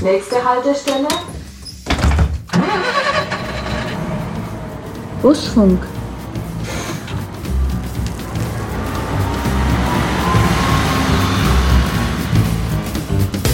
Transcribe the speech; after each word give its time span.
Nächste 0.00 0.44
Haltestelle. 0.44 1.08
Busfunk. 5.20 5.80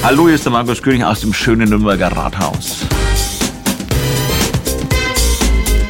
Hallo, 0.03 0.27
hier 0.27 0.35
ist 0.35 0.45
der 0.45 0.53
Markus 0.53 0.83
König 0.83 1.05
aus 1.05 1.21
dem 1.21 1.33
schönen 1.33 1.71
Nürnberger 1.71 2.13
Rathaus. 2.15 2.81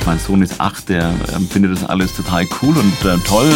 Mein 0.06 0.18
Sohn 0.20 0.42
ist 0.42 0.60
acht, 0.60 0.88
der 0.88 1.12
findet 1.50 1.72
das 1.72 1.84
alles 1.84 2.14
total 2.14 2.46
cool 2.62 2.76
und 2.76 3.04
äh, 3.04 3.18
toll. 3.26 3.50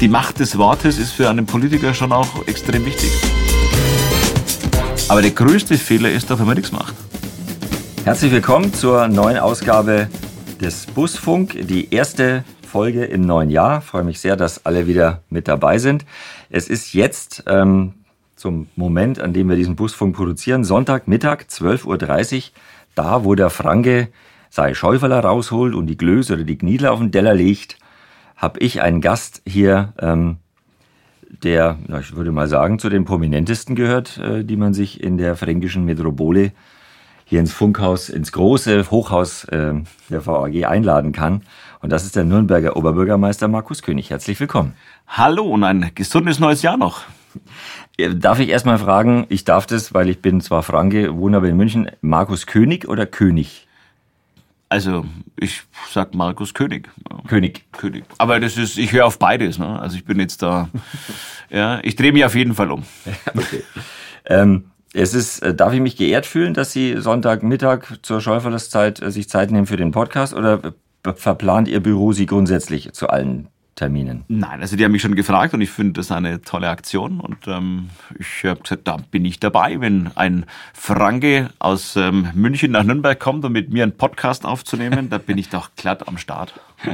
Die 0.00 0.08
Macht 0.08 0.40
des 0.40 0.56
Wortes 0.56 0.96
ist 0.96 1.12
für 1.12 1.28
einen 1.28 1.44
Politiker 1.44 1.92
schon 1.92 2.10
auch 2.10 2.46
extrem 2.46 2.86
wichtig. 2.86 3.10
Aber 5.10 5.20
der 5.20 5.32
größte 5.32 5.76
Fehler 5.76 6.10
ist 6.10 6.30
wenn 6.30 6.46
man 6.46 6.56
nichts 6.56 6.72
macht. 6.72 6.94
Herzlich 8.04 8.32
willkommen 8.32 8.72
zur 8.72 9.08
neuen 9.08 9.36
Ausgabe 9.36 10.08
des 10.58 10.86
Busfunk, 10.86 11.54
die 11.68 11.92
erste 11.92 12.44
Folge 12.66 13.04
im 13.04 13.20
neuen 13.20 13.50
Jahr. 13.50 13.80
Ich 13.80 13.84
freue 13.84 14.04
mich 14.04 14.20
sehr, 14.20 14.36
dass 14.36 14.64
alle 14.64 14.86
wieder 14.86 15.20
mit 15.28 15.48
dabei 15.48 15.76
sind. 15.76 16.06
Es 16.48 16.68
ist 16.68 16.94
jetzt 16.94 17.44
ähm, 17.46 17.92
zum 18.36 18.68
Moment, 18.76 19.20
an 19.20 19.34
dem 19.34 19.50
wir 19.50 19.56
diesen 19.56 19.76
Busfunk 19.76 20.16
produzieren, 20.16 20.64
Sonntagmittag, 20.64 21.42
12.30 21.50 22.36
Uhr, 22.36 22.42
da 22.94 23.24
wo 23.24 23.34
der 23.34 23.50
Franke 23.50 24.08
sei 24.48 24.72
Schäuferler 24.72 25.20
rausholt 25.20 25.74
und 25.74 25.88
die 25.88 25.98
Glöse 25.98 26.32
oder 26.32 26.44
die 26.44 26.56
Gniedler 26.56 26.92
auf 26.92 27.00
den 27.00 27.12
Teller 27.12 27.34
legt, 27.34 27.76
habe 28.40 28.58
ich 28.60 28.80
einen 28.80 29.02
Gast 29.02 29.42
hier, 29.46 29.92
ähm, 30.00 30.38
der, 31.44 31.78
ich 32.00 32.16
würde 32.16 32.32
mal 32.32 32.48
sagen, 32.48 32.78
zu 32.78 32.88
den 32.88 33.04
prominentesten 33.04 33.76
gehört, 33.76 34.16
äh, 34.16 34.44
die 34.44 34.56
man 34.56 34.72
sich 34.72 35.02
in 35.02 35.18
der 35.18 35.36
fränkischen 35.36 35.84
Metropole 35.84 36.52
hier 37.26 37.38
ins 37.38 37.52
Funkhaus, 37.52 38.08
ins 38.08 38.32
große 38.32 38.90
Hochhaus 38.90 39.44
äh, 39.44 39.74
der 40.08 40.26
VAG 40.26 40.64
einladen 40.64 41.12
kann. 41.12 41.42
Und 41.80 41.92
das 41.92 42.04
ist 42.04 42.16
der 42.16 42.24
Nürnberger 42.24 42.76
Oberbürgermeister 42.76 43.46
Markus 43.46 43.82
König. 43.82 44.10
Herzlich 44.10 44.40
willkommen. 44.40 44.74
Hallo 45.06 45.44
und 45.44 45.62
ein 45.62 45.92
gesundes 45.94 46.40
neues 46.40 46.62
Jahr 46.62 46.78
noch. 46.78 47.02
Darf 48.16 48.40
ich 48.40 48.48
erstmal 48.48 48.78
fragen, 48.78 49.26
ich 49.28 49.44
darf 49.44 49.66
das, 49.66 49.92
weil 49.92 50.08
ich 50.08 50.22
bin 50.22 50.40
zwar 50.40 50.62
Franke, 50.62 51.14
wohne 51.16 51.36
aber 51.36 51.48
in 51.48 51.56
München, 51.56 51.90
Markus 52.00 52.46
König 52.46 52.88
oder 52.88 53.04
König? 53.04 53.68
Also, 54.70 55.04
ich 55.36 55.62
sag 55.90 56.14
Markus 56.14 56.54
König. 56.54 56.88
König. 57.26 57.64
König. 57.72 58.04
Aber 58.18 58.38
das 58.38 58.56
ist, 58.56 58.78
ich 58.78 58.92
höre 58.92 59.04
auf 59.04 59.18
beides, 59.18 59.58
ne? 59.58 59.80
Also 59.80 59.96
ich 59.96 60.04
bin 60.04 60.20
jetzt 60.20 60.42
da, 60.42 60.70
ja, 61.50 61.80
ich 61.82 61.96
drehe 61.96 62.12
mich 62.12 62.24
auf 62.24 62.36
jeden 62.36 62.54
Fall 62.54 62.70
um. 62.70 62.84
okay. 63.34 63.64
Ähm, 64.26 64.70
es 64.94 65.12
ist, 65.12 65.40
äh, 65.40 65.54
darf 65.54 65.72
ich 65.72 65.80
mich 65.80 65.96
geehrt 65.96 66.24
fühlen, 66.24 66.54
dass 66.54 66.70
Sie 66.72 66.96
Sonntagmittag 66.98 67.98
zur 68.02 68.20
Schäuferleszeit 68.20 69.02
äh, 69.02 69.10
sich 69.10 69.28
Zeit 69.28 69.50
nehmen 69.50 69.66
für 69.66 69.76
den 69.76 69.90
Podcast 69.90 70.34
oder 70.34 70.60
verplant 71.16 71.66
Ihr 71.66 71.80
Büro 71.80 72.12
Sie 72.12 72.26
grundsätzlich 72.26 72.92
zu 72.92 73.08
allen 73.08 73.48
Terminen? 73.80 74.24
Nein, 74.28 74.60
also 74.60 74.76
die 74.76 74.84
haben 74.84 74.92
mich 74.92 75.00
schon 75.00 75.14
gefragt 75.14 75.54
und 75.54 75.62
ich 75.62 75.70
finde 75.70 75.94
das 75.94 76.12
eine 76.12 76.42
tolle 76.42 76.68
Aktion 76.68 77.18
und 77.18 77.48
ähm, 77.48 77.88
ich 78.18 78.44
habe 78.44 78.60
gesagt, 78.60 78.86
da 78.86 78.98
bin 79.10 79.24
ich 79.24 79.40
dabei, 79.40 79.80
wenn 79.80 80.10
ein 80.16 80.44
Franke 80.74 81.48
aus 81.60 81.96
ähm, 81.96 82.28
München 82.34 82.72
nach 82.72 82.84
Nürnberg 82.84 83.18
kommt, 83.18 83.42
um 83.42 83.52
mit 83.52 83.72
mir 83.72 83.84
einen 83.84 83.96
Podcast 83.96 84.44
aufzunehmen, 84.44 85.08
da 85.08 85.16
bin 85.16 85.38
ich 85.38 85.48
doch 85.48 85.70
glatt 85.76 86.08
am 86.08 86.18
Start. 86.18 86.60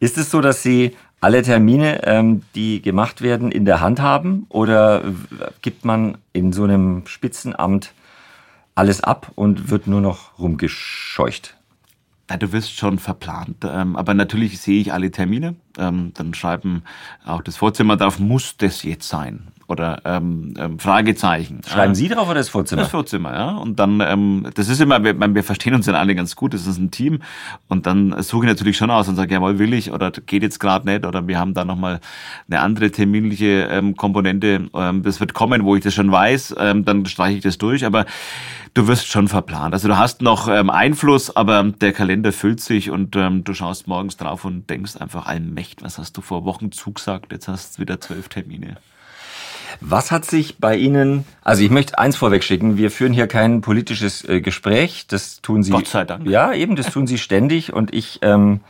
Ist 0.00 0.18
es 0.18 0.32
so, 0.32 0.40
dass 0.40 0.64
Sie 0.64 0.96
alle 1.20 1.42
Termine, 1.42 2.02
ähm, 2.04 2.42
die 2.56 2.82
gemacht 2.82 3.22
werden, 3.22 3.52
in 3.52 3.64
der 3.64 3.80
Hand 3.80 4.00
haben 4.00 4.46
oder 4.48 5.04
gibt 5.62 5.84
man 5.84 6.18
in 6.32 6.52
so 6.52 6.64
einem 6.64 7.06
Spitzenamt 7.06 7.92
alles 8.74 9.00
ab 9.00 9.30
und 9.36 9.70
wird 9.70 9.86
nur 9.86 10.00
noch 10.00 10.36
rumgescheucht? 10.40 11.56
Ja, 12.30 12.36
du 12.36 12.52
wirst 12.52 12.76
schon 12.76 13.00
verplant. 13.00 13.64
Ähm, 13.64 13.96
aber 13.96 14.14
natürlich 14.14 14.60
sehe 14.60 14.80
ich 14.80 14.92
alle 14.92 15.10
Termine. 15.10 15.56
Ähm, 15.76 16.12
dann 16.14 16.32
schreiben 16.32 16.84
auch 17.24 17.42
das 17.42 17.56
Vorzimmer 17.56 17.96
drauf, 17.96 18.20
muss 18.20 18.56
das 18.56 18.84
jetzt 18.84 19.08
sein? 19.08 19.48
Oder 19.70 20.02
ähm, 20.04 20.52
ähm, 20.58 20.80
Fragezeichen. 20.80 21.60
Schreiben 21.64 21.94
Sie 21.94 22.08
drauf 22.08 22.26
oder 22.26 22.40
das 22.40 22.48
Vorzimmer? 22.48 22.82
Das 22.82 22.90
Vorzimmer, 22.90 23.32
ja. 23.32 23.50
Und 23.50 23.78
dann, 23.78 24.00
ähm, 24.00 24.48
das 24.54 24.68
ist 24.68 24.80
immer, 24.80 25.04
wir, 25.04 25.16
wir 25.16 25.44
verstehen 25.44 25.74
uns 25.74 25.86
ja 25.86 25.92
alle 25.92 26.16
ganz 26.16 26.34
gut, 26.34 26.54
das 26.54 26.66
ist 26.66 26.78
ein 26.78 26.90
Team. 26.90 27.20
Und 27.68 27.86
dann 27.86 28.20
suche 28.20 28.46
ich 28.46 28.48
natürlich 28.48 28.76
schon 28.76 28.90
aus 28.90 29.06
und 29.06 29.14
sage, 29.14 29.32
jawohl, 29.32 29.60
will 29.60 29.72
ich 29.72 29.92
oder 29.92 30.10
geht 30.10 30.42
jetzt 30.42 30.58
gerade 30.58 30.88
nicht 30.88 31.06
oder 31.06 31.28
wir 31.28 31.38
haben 31.38 31.54
da 31.54 31.64
nochmal 31.64 32.00
eine 32.50 32.60
andere 32.62 32.90
terminliche 32.90 33.68
ähm, 33.70 33.96
Komponente. 33.96 34.68
Ähm, 34.74 35.04
das 35.04 35.20
wird 35.20 35.34
kommen, 35.34 35.64
wo 35.64 35.76
ich 35.76 35.84
das 35.84 35.94
schon 35.94 36.10
weiß, 36.10 36.56
ähm, 36.58 36.84
dann 36.84 37.06
streiche 37.06 37.36
ich 37.36 37.42
das 37.44 37.56
durch. 37.56 37.86
Aber 37.86 38.06
du 38.74 38.88
wirst 38.88 39.06
schon 39.06 39.28
verplant. 39.28 39.72
Also 39.72 39.86
du 39.86 39.96
hast 39.96 40.20
noch 40.20 40.48
ähm, 40.48 40.68
Einfluss, 40.68 41.36
aber 41.36 41.62
der 41.62 41.92
Kalender 41.92 42.32
füllt 42.32 42.60
sich 42.60 42.90
und 42.90 43.14
ähm, 43.14 43.44
du 43.44 43.54
schaust 43.54 43.86
morgens 43.86 44.16
drauf 44.16 44.44
und 44.44 44.68
denkst 44.68 44.96
einfach, 44.96 45.26
allmächt, 45.26 45.84
was 45.84 45.96
hast 45.98 46.16
du 46.16 46.22
vor 46.22 46.44
Wochen 46.44 46.72
zugesagt? 46.72 47.30
Jetzt 47.30 47.46
hast 47.46 47.78
du 47.78 47.82
wieder 47.82 48.00
zwölf 48.00 48.28
Termine. 48.28 48.76
Was 49.80 50.10
hat 50.10 50.24
sich 50.24 50.58
bei 50.58 50.76
Ihnen, 50.76 51.24
also 51.42 51.62
ich 51.62 51.70
möchte 51.70 51.98
eins 51.98 52.16
vorwegschicken, 52.16 52.76
wir 52.76 52.90
führen 52.90 53.12
hier 53.12 53.26
kein 53.26 53.60
politisches 53.60 54.26
äh, 54.28 54.40
Gespräch, 54.40 55.06
das 55.08 55.40
tun 55.40 55.62
Sie. 55.62 55.72
Gott 55.72 55.88
sei 55.88 56.04
Dank. 56.04 56.28
Ja, 56.28 56.52
eben, 56.52 56.76
das 56.76 56.90
tun 56.90 57.06
Sie 57.06 57.18
ständig 57.18 57.72
und 57.72 57.94
ich 57.94 58.18
ähm, 58.22 58.60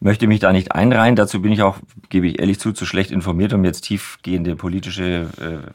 möchte 0.00 0.26
mich 0.26 0.40
da 0.40 0.52
nicht 0.52 0.72
einreihen. 0.72 1.16
Dazu 1.16 1.40
bin 1.40 1.52
ich 1.52 1.62
auch, 1.62 1.78
gebe 2.10 2.28
ich 2.28 2.38
ehrlich 2.38 2.60
zu, 2.60 2.72
zu 2.72 2.86
schlecht 2.86 3.10
informiert, 3.10 3.52
um 3.52 3.64
jetzt 3.64 3.82
tiefgehende 3.82 4.56
politische 4.56 5.28
äh, 5.40 5.70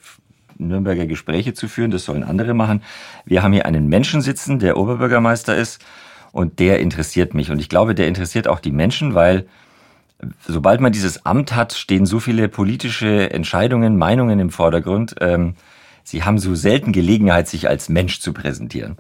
Nürnberger 0.58 1.08
Gespräche 1.08 1.54
zu 1.54 1.68
führen. 1.68 1.92
Das 1.92 2.06
sollen 2.06 2.24
andere 2.24 2.54
machen. 2.54 2.84
Wir 3.26 3.44
haben 3.44 3.54
hier 3.54 3.66
einen 3.66 3.88
Menschen 3.88 4.22
sitzen, 4.22 4.60
der 4.60 4.78
Oberbürgermeister 4.78 5.56
ist 5.56 5.84
und 6.32 6.60
der 6.60 6.80
interessiert 6.80 7.34
mich. 7.34 7.52
Und 7.52 7.60
ich 7.60 7.70
glaube, 7.70 7.96
der 7.96 8.08
interessiert 8.08 8.48
auch 8.48 8.60
die 8.60 8.72
Menschen, 8.72 9.16
weil 9.16 9.48
sobald 10.48 10.82
man 10.82 10.92
dieses 10.92 11.26
Amt 11.26 11.56
hat, 11.56 11.74
stehen 11.74 12.06
so 12.06 12.20
viele 12.20 12.50
politische 12.50 13.32
Entscheidungen, 13.32 13.98
Meinungen 13.98 14.40
im 14.40 14.50
Vordergrund. 14.50 15.16
Ähm, 15.22 15.56
sie 16.04 16.24
haben 16.24 16.40
so 16.40 16.56
selten 16.56 16.92
Gelegenheit, 16.92 17.48
sich 17.48 17.68
als 17.68 17.90
Mensch 17.90 18.20
zu 18.20 18.34
präsentieren. 18.34 18.98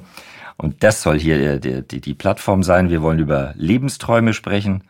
Und 0.57 0.83
das 0.83 1.01
soll 1.01 1.19
hier 1.19 1.59
die, 1.59 1.81
die, 1.81 2.01
die 2.01 2.13
Plattform 2.13 2.63
sein. 2.63 2.89
Wir 2.89 3.01
wollen 3.01 3.19
über 3.19 3.53
Lebensträume 3.55 4.33
sprechen 4.33 4.83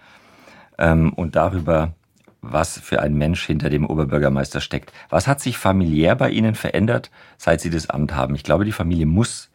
ähm, 0.77 1.13
und 1.13 1.35
darüber, 1.35 1.93
was 2.41 2.77
für 2.77 3.01
ein 3.01 3.15
Mensch 3.15 3.45
hinter 3.45 3.69
dem 3.69 3.85
Oberbürgermeister 3.85 4.59
steckt. 4.59 4.91
Was 5.09 5.27
hat 5.27 5.39
sich 5.39 5.57
familiär 5.57 6.15
bei 6.15 6.29
Ihnen 6.29 6.55
verändert, 6.55 7.09
seit 7.37 7.61
Sie 7.61 7.69
das 7.69 7.89
Amt 7.89 8.13
haben? 8.13 8.35
Ich 8.35 8.43
glaube, 8.43 8.65
die 8.65 8.73
Familie 8.73 9.05
muss 9.05 9.49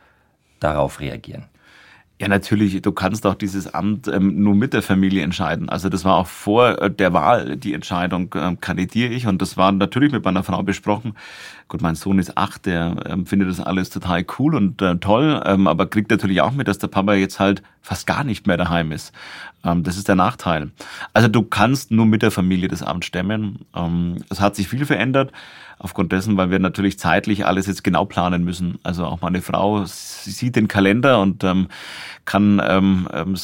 darauf 0.58 1.00
reagieren. 1.00 1.44
Ja, 2.20 2.26
natürlich, 2.26 2.82
du 2.82 2.90
kannst 2.90 3.24
auch 3.26 3.36
dieses 3.36 3.72
Amt 3.74 4.08
ähm, 4.08 4.42
nur 4.42 4.56
mit 4.56 4.72
der 4.72 4.82
Familie 4.82 5.22
entscheiden. 5.22 5.68
Also 5.68 5.88
das 5.88 6.04
war 6.04 6.16
auch 6.16 6.26
vor 6.26 6.82
äh, 6.82 6.90
der 6.90 7.12
Wahl 7.12 7.56
die 7.56 7.74
Entscheidung, 7.74 8.34
ähm, 8.34 8.60
kandidiere 8.60 9.12
ich. 9.12 9.28
Und 9.28 9.40
das 9.40 9.56
war 9.56 9.70
natürlich 9.70 10.10
mit 10.10 10.24
meiner 10.24 10.42
Frau 10.42 10.64
besprochen. 10.64 11.14
Gut, 11.68 11.82
mein 11.82 11.96
Sohn 11.96 12.18
ist 12.18 12.38
acht, 12.38 12.64
der 12.64 12.96
ähm, 13.06 13.26
findet 13.26 13.50
das 13.50 13.60
alles 13.60 13.90
total 13.90 14.24
cool 14.38 14.54
und 14.54 14.80
äh, 14.80 14.96
toll, 14.96 15.42
ähm, 15.44 15.66
aber 15.66 15.86
kriegt 15.86 16.10
natürlich 16.10 16.40
auch 16.40 16.52
mit, 16.52 16.66
dass 16.66 16.78
der 16.78 16.88
Papa 16.88 17.12
jetzt 17.12 17.40
halt 17.40 17.62
fast 17.82 18.06
gar 18.06 18.24
nicht 18.24 18.46
mehr 18.46 18.56
daheim 18.56 18.90
ist. 18.90 19.12
Ähm, 19.64 19.82
das 19.82 19.96
ist 19.96 20.08
der 20.08 20.14
Nachteil. 20.14 20.70
Also 21.12 21.28
du 21.28 21.42
kannst 21.42 21.90
nur 21.90 22.06
mit 22.06 22.22
der 22.22 22.30
Familie 22.30 22.68
das 22.68 22.82
Amt 22.82 23.04
stemmen. 23.04 23.66
Ähm, 23.76 24.24
es 24.30 24.40
hat 24.40 24.56
sich 24.56 24.68
viel 24.68 24.86
verändert 24.86 25.32
aufgrund 25.78 26.12
dessen, 26.12 26.36
weil 26.36 26.50
wir 26.50 26.58
natürlich 26.58 26.98
zeitlich 26.98 27.46
alles 27.46 27.66
jetzt 27.66 27.84
genau 27.84 28.04
planen 28.04 28.44
müssen. 28.44 28.78
Also 28.82 29.04
auch 29.04 29.20
meine 29.20 29.42
Frau 29.42 29.84
sieht 29.84 30.56
den 30.56 30.68
Kalender 30.68 31.20
und 31.20 31.44
ähm, 31.44 31.68
kann 32.24 32.60
ähm, 32.64 33.08
ähm, 33.12 33.36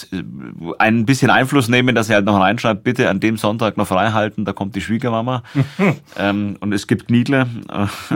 ein 0.79 1.07
bisschen 1.07 1.31
Einfluss 1.31 1.69
nehmen, 1.69 1.95
dass 1.95 2.09
sie 2.09 2.15
halt 2.15 2.25
noch 2.25 2.39
reinschreibt, 2.39 2.83
bitte 2.83 3.09
an 3.09 3.21
dem 3.21 3.37
Sonntag 3.37 3.77
noch 3.77 3.87
frei 3.87 4.11
halten, 4.11 4.45
da 4.45 4.53
kommt 4.53 4.75
die 4.75 4.81
Schwiegermama 4.81 5.43
ähm, 6.19 6.57
und 6.61 6.73
es 6.73 6.87
gibt 6.87 7.11
Niedle. 7.11 7.47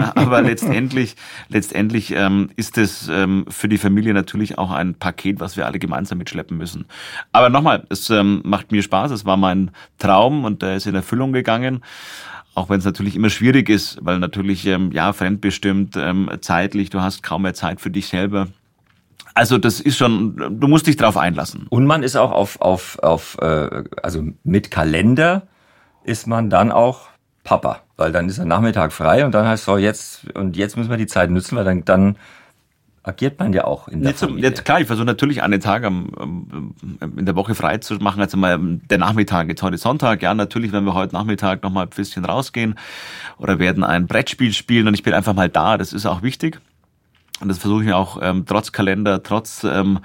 Aber 0.15 0.43
letztendlich, 0.43 1.17
letztendlich 1.49 2.13
ähm, 2.15 2.51
ist 2.57 2.79
es 2.79 3.09
ähm, 3.09 3.45
für 3.49 3.69
die 3.69 3.79
Familie 3.79 4.15
natürlich 4.15 4.59
auch 4.59 4.71
ein 4.71 4.95
Paket, 4.95 5.41
was 5.41 5.57
wir 5.57 5.67
alle 5.67 5.79
gemeinsam 5.79 6.19
mitschleppen 6.19 6.57
müssen. 6.57 6.87
Aber 7.33 7.49
nochmal, 7.51 7.87
es 7.91 8.11
ähm, 8.11 8.41
macht 8.45 8.73
mir 8.73 8.83
Spaß, 8.83 9.11
es 9.11 9.25
war 9.25 9.37
mein 9.37 9.71
Traum 9.99 10.45
und 10.45 10.63
der 10.63 10.77
ist 10.77 10.87
in 10.87 10.95
Erfüllung 10.95 11.33
gegangen. 11.33 11.83
Auch 12.55 12.69
wenn 12.69 12.81
es 12.81 12.85
natürlich 12.85 13.15
immer 13.15 13.31
schwierig 13.31 13.69
ist, 13.69 13.99
weil 14.03 14.19
natürlich, 14.19 14.67
ähm, 14.67 14.91
ja, 14.93 15.13
fremdbestimmt, 15.13 15.97
ähm, 15.97 16.29
zeitlich, 16.41 16.91
du 16.91 17.01
hast 17.01 17.23
kaum 17.23 17.43
mehr 17.43 17.55
Zeit 17.55 17.81
für 17.81 17.91
dich 17.91 18.09
selber. 18.09 18.49
Also 19.35 19.59
das 19.59 19.79
ist 19.79 19.97
schon, 19.97 20.59
du 20.59 20.67
musst 20.67 20.89
dich 20.89 20.97
drauf 20.97 21.17
einlassen. 21.17 21.67
Und 21.69 21.87
man 21.87 22.03
ist 22.03 22.17
auch 22.17 22.33
auf, 22.33 22.61
auf, 22.61 22.99
auf 22.99 23.39
äh, 23.41 23.85
also 24.03 24.25
mit 24.43 24.73
Kalender 24.73 25.47
ist 26.03 26.27
man 26.27 26.51
dann 26.51 26.73
auch 26.73 27.09
Papa, 27.49 27.81
weil 27.97 28.13
dann 28.13 28.29
ist 28.29 28.37
der 28.37 28.45
Nachmittag 28.45 28.93
frei 28.93 29.25
und 29.25 29.33
dann 29.33 29.47
heißt 29.47 29.65
so 29.65 29.79
jetzt 29.79 30.27
und 30.35 30.55
jetzt 30.59 30.77
müssen 30.77 30.91
wir 30.91 30.99
die 30.99 31.07
Zeit 31.07 31.31
nutzen, 31.31 31.57
weil 31.57 31.65
dann 31.65 31.83
dann 31.83 32.17
agiert 33.03 33.39
man 33.39 33.55
ja 33.55 33.65
auch 33.65 33.89
in 33.89 34.03
der 34.03 34.11
jetzt, 34.11 34.21
Familie. 34.21 34.51
Jetzt, 34.51 34.67
klar, 34.67 34.83
ich 34.83 34.87
versuche 34.87 35.07
natürlich 35.07 35.43
einen 35.43 35.59
Tag 35.59 35.83
am, 35.85 36.75
in 37.17 37.25
der 37.25 37.37
Woche 37.37 37.55
frei 37.55 37.79
zu 37.79 37.95
machen. 37.95 38.21
Also 38.21 38.37
mal 38.37 38.59
der 38.61 38.99
Nachmittag, 38.99 39.49
jetzt 39.49 39.63
heute 39.63 39.79
Sonntag, 39.79 40.21
ja, 40.21 40.35
natürlich 40.35 40.73
werden 40.73 40.85
wir 40.85 40.93
heute 40.93 41.15
Nachmittag 41.15 41.63
noch 41.63 41.71
mal 41.71 41.85
ein 41.85 41.89
bisschen 41.89 42.27
rausgehen 42.27 42.75
oder 43.39 43.59
werden 43.59 43.83
ein 43.83 44.07
Brettspiel 44.07 44.53
spielen 44.53 44.87
und 44.87 44.93
ich 44.93 45.03
bin 45.03 45.15
einfach 45.15 45.33
mal 45.33 45.49
da. 45.49 45.79
Das 45.79 45.95
ist 45.95 46.05
auch 46.05 46.21
wichtig. 46.21 46.61
Und 47.41 47.49
das 47.49 47.57
versuche 47.57 47.85
ich 47.85 47.93
auch 47.95 48.19
ähm, 48.21 48.45
trotz 48.47 48.73
Kalender, 48.73 49.23
trotz 49.23 49.65
ähm, 49.65 50.01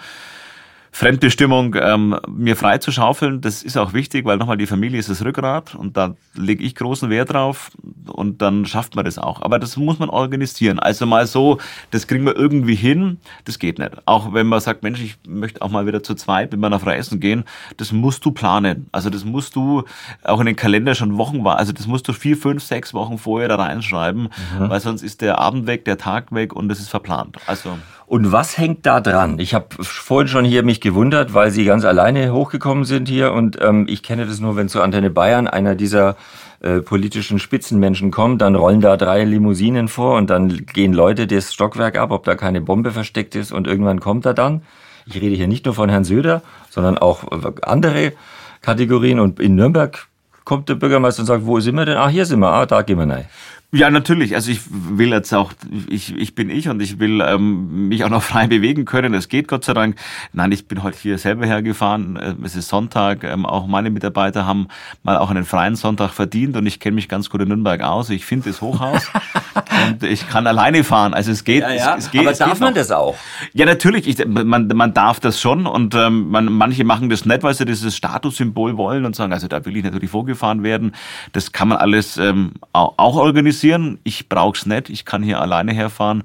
Fremdbestimmung 0.96 1.76
ähm, 1.82 2.20
mir 2.28 2.56
frei 2.56 2.78
zu 2.78 2.92
schaufeln, 2.92 3.42
das 3.42 3.64
ist 3.64 3.78
auch 3.78 3.94
wichtig, 3.94 4.26
weil 4.26 4.38
nochmal 4.38 4.58
die 4.58 4.68
Familie 4.68 5.00
ist 5.00 5.10
das 5.10 5.26
Rückgrat 5.26 5.74
und 5.74 5.98
da 5.98 6.14
lege 6.36 6.64
ich 6.64 6.76
großen 6.76 7.10
Wert 7.10 7.34
drauf 7.34 7.72
und 8.06 8.44
dann 8.44 8.68
schafft 8.68 8.96
man 8.96 9.04
das 9.04 9.18
auch. 9.18 9.42
Aber 9.42 9.58
das 9.58 9.76
muss 9.76 9.98
man 9.98 10.10
organisieren. 10.10 10.78
Also 10.78 11.08
mal 11.08 11.26
so, 11.26 11.58
das 11.90 12.06
kriegen 12.06 12.28
wir 12.28 12.36
irgendwie 12.36 12.76
hin, 12.76 13.18
das 13.46 13.58
geht 13.58 13.80
nicht. 13.80 13.90
Auch 14.06 14.36
wenn 14.36 14.46
man 14.46 14.60
sagt, 14.60 14.84
Mensch, 14.84 15.02
ich 15.02 15.18
möchte 15.28 15.64
auch 15.64 15.72
mal 15.72 15.88
wieder 15.88 16.04
zu 16.04 16.14
zweit 16.14 16.52
mit 16.52 16.62
meiner 16.62 16.80
Frau 16.80 16.92
essen 16.92 17.20
gehen, 17.20 17.44
das 17.78 17.92
musst 17.92 18.24
du 18.24 18.30
planen. 18.30 18.86
Also 18.92 19.10
das 19.10 19.26
musst 19.26 19.56
du 19.56 19.86
auch 20.24 20.40
in 20.42 20.46
den 20.46 20.56
Kalender 20.56 20.94
schon 20.94 21.18
Wochen 21.18 21.44
war, 21.44 21.58
also 21.58 21.74
das 21.74 21.88
musst 21.88 22.08
du 22.08 22.14
vier, 22.14 22.38
fünf, 22.38 22.62
sechs 22.62 22.94
Wochen 22.94 23.18
vorher 23.18 23.50
da 23.50 23.56
reinschreiben, 23.56 24.30
mhm. 24.60 24.70
weil 24.70 24.80
sonst 24.80 25.02
ist 25.02 25.22
der 25.22 25.40
Abend 25.40 25.66
weg, 25.66 25.86
der 25.86 25.98
Tag 25.98 26.32
weg 26.36 26.54
und 26.54 26.72
es 26.72 26.80
ist 26.80 26.90
verplant. 26.90 27.38
Also 27.48 27.80
und 28.14 28.32
was 28.32 28.60
hängt 28.60 28.86
da 28.86 29.02
dran? 29.02 29.40
Ich 29.40 29.56
habe 29.56 29.66
vorhin 29.82 30.28
schon 30.28 30.46
hier 30.46 30.62
mich 30.62 30.82
gewundert, 30.82 31.34
weil 31.34 31.50
Sie 31.50 31.66
ganz 31.66 31.84
alleine 31.84 32.32
hochgekommen 32.32 32.86
sind 32.86 33.10
hier 33.10 33.34
und 33.34 33.58
ähm, 33.60 33.88
ich 33.90 34.04
kenne 34.04 34.28
das 34.28 34.40
nur, 34.40 34.56
wenn 34.56 34.70
zu 34.70 34.84
Antenne 34.84 35.10
Bayern 35.10 35.48
einer 35.48 35.74
dieser 35.74 36.16
äh, 36.62 36.82
politischen 36.82 37.40
Spitzenmenschen 37.40 38.12
kommt, 38.12 38.44
dann 38.44 38.54
rollen 38.54 38.82
da 38.82 38.98
drei 38.98 39.24
Limousinen 39.24 39.88
vor 39.88 40.16
und 40.16 40.30
dann 40.30 40.68
gehen 40.68 40.94
Leute 40.94 41.26
das 41.26 41.52
Stockwerk 41.56 41.98
ab, 41.98 42.12
ob 42.12 42.24
da 42.24 42.36
keine 42.36 42.62
Bombe 42.62 42.92
versteckt 42.92 43.34
ist 43.34 43.52
und 43.52 43.66
irgendwann 43.66 44.00
kommt 44.00 44.28
er 44.28 44.36
dann. 44.36 44.62
Ich 45.08 45.16
rede 45.16 45.36
hier 45.36 45.48
nicht 45.48 45.66
nur 45.66 45.74
von 45.74 45.90
Herrn 45.90 46.04
Söder, 46.04 46.44
sondern 46.70 47.00
auch 47.00 47.24
andere 47.64 48.14
Kategorien 48.62 49.20
und 49.20 49.40
in 49.40 49.56
Nürnberg 49.56 50.06
kommt 50.44 50.70
der 50.70 50.76
Bürgermeister 50.76 51.22
und 51.22 51.26
sagt, 51.26 51.48
wo 51.48 51.60
sind 51.60 51.74
wir 51.74 51.86
denn? 51.86 51.98
Ah, 51.98 52.10
hier 52.10 52.28
sind 52.28 52.42
wir, 52.42 52.52
ah, 52.52 52.68
da 52.68 52.84
gehen 52.84 53.00
wir 53.00 53.12
rein. 53.12 53.26
Ja, 53.76 53.90
natürlich. 53.90 54.36
Also 54.36 54.52
ich 54.52 54.60
will 54.70 55.10
jetzt 55.10 55.34
auch, 55.34 55.52
ich, 55.90 56.16
ich 56.16 56.36
bin 56.36 56.52
ich 56.52 56.70
und 56.70 56.80
ich 56.80 57.00
will 57.00 57.22
ähm, 57.22 57.88
mich 57.88 58.04
auch 58.04 58.10
noch 58.10 58.22
frei 58.24 58.46
bewegen 58.46 58.86
können. 58.86 59.16
Es 59.16 59.30
geht 59.30 59.48
Gott 59.48 59.66
sei 59.66 59.74
Dank. 59.74 59.96
Nein, 60.32 60.52
ich 60.52 60.68
bin 60.68 60.84
heute 60.84 60.96
hier 61.00 61.18
selber 61.18 61.48
hergefahren. 61.48 62.20
Ähm, 62.22 62.38
es 62.44 62.56
ist 62.56 62.68
Sonntag. 62.68 63.24
Ähm, 63.24 63.48
auch 63.48 63.66
meine 63.66 63.90
Mitarbeiter 63.90 64.46
haben 64.46 64.68
mal 65.02 65.18
auch 65.18 65.32
einen 65.32 65.44
freien 65.44 65.76
Sonntag 65.76 66.12
verdient 66.12 66.56
und 66.56 66.68
ich 66.68 66.80
kenne 66.80 66.94
mich 66.94 67.10
ganz 67.10 67.32
gut 67.32 67.42
in 67.42 67.48
Nürnberg 67.48 67.82
aus. 67.82 68.12
Ich 68.12 68.26
finde 68.26 68.52
das 68.52 68.62
Hochhaus 68.62 69.10
und 69.88 70.04
ich 70.04 70.30
kann 70.30 70.46
alleine 70.46 70.84
fahren. 70.84 71.16
Also 71.16 71.32
es 71.32 71.44
geht. 71.44 71.62
Ja, 71.62 71.72
ja. 71.72 71.96
Es, 71.96 72.06
es 72.06 72.12
geht 72.12 72.22
Aber 72.22 72.32
es 72.32 72.38
darf 72.38 72.52
geht 72.52 72.60
man 72.60 72.76
das 72.76 72.92
auch? 72.92 73.16
Ja, 73.54 73.66
natürlich. 73.66 74.08
Ich, 74.08 74.24
man, 74.24 74.68
man 74.68 74.94
darf 74.94 75.20
das 75.20 75.42
schon 75.42 75.66
und 75.66 75.96
ähm, 75.96 76.30
man, 76.30 76.46
manche 76.46 76.84
machen 76.84 77.10
das 77.10 77.26
nicht, 77.26 77.42
weil 77.42 77.56
sie 77.56 77.66
dieses 77.66 77.98
Statussymbol 77.98 78.78
wollen 78.78 79.04
und 79.04 79.16
sagen, 79.16 79.34
also 79.34 79.48
da 79.48 79.66
will 79.66 79.76
ich 79.76 79.84
natürlich 79.84 80.12
vorgefahren 80.12 80.62
werden. 80.62 80.92
Das 81.32 81.54
kann 81.54 81.70
man 81.70 81.80
alles 81.80 82.18
ähm, 82.18 82.52
auch 82.72 83.16
organisieren 83.16 83.63
organisieren. 83.64 84.00
Ich 84.04 84.30
brauch's 84.30 84.66
nicht. 84.66 84.90
Ich 84.90 85.06
kann 85.06 85.24
hier 85.24 85.42
alleine 85.42 85.74
herfahren. 85.74 86.24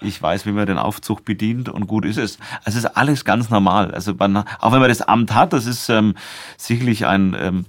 Ich 0.00 0.20
weiß, 0.20 0.46
wie 0.46 0.52
man 0.52 0.66
den 0.66 0.78
Aufzug 0.78 1.24
bedient 1.24 1.68
und 1.68 1.86
gut 1.86 2.04
ist 2.04 2.18
es. 2.18 2.38
Also 2.64 2.78
es 2.78 2.84
ist 2.84 2.96
alles 2.96 3.24
ganz 3.24 3.50
normal. 3.50 3.92
Also 3.92 4.14
man, 4.14 4.36
auch 4.36 4.72
wenn 4.72 4.80
man 4.80 4.88
das 4.88 5.02
Amt 5.02 5.32
hat, 5.32 5.52
das 5.52 5.66
ist 5.66 5.88
ähm, 5.88 6.14
sicherlich 6.56 7.06
ein, 7.06 7.36
ähm, 7.38 7.66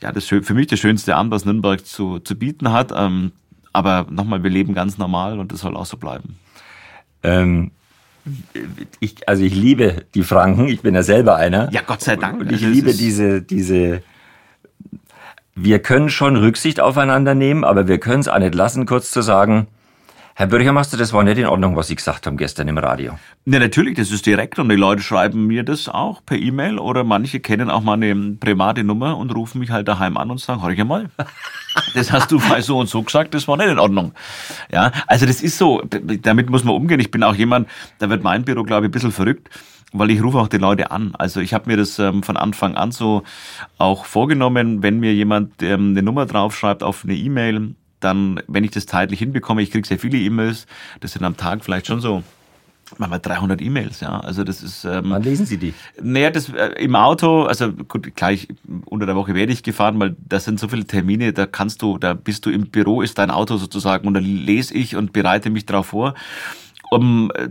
ja, 0.00 0.12
das 0.12 0.26
für 0.26 0.54
mich 0.54 0.68
das 0.68 0.78
schönste 0.78 1.16
Amt, 1.16 1.32
was 1.32 1.44
Nürnberg 1.44 1.84
zu, 1.84 2.20
zu 2.20 2.36
bieten 2.36 2.72
hat. 2.72 2.92
Ähm, 2.94 3.32
aber 3.72 4.06
nochmal, 4.10 4.42
wir 4.44 4.50
leben 4.50 4.74
ganz 4.74 4.96
normal 4.96 5.40
und 5.40 5.50
das 5.50 5.60
soll 5.60 5.76
auch 5.76 5.86
so 5.86 5.96
bleiben. 5.96 6.38
Ähm, 7.24 7.72
ich, 9.00 9.28
also 9.28 9.42
ich 9.42 9.54
liebe 9.54 10.04
die 10.14 10.22
Franken. 10.22 10.68
Ich 10.68 10.82
bin 10.82 10.94
ja 10.94 11.02
selber 11.02 11.34
einer. 11.34 11.68
Ja, 11.72 11.80
Gott 11.84 12.02
sei 12.02 12.14
Dank. 12.14 12.40
Und 12.40 12.52
ich 12.52 12.62
also 12.62 12.68
liebe 12.68 12.94
diese, 12.94 13.42
diese 13.42 14.02
wir 15.54 15.80
können 15.80 16.08
schon 16.08 16.36
Rücksicht 16.36 16.80
aufeinander 16.80 17.34
nehmen, 17.34 17.64
aber 17.64 17.88
wir 17.88 17.98
können 17.98 18.20
es 18.20 18.28
auch 18.28 18.38
nicht 18.38 18.54
lassen, 18.54 18.86
kurz 18.86 19.10
zu 19.10 19.22
sagen, 19.22 19.66
Herr 20.34 20.46
Bürgermeister, 20.46 20.96
das 20.96 21.12
war 21.12 21.22
nicht 21.24 21.36
in 21.36 21.44
Ordnung, 21.44 21.76
was 21.76 21.88
Sie 21.88 21.94
gesagt 21.94 22.26
haben 22.26 22.38
gestern 22.38 22.66
im 22.66 22.78
Radio. 22.78 23.18
Ja, 23.44 23.58
natürlich, 23.58 23.96
das 23.98 24.10
ist 24.10 24.24
direkt 24.24 24.58
und 24.58 24.70
die 24.70 24.76
Leute 24.76 25.02
schreiben 25.02 25.46
mir 25.46 25.62
das 25.62 25.90
auch 25.90 26.24
per 26.24 26.38
E-Mail 26.38 26.78
oder 26.78 27.04
manche 27.04 27.40
kennen 27.40 27.68
auch 27.68 27.82
meine 27.82 28.14
private 28.40 28.82
Nummer 28.82 29.18
und 29.18 29.34
rufen 29.34 29.58
mich 29.58 29.70
halt 29.70 29.88
daheim 29.88 30.16
an 30.16 30.30
und 30.30 30.40
sagen, 30.40 30.62
hör 30.62 30.70
ich 30.70 30.82
mal, 30.84 31.10
das 31.94 32.12
hast 32.12 32.32
du 32.32 32.38
mal 32.38 32.62
so 32.62 32.78
und 32.78 32.88
so 32.88 33.02
gesagt, 33.02 33.34
das 33.34 33.46
war 33.46 33.58
nicht 33.58 33.68
in 33.68 33.78
Ordnung. 33.78 34.14
Ja, 34.72 34.90
also 35.06 35.26
das 35.26 35.42
ist 35.42 35.58
so, 35.58 35.82
damit 35.90 36.48
muss 36.48 36.64
man 36.64 36.76
umgehen. 36.76 37.00
Ich 37.00 37.10
bin 37.10 37.22
auch 37.22 37.34
jemand, 37.34 37.68
da 37.98 38.08
wird 38.08 38.22
mein 38.22 38.42
Büro, 38.42 38.62
glaube 38.62 38.86
ich, 38.86 38.88
ein 38.88 38.92
bisschen 38.92 39.12
verrückt 39.12 39.50
weil 39.92 40.10
ich 40.10 40.22
rufe 40.22 40.38
auch 40.38 40.48
die 40.48 40.58
Leute 40.58 40.90
an. 40.90 41.14
Also 41.18 41.40
ich 41.40 41.54
habe 41.54 41.70
mir 41.70 41.76
das 41.76 41.98
ähm, 41.98 42.22
von 42.22 42.36
Anfang 42.36 42.76
an 42.76 42.92
so 42.92 43.22
auch 43.78 44.04
vorgenommen, 44.04 44.82
wenn 44.82 45.00
mir 45.00 45.14
jemand 45.14 45.62
ähm, 45.62 45.90
eine 45.90 46.02
Nummer 46.02 46.26
draufschreibt 46.26 46.82
auf 46.82 47.04
eine 47.04 47.14
E-Mail, 47.14 47.74
dann, 48.00 48.40
wenn 48.48 48.64
ich 48.64 48.72
das 48.72 48.86
zeitlich 48.86 49.20
hinbekomme, 49.20 49.62
ich 49.62 49.70
kriege 49.70 49.86
sehr 49.86 49.98
viele 49.98 50.18
E-Mails, 50.18 50.66
das 51.00 51.12
sind 51.12 51.24
am 51.24 51.36
Tag 51.36 51.64
vielleicht 51.64 51.86
schon 51.86 52.00
so 52.00 52.22
manchmal 52.98 53.20
300 53.20 53.60
E-Mails, 53.62 54.00
ja. 54.00 54.20
Also 54.20 54.44
das 54.44 54.62
ist. 54.62 54.84
Ähm, 54.84 55.04
Wann 55.10 55.22
lesen 55.22 55.46
Sie 55.46 55.56
die? 55.56 55.72
Naja, 56.00 56.30
das 56.30 56.48
äh, 56.50 56.74
im 56.78 56.94
Auto. 56.94 57.44
Also 57.44 57.72
gut, 57.72 58.14
gleich 58.14 58.48
unter 58.84 59.06
der 59.06 59.16
Woche 59.16 59.34
werde 59.34 59.52
ich 59.52 59.62
gefahren, 59.62 59.98
weil 59.98 60.16
das 60.28 60.44
sind 60.44 60.60
so 60.60 60.68
viele 60.68 60.84
Termine. 60.84 61.32
Da 61.32 61.46
kannst 61.46 61.82
du, 61.82 61.98
da 61.98 62.14
bist 62.14 62.44
du 62.46 62.50
im 62.50 62.68
Büro, 62.68 63.02
ist 63.02 63.18
dein 63.18 63.30
Auto 63.30 63.56
sozusagen 63.56 64.06
und 64.06 64.14
da 64.14 64.20
lese 64.20 64.74
ich 64.74 64.96
und 64.96 65.12
bereite 65.12 65.50
mich 65.50 65.66
darauf 65.66 65.86
vor 65.86 66.14
um, 66.92 67.32
äh, 67.34 67.48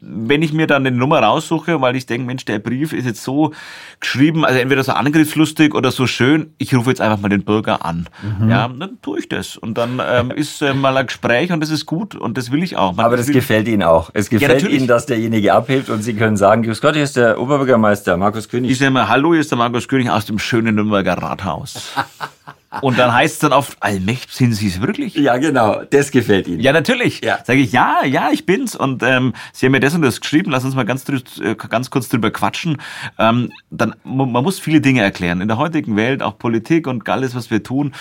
wenn 0.00 0.42
ich 0.42 0.52
mir 0.52 0.66
dann 0.66 0.86
eine 0.86 0.94
Nummer 0.94 1.20
raussuche, 1.20 1.80
weil 1.80 1.96
ich 1.96 2.06
denke, 2.06 2.26
Mensch, 2.26 2.44
der 2.44 2.58
Brief 2.58 2.92
ist 2.92 3.06
jetzt 3.06 3.22
so 3.22 3.52
geschrieben, 3.98 4.44
also 4.44 4.58
entweder 4.58 4.82
so 4.84 4.92
angriffslustig 4.92 5.74
oder 5.74 5.90
so 5.90 6.06
schön, 6.06 6.52
ich 6.58 6.74
rufe 6.74 6.90
jetzt 6.90 7.00
einfach 7.00 7.18
mal 7.18 7.28
den 7.28 7.44
Bürger 7.44 7.84
an. 7.84 8.08
Mhm. 8.22 8.50
Ja, 8.50 8.68
dann 8.68 8.98
tue 9.00 9.20
ich 9.20 9.28
das. 9.28 9.56
Und 9.56 9.78
dann 9.78 10.00
ähm, 10.04 10.30
ist 10.30 10.60
äh, 10.60 10.74
mal 10.74 10.96
ein 10.96 11.06
Gespräch 11.06 11.50
und 11.50 11.60
das 11.60 11.70
ist 11.70 11.86
gut 11.86 12.14
und 12.14 12.36
das 12.36 12.50
will 12.50 12.62
ich 12.62 12.76
auch. 12.76 12.94
Man 12.94 13.06
Aber 13.06 13.16
das 13.16 13.28
gefällt 13.28 13.68
Ihnen 13.68 13.82
auch. 13.82 14.10
Es 14.12 14.28
gefällt 14.28 14.62
ja, 14.62 14.68
Ihnen, 14.68 14.86
dass 14.86 15.06
derjenige 15.06 15.54
abhebt 15.54 15.88
und 15.88 16.02
Sie 16.02 16.14
können 16.14 16.36
sagen, 16.36 16.62
Grüß 16.62 16.80
Gott, 16.80 16.94
hier 16.94 17.04
ist 17.04 17.16
der 17.16 17.40
Oberbürgermeister 17.40 18.16
Markus 18.16 18.48
König. 18.48 18.70
Ich 18.70 18.78
sage 18.78 18.90
mal, 18.90 19.08
hallo, 19.08 19.32
hier 19.32 19.40
ist 19.40 19.50
der 19.50 19.58
Markus 19.58 19.88
König 19.88 20.10
aus 20.10 20.26
dem 20.26 20.38
schönen 20.38 20.74
Nürnberger 20.74 21.14
Rathaus. 21.14 21.92
Und 22.80 22.98
dann 22.98 23.12
heißt 23.12 23.34
es 23.34 23.38
dann 23.40 23.52
oft, 23.52 23.76
allmächtig 23.80 24.32
sind 24.32 24.52
Sie 24.52 24.68
es 24.68 24.80
wirklich? 24.80 25.14
Ja, 25.14 25.36
genau. 25.36 25.82
Das 25.90 26.10
gefällt 26.10 26.48
Ihnen. 26.48 26.60
Ja, 26.60 26.72
natürlich. 26.72 27.20
Ja. 27.22 27.38
Sage 27.44 27.60
ich, 27.60 27.72
ja, 27.72 28.04
ja, 28.04 28.30
ich 28.32 28.46
bin's. 28.46 28.74
Und 28.74 29.02
ähm, 29.02 29.34
Sie 29.52 29.66
haben 29.66 29.72
mir 29.72 29.80
das 29.80 29.94
und 29.94 30.02
das 30.02 30.20
geschrieben. 30.20 30.50
Lass 30.50 30.64
uns 30.64 30.74
mal 30.74 30.84
ganz, 30.84 31.04
äh, 31.08 31.54
ganz 31.54 31.90
kurz 31.90 32.08
drüber 32.08 32.30
quatschen. 32.30 32.78
Ähm, 33.18 33.50
dann, 33.70 33.94
man 34.04 34.30
muss 34.30 34.58
viele 34.58 34.80
Dinge 34.80 35.02
erklären. 35.02 35.40
In 35.40 35.48
der 35.48 35.58
heutigen 35.58 35.96
Welt, 35.96 36.22
auch 36.22 36.38
Politik 36.38 36.86
und 36.86 37.06
alles, 37.08 37.34
was 37.34 37.50
wir 37.50 37.62
tun, 37.62 37.92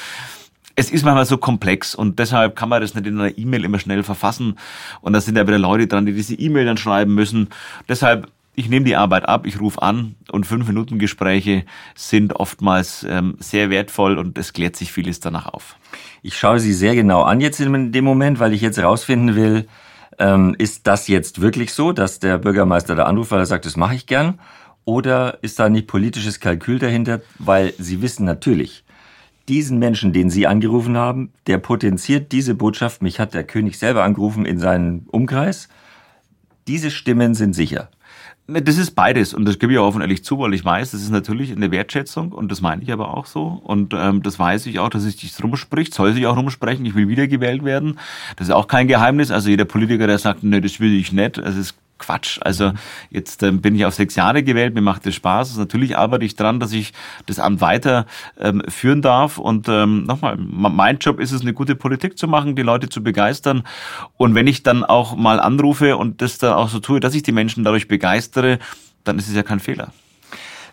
es 0.76 0.90
ist 0.92 1.04
manchmal 1.04 1.26
so 1.26 1.38
komplex 1.38 1.94
und 1.96 2.18
deshalb 2.20 2.56
kann 2.56 2.70
man 2.70 2.82
das 2.82 2.96
nicht 2.96 3.06
in 3.06 3.20
einer 3.20 3.38
E-Mail 3.38 3.66
immer 3.66 3.80
schnell 3.80 4.04
verfassen. 4.04 4.58
Und 5.02 5.14
da 5.14 5.22
sind 5.22 5.38
ja 5.38 5.46
wieder 5.46 5.60
Leute 5.60 5.88
dran, 5.88 6.06
die 6.06 6.14
diese 6.14 6.36
E-Mail 6.36 6.66
dann 6.66 6.78
schreiben 6.78 7.14
müssen. 7.14 7.50
Deshalb 7.90 8.32
ich 8.56 8.70
nehme 8.70 8.86
die 8.86 8.96
Arbeit 8.96 9.28
ab, 9.28 9.46
ich 9.46 9.60
rufe 9.60 9.82
an 9.82 10.16
und 10.32 10.46
fünf 10.46 10.68
Minuten 10.68 11.00
Gespräche 11.00 11.66
sind 11.96 12.34
oftmals 12.34 13.06
ähm, 13.10 13.36
sehr 13.40 13.70
wertvoll 13.70 14.18
und 14.18 14.38
es 14.38 14.54
klärt 14.54 14.76
sich 14.76 14.92
vieles 14.92 15.20
danach 15.20 15.48
auf. 15.48 15.78
Ich 16.22 16.38
schaue 16.38 16.60
Sie 16.60 16.74
sehr 16.74 16.96
genau 16.96 17.24
an 17.24 17.40
jetzt 17.40 17.60
in 17.60 17.92
dem 17.92 18.04
Moment, 18.04 18.40
weil 18.40 18.54
ich 18.54 18.62
jetzt 18.62 18.78
herausfinden 18.78 19.36
will, 19.36 19.68
ähm, 20.20 20.56
ist 20.58 20.86
das 20.88 21.08
jetzt 21.08 21.42
wirklich 21.42 21.74
so, 21.74 21.94
dass 21.94 22.20
der 22.20 22.38
Bürgermeister 22.38 22.96
da 22.96 23.06
anruft, 23.06 23.32
weil 23.32 23.40
er 23.40 23.46
sagt, 23.46 23.66
das 23.66 23.78
mache 23.78 23.96
ich 23.96 24.06
gern? 24.06 24.40
Oder 24.84 25.40
ist 25.42 25.60
da 25.60 25.70
nicht 25.70 25.88
politisches 25.88 26.40
Kalkül 26.40 26.80
dahinter? 26.80 27.22
Weil 27.40 27.74
Sie 27.78 28.02
wissen 28.02 28.26
natürlich, 28.26 28.84
diesen 29.48 29.80
Menschen, 29.80 30.12
den 30.14 30.30
Sie 30.30 30.48
angerufen 30.48 30.98
haben, 30.98 31.32
der 31.48 31.58
potenziert 31.58 32.32
diese 32.32 32.56
Botschaft. 32.56 33.02
Mich 33.02 33.20
hat 33.20 33.34
der 33.34 33.44
König 33.44 33.78
selber 33.78 34.04
angerufen 34.04 34.46
in 34.46 34.60
seinen 34.60 35.08
Umkreis. 35.12 35.70
Diese 36.68 36.92
Stimmen 36.92 37.34
sind 37.34 37.54
sicher. 37.54 37.90
Ne, 38.52 38.62
das 38.62 38.78
ist 38.78 38.92
beides 38.92 39.34
und 39.34 39.46
das 39.46 39.60
gebe 39.60 39.72
ich 39.72 39.80
auch 39.80 39.88
offen 39.88 40.02
ehrlich 40.02 40.26
zu, 40.26 40.38
weil 40.40 40.54
ich 40.54 40.66
weiß, 40.66 40.92
das 40.92 41.02
ist 41.02 41.10
natürlich 41.10 41.54
eine 41.54 41.72
Wertschätzung 41.72 42.34
und 42.34 42.52
das 42.52 42.60
meine 42.60 42.84
ich 42.84 42.92
aber 42.92 43.16
auch 43.16 43.26
so 43.26 43.62
und 43.64 43.94
ähm, 43.94 44.22
das 44.24 44.40
weiß 44.40 44.66
ich 44.66 44.80
auch, 44.80 44.90
dass 44.90 45.06
es 45.06 45.18
sich 45.18 45.42
rumspricht, 45.42 45.94
soll 45.94 46.12
sich 46.12 46.26
auch 46.26 46.36
rumsprechen, 46.36 46.86
ich 46.86 46.94
will 46.94 47.08
wiedergewählt 47.08 47.64
werden. 47.64 47.98
Das 48.36 48.50
ist 48.50 48.54
auch 48.54 48.68
kein 48.68 48.90
Geheimnis, 48.90 49.32
also 49.32 49.50
jeder 49.50 49.64
Politiker, 49.64 50.06
der 50.06 50.18
sagt, 50.18 50.44
nee, 50.44 50.60
das 50.60 50.82
will 50.82 50.94
ich 50.94 51.14
nicht, 51.14 51.40
also 51.40 51.62
es 51.62 51.76
Quatsch. 52.02 52.40
Also 52.42 52.74
jetzt 53.10 53.44
ähm, 53.44 53.62
bin 53.62 53.76
ich 53.76 53.86
auf 53.86 53.94
sechs 53.94 54.16
Jahre 54.16 54.44
gewählt, 54.44 54.74
mir 54.74 54.82
macht 54.82 55.06
das 55.06 55.16
Spaß. 55.16 55.50
Also 55.50 55.62
natürlich 55.62 55.98
arbeite 55.98 56.26
ich 56.26 56.36
dran, 56.36 56.60
dass 56.60 56.74
ich 56.74 56.92
das 57.28 57.40
Amt 57.40 57.62
weiter 57.62 58.06
ähm, 58.40 58.62
führen 58.68 59.02
darf. 59.02 59.38
Und 59.38 59.70
ähm, 59.70 60.04
nochmal, 60.04 60.38
mein 60.38 60.98
Job 60.98 61.20
ist 61.20 61.32
es, 61.32 61.42
eine 61.42 61.54
gute 61.54 61.76
Politik 61.76 62.18
zu 62.18 62.28
machen, 62.28 62.56
die 62.56 62.62
Leute 62.62 62.90
zu 62.90 63.04
begeistern. 63.04 63.64
Und 64.18 64.36
wenn 64.36 64.48
ich 64.48 64.64
dann 64.64 64.84
auch 64.84 65.16
mal 65.16 65.40
anrufe 65.40 65.96
und 65.98 66.22
das 66.22 66.38
dann 66.38 66.54
auch 66.54 66.70
so 66.70 66.80
tue, 66.80 67.00
dass 67.00 67.16
ich 67.16 67.24
die 67.24 67.32
Menschen 67.32 67.64
dadurch 67.64 67.88
begeistere, 67.88 68.60
dann 69.04 69.18
ist 69.18 69.28
es 69.28 69.36
ja 69.36 69.44
kein 69.44 69.60
Fehler. 69.60 69.94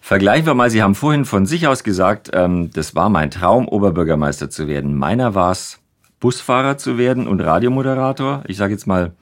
Vergleichen 0.00 0.46
wir 0.46 0.54
mal, 0.54 0.70
Sie 0.70 0.82
haben 0.82 0.94
vorhin 0.94 1.24
von 1.24 1.44
sich 1.44 1.66
aus 1.66 1.84
gesagt, 1.84 2.30
ähm, 2.32 2.70
das 2.72 2.94
war 2.94 3.10
mein 3.10 3.30
Traum, 3.30 3.68
Oberbürgermeister 3.68 4.48
zu 4.48 4.66
werden. 4.66 4.96
Meiner 4.96 5.34
war 5.34 5.52
es, 5.52 5.80
Busfahrer 6.20 6.78
zu 6.78 6.98
werden 6.98 7.28
und 7.28 7.40
Radiomoderator. 7.40 8.42
Ich 8.46 8.56
sage 8.56 8.72
jetzt 8.72 8.86
mal 8.86 9.12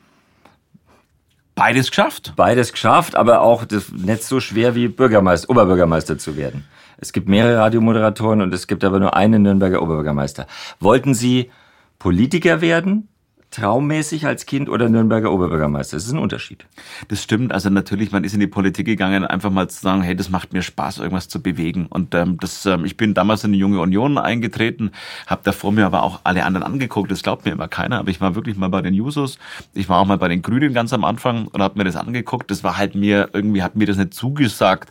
beides 1.57 1.91
geschafft. 1.91 2.35
Beides 2.37 2.71
geschafft, 2.73 3.17
aber 3.17 3.41
auch 3.41 3.65
das 3.65 3.91
nicht 3.91 4.23
so 4.23 4.39
schwer 4.39 4.77
wie 4.77 4.87
Bürgermeister, 4.87 5.51
Oberbürgermeister 5.51 6.17
zu 6.19 6.37
werden. 6.37 6.65
Es 6.99 7.13
gibt 7.13 7.29
mehrere 7.29 7.59
Radiomoderatoren 7.59 8.41
und 8.41 8.55
es 8.55 8.69
gibt 8.69 8.85
aber 8.85 9.01
nur 9.01 9.17
einen 9.17 9.43
Nürnberger 9.43 9.83
Oberbürgermeister. 9.83 10.47
Wollten 10.79 11.15
Sie 11.15 11.51
Politiker 11.99 12.61
werden? 12.61 13.09
Traummäßig 13.51 14.27
als 14.27 14.47
Kind 14.47 14.69
oder 14.69 14.89
Nürnberger 14.89 15.33
Oberbürgermeister? 15.33 15.97
Das 15.97 16.07
ist 16.07 16.13
ein 16.13 16.19
Unterschied. 16.19 16.67
Das 17.09 17.23
stimmt. 17.23 17.53
Also 17.53 17.71
natürlich, 17.71 18.13
man 18.13 18.25
ist 18.25 18.35
in 18.35 18.41
die 18.41 18.47
Politik 18.47 18.87
gegangen, 18.87 19.25
einfach 19.25 19.51
mal 19.51 19.69
zu 19.69 19.81
sagen, 19.81 20.03
hey, 20.03 20.15
das 20.15 20.31
macht 20.31 20.53
mir 20.53 20.63
Spaß, 20.63 20.99
irgendwas 20.99 21.29
zu 21.29 21.43
bewegen. 21.43 21.87
Und 21.87 22.15
ähm, 22.15 22.39
das, 22.41 22.67
ähm, 22.67 22.85
ich 22.85 22.97
bin 22.97 23.15
damals 23.15 23.45
in 23.45 23.53
die 23.53 23.59
Junge 23.59 23.81
Union 23.81 24.19
eingetreten, 24.19 24.91
habe 25.27 25.43
davor 25.45 25.73
mir 25.73 25.87
aber 25.87 26.03
auch 26.03 26.21
alle 26.25 26.45
anderen 26.45 26.67
angeguckt. 26.67 27.11
Das 27.11 27.23
glaubt 27.23 27.45
mir 27.45 27.53
immer 27.53 27.69
keiner. 27.69 27.99
Aber 27.99 28.11
ich 28.11 28.21
war 28.21 28.35
wirklich 28.35 28.57
mal 28.57 28.69
bei 28.69 28.83
den 28.83 28.95
Jusos. 28.95 29.39
Ich 29.75 29.89
war 29.89 30.01
auch 30.01 30.07
mal 30.07 30.19
bei 30.19 30.29
den 30.29 30.43
Grünen 30.43 30.75
ganz 30.75 30.93
am 30.93 31.05
Anfang 31.05 31.47
und 31.49 31.63
habe 31.63 31.79
mir 31.79 31.85
das 31.85 31.97
angeguckt. 31.97 32.51
Das 32.51 32.65
war 32.65 32.77
halt 32.77 32.95
mir, 32.95 33.31
irgendwie 33.33 33.63
hat 33.63 33.77
mir 33.77 33.87
das 33.87 33.97
nicht 33.97 34.15
zugesagt. 34.15 34.91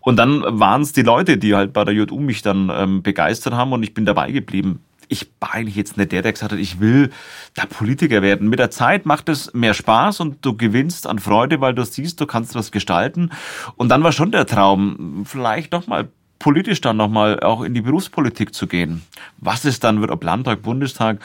Und 0.00 0.16
dann 0.16 0.42
waren 0.60 0.82
es 0.82 0.92
die 0.92 1.02
Leute, 1.02 1.38
die 1.38 1.54
halt 1.54 1.72
bei 1.72 1.84
der 1.84 1.94
JU 1.94 2.18
mich 2.18 2.42
dann 2.42 2.70
ähm, 2.74 3.02
begeistert 3.02 3.54
haben 3.54 3.72
und 3.72 3.82
ich 3.82 3.94
bin 3.94 4.04
dabei 4.04 4.30
geblieben 4.30 4.80
ich 5.08 5.30
war 5.40 5.54
eigentlich 5.54 5.76
jetzt 5.76 5.96
nicht 5.96 6.12
der, 6.12 6.22
der 6.22 6.32
gesagt 6.32 6.52
hat, 6.52 6.58
ich 6.58 6.80
will 6.80 7.10
da 7.54 7.66
Politiker 7.66 8.22
werden. 8.22 8.48
Mit 8.48 8.58
der 8.58 8.70
Zeit 8.70 9.06
macht 9.06 9.28
es 9.28 9.52
mehr 9.54 9.74
Spaß 9.74 10.20
und 10.20 10.44
du 10.44 10.56
gewinnst 10.56 11.06
an 11.06 11.18
Freude, 11.18 11.60
weil 11.60 11.74
du 11.74 11.84
siehst, 11.84 12.20
du 12.20 12.26
kannst 12.26 12.54
was 12.54 12.72
gestalten. 12.72 13.30
Und 13.76 13.88
dann 13.88 14.02
war 14.02 14.12
schon 14.12 14.30
der 14.30 14.46
Traum, 14.46 15.24
vielleicht 15.26 15.72
noch 15.72 15.86
mal 15.86 16.08
politisch 16.38 16.80
dann 16.80 16.96
nochmal 16.96 17.40
auch 17.40 17.62
in 17.62 17.74
die 17.74 17.80
Berufspolitik 17.80 18.54
zu 18.54 18.66
gehen. 18.66 19.02
Was 19.38 19.64
es 19.64 19.80
dann 19.80 20.00
wird, 20.00 20.10
ob 20.10 20.22
Landtag, 20.24 20.62
Bundestag, 20.62 21.18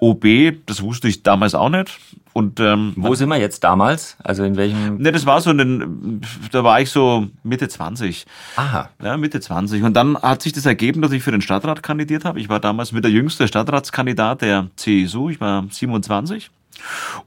OB, 0.00 0.26
das 0.66 0.82
wusste 0.82 1.08
ich 1.08 1.22
damals 1.22 1.54
auch 1.54 1.68
nicht. 1.68 1.98
Und 2.32 2.60
ähm, 2.60 2.92
wo 2.96 3.14
sind 3.14 3.30
wir 3.30 3.38
jetzt 3.38 3.64
damals? 3.64 4.18
Also 4.22 4.44
in 4.44 4.56
welchem? 4.56 4.98
Ne, 4.98 5.10
das 5.10 5.24
war 5.24 5.40
so, 5.40 5.50
in 5.52 6.20
da 6.52 6.62
war 6.64 6.80
ich 6.82 6.90
so 6.90 7.28
Mitte 7.42 7.66
20. 7.66 8.26
Aha. 8.56 8.90
Ja, 9.02 9.16
Mitte 9.16 9.40
20. 9.40 9.82
Und 9.82 9.94
dann 9.94 10.18
hat 10.18 10.42
sich 10.42 10.52
das 10.52 10.66
ergeben, 10.66 11.00
dass 11.00 11.12
ich 11.12 11.22
für 11.22 11.30
den 11.30 11.40
Stadtrat 11.40 11.82
kandidiert 11.82 12.26
habe. 12.26 12.38
Ich 12.38 12.50
war 12.50 12.60
damals 12.60 12.92
mit 12.92 13.04
der 13.04 13.10
jüngste 13.10 13.48
Stadtratskandidat 13.48 14.42
der 14.42 14.68
CSU. 14.76 15.30
Ich 15.30 15.40
war 15.40 15.64
27 15.70 16.50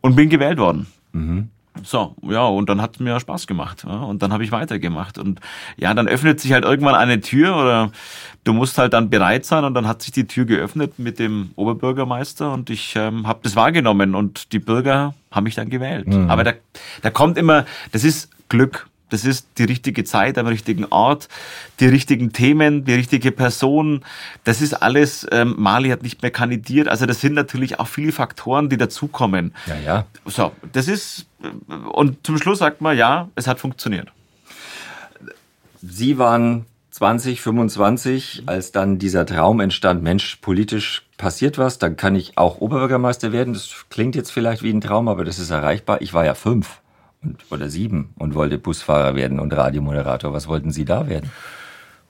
und 0.01 0.15
bin 0.15 0.29
gewählt 0.29 0.59
worden. 0.59 0.85
Mhm. 1.13 1.49
So, 1.83 2.15
ja, 2.21 2.45
und 2.45 2.69
dann 2.69 2.81
hat 2.81 2.95
es 2.95 2.99
mir 2.99 3.19
Spaß 3.19 3.47
gemacht. 3.47 3.85
Ja, 3.87 3.99
und 4.01 4.21
dann 4.21 4.33
habe 4.33 4.43
ich 4.43 4.51
weitergemacht. 4.51 5.17
Und 5.17 5.39
ja, 5.77 5.93
dann 5.93 6.07
öffnet 6.07 6.39
sich 6.39 6.53
halt 6.53 6.65
irgendwann 6.65 6.95
eine 6.95 7.21
Tür 7.21 7.55
oder 7.55 7.91
du 8.43 8.53
musst 8.53 8.77
halt 8.77 8.93
dann 8.93 9.09
bereit 9.09 9.45
sein 9.45 9.63
und 9.63 9.73
dann 9.73 9.87
hat 9.87 10.01
sich 10.01 10.11
die 10.11 10.27
Tür 10.27 10.45
geöffnet 10.45 10.97
mit 10.97 11.19
dem 11.19 11.51
Oberbürgermeister 11.55 12.51
und 12.51 12.69
ich 12.69 12.95
ähm, 12.95 13.27
habe 13.27 13.39
das 13.43 13.55
wahrgenommen 13.55 14.15
und 14.15 14.51
die 14.53 14.59
Bürger 14.59 15.13
haben 15.31 15.43
mich 15.43 15.55
dann 15.55 15.69
gewählt. 15.69 16.07
Mhm. 16.07 16.29
Aber 16.29 16.43
da, 16.43 16.53
da 17.01 17.09
kommt 17.09 17.37
immer, 17.37 17.65
das 17.91 18.03
ist 18.03 18.29
Glück. 18.49 18.88
Das 19.09 19.25
ist 19.25 19.47
die 19.57 19.63
richtige 19.63 20.03
Zeit 20.03 20.37
am 20.37 20.47
richtigen 20.47 20.85
Ort, 20.85 21.27
die 21.79 21.87
richtigen 21.87 22.31
Themen, 22.31 22.85
die 22.85 22.93
richtige 22.93 23.31
Person. 23.31 24.05
Das 24.43 24.61
ist 24.61 24.73
alles, 24.73 25.27
ähm, 25.31 25.55
Mali 25.57 25.89
hat 25.89 26.03
nicht 26.03 26.21
mehr 26.21 26.31
kandidiert. 26.31 26.87
Also 26.87 27.05
das 27.05 27.21
sind 27.21 27.33
natürlich 27.33 27.79
auch 27.79 27.87
viele 27.87 28.11
Faktoren, 28.11 28.69
die 28.69 28.77
dazukommen. 28.77 29.53
Ja, 29.67 29.75
ja. 29.79 30.05
So, 30.25 30.51
das 30.71 30.87
ist, 30.87 31.25
und 31.91 32.25
zum 32.25 32.37
Schluss 32.37 32.59
sagt 32.59 32.81
man, 32.81 32.97
ja, 32.97 33.29
es 33.35 33.47
hat 33.47 33.59
funktioniert. 33.59 34.09
Sie 35.81 36.17
waren 36.17 36.65
20, 36.91 37.41
25, 37.41 38.43
als 38.47 38.71
dann 38.71 38.99
dieser 38.99 39.25
Traum 39.25 39.59
entstand, 39.59 40.03
Mensch, 40.03 40.37
politisch 40.41 41.07
passiert 41.17 41.57
was, 41.57 41.77
dann 41.77 41.95
kann 41.95 42.15
ich 42.15 42.37
auch 42.37 42.59
Oberbürgermeister 42.59 43.31
werden. 43.31 43.53
Das 43.53 43.85
klingt 43.89 44.15
jetzt 44.15 44.31
vielleicht 44.31 44.63
wie 44.63 44.71
ein 44.71 44.81
Traum, 44.81 45.07
aber 45.07 45.23
das 45.23 45.39
ist 45.39 45.49
erreichbar. 45.49 46.01
Ich 46.01 46.13
war 46.13 46.25
ja 46.25 46.33
fünf 46.33 46.81
und, 47.23 47.45
oder 47.49 47.69
sieben 47.69 48.13
und 48.17 48.35
wollte 48.35 48.57
Busfahrer 48.57 49.15
werden 49.15 49.39
und 49.39 49.53
Radiomoderator. 49.53 50.33
Was 50.33 50.47
wollten 50.47 50.71
Sie 50.71 50.85
da 50.85 51.07
werden? 51.07 51.31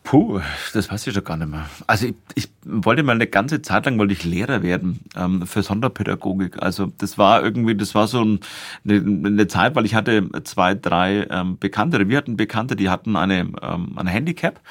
Puh, 0.03 0.39
das 0.73 0.89
weiß 0.89 1.05
ich 1.05 1.13
schon 1.13 1.23
gar 1.23 1.37
nicht 1.37 1.51
mehr. 1.51 1.69
Also 1.85 2.07
ich, 2.07 2.15
ich 2.33 2.49
wollte 2.63 3.03
mal 3.03 3.11
eine 3.11 3.27
ganze 3.27 3.61
Zeit 3.61 3.85
lang 3.85 3.99
wollte 3.99 4.13
ich 4.13 4.23
Lehrer 4.23 4.63
werden 4.63 5.01
ähm, 5.15 5.45
für 5.45 5.61
Sonderpädagogik. 5.61 6.63
Also 6.63 6.91
das 6.97 7.19
war 7.19 7.43
irgendwie, 7.43 7.75
das 7.75 7.93
war 7.93 8.07
so 8.07 8.23
ein, 8.23 8.39
eine, 8.85 8.95
eine 9.27 9.47
Zeit, 9.47 9.75
weil 9.75 9.85
ich 9.85 9.93
hatte 9.93 10.27
zwei, 10.45 10.73
drei 10.73 11.27
ähm, 11.29 11.59
Bekannte, 11.59 12.07
wir 12.09 12.17
hatten 12.17 12.37
Bekannte, 12.37 12.75
die 12.75 12.89
hatten 12.89 13.15
eine, 13.15 13.51
ähm, 13.61 13.93
ein 13.97 14.07
Handicap 14.07 14.61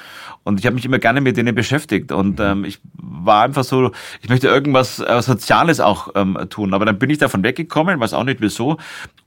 und 0.43 0.59
ich 0.59 0.67
habe 0.67 0.75
mich 0.75 0.85
immer 0.85 0.99
gerne 0.99 1.21
mit 1.21 1.37
denen 1.37 1.55
beschäftigt 1.55 2.11
und 2.11 2.41
ähm, 2.41 2.65
ich 2.65 2.81
war 2.95 3.45
einfach 3.45 3.65
so, 3.65 3.93
ich 4.23 4.29
möchte 4.29 4.49
irgendwas 4.49 4.99
äh, 4.99 5.23
Soziales 5.23 5.79
auch 5.79 6.09
ähm, 6.17 6.37
tun. 6.51 6.75
Aber 6.75 6.85
dann 6.85 6.99
bin 6.99 7.11
ich 7.11 7.19
davon 7.19 7.45
weggekommen, 7.45 8.01
weiß 8.01 8.13
auch 8.15 8.25
nicht 8.25 8.41
wieso. 8.41 8.79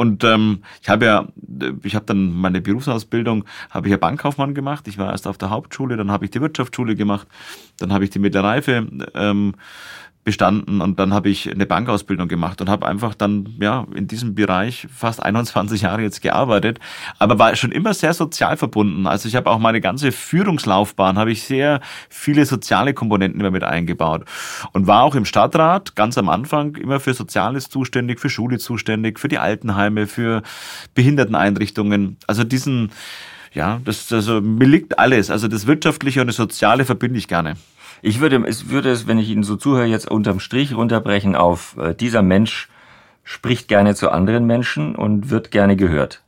Und 0.01 0.23
ähm, 0.23 0.63
ich 0.81 0.89
habe 0.89 1.05
ja, 1.05 1.27
ich 1.83 1.93
habe 1.93 2.07
dann 2.07 2.33
meine 2.33 2.59
Berufsausbildung, 2.59 3.45
habe 3.69 3.85
ich 3.85 3.91
ja 3.91 3.97
Bankkaufmann 3.97 4.55
gemacht. 4.55 4.87
Ich 4.87 4.97
war 4.97 5.11
erst 5.11 5.27
auf 5.27 5.37
der 5.37 5.51
Hauptschule, 5.51 5.95
dann 5.95 6.09
habe 6.09 6.25
ich 6.25 6.31
die 6.31 6.41
Wirtschaftsschule 6.41 6.95
gemacht, 6.95 7.27
dann 7.77 7.93
habe 7.93 8.05
ich 8.05 8.09
die 8.09 8.17
mittlere 8.17 8.43
Reife 8.43 8.87
ähm, 9.13 9.53
bestanden 10.23 10.81
und 10.81 10.99
dann 10.99 11.13
habe 11.13 11.29
ich 11.29 11.49
eine 11.49 11.65
Bankausbildung 11.65 12.27
gemacht 12.27 12.61
und 12.61 12.69
habe 12.69 12.85
einfach 12.85 13.15
dann 13.15 13.55
ja 13.59 13.87
in 13.95 14.07
diesem 14.07 14.35
Bereich 14.35 14.87
fast 14.93 15.21
21 15.23 15.81
Jahre 15.81 16.03
jetzt 16.03 16.21
gearbeitet, 16.21 16.79
aber 17.17 17.39
war 17.39 17.55
schon 17.55 17.71
immer 17.71 17.93
sehr 17.93 18.13
sozial 18.13 18.57
verbunden. 18.57 19.07
Also 19.07 19.27
ich 19.27 19.35
habe 19.35 19.49
auch 19.49 19.59
meine 19.59 19.81
ganze 19.81 20.11
Führungslaufbahn 20.11 21.17
habe 21.17 21.31
ich 21.31 21.43
sehr 21.43 21.81
viele 22.09 22.45
soziale 22.45 22.93
Komponenten 22.93 23.39
immer 23.39 23.51
mit 23.51 23.63
eingebaut 23.63 24.25
und 24.73 24.87
war 24.87 25.03
auch 25.03 25.15
im 25.15 25.25
Stadtrat 25.25 25.95
ganz 25.95 26.17
am 26.17 26.29
Anfang 26.29 26.75
immer 26.75 26.99
für 26.99 27.13
Soziales 27.13 27.69
zuständig, 27.69 28.19
für 28.19 28.29
Schule 28.29 28.59
zuständig, 28.59 29.19
für 29.19 29.27
die 29.27 29.39
Altenheime, 29.39 30.05
für 30.05 30.43
Behinderteneinrichtungen. 30.93 32.17
Also 32.27 32.43
diesen 32.43 32.91
ja, 33.53 33.81
das 33.83 34.11
also 34.13 34.39
mir 34.39 34.67
liegt 34.67 34.97
alles. 34.97 35.29
Also 35.29 35.47
das 35.47 35.67
Wirtschaftliche 35.67 36.21
und 36.21 36.27
das 36.27 36.37
Soziale 36.37 36.85
verbinde 36.85 37.17
ich 37.17 37.27
gerne. 37.27 37.55
Ich 38.01 38.19
würde, 38.19 38.43
es 38.47 38.69
würde 38.69 38.91
es, 38.91 39.07
wenn 39.07 39.19
ich 39.19 39.29
Ihnen 39.29 39.43
so 39.43 39.55
zuhöre, 39.55 39.85
jetzt 39.85 40.09
unterm 40.09 40.39
Strich 40.39 40.75
runterbrechen 40.75 41.35
auf 41.35 41.77
äh, 41.77 41.93
dieser 41.93 42.21
Mensch 42.21 42.69
spricht 43.23 43.67
gerne 43.67 43.95
zu 43.95 44.09
anderen 44.09 44.45
Menschen 44.45 44.95
und 44.95 45.29
wird 45.29 45.51
gerne 45.51 45.75
gehört. 45.75 46.23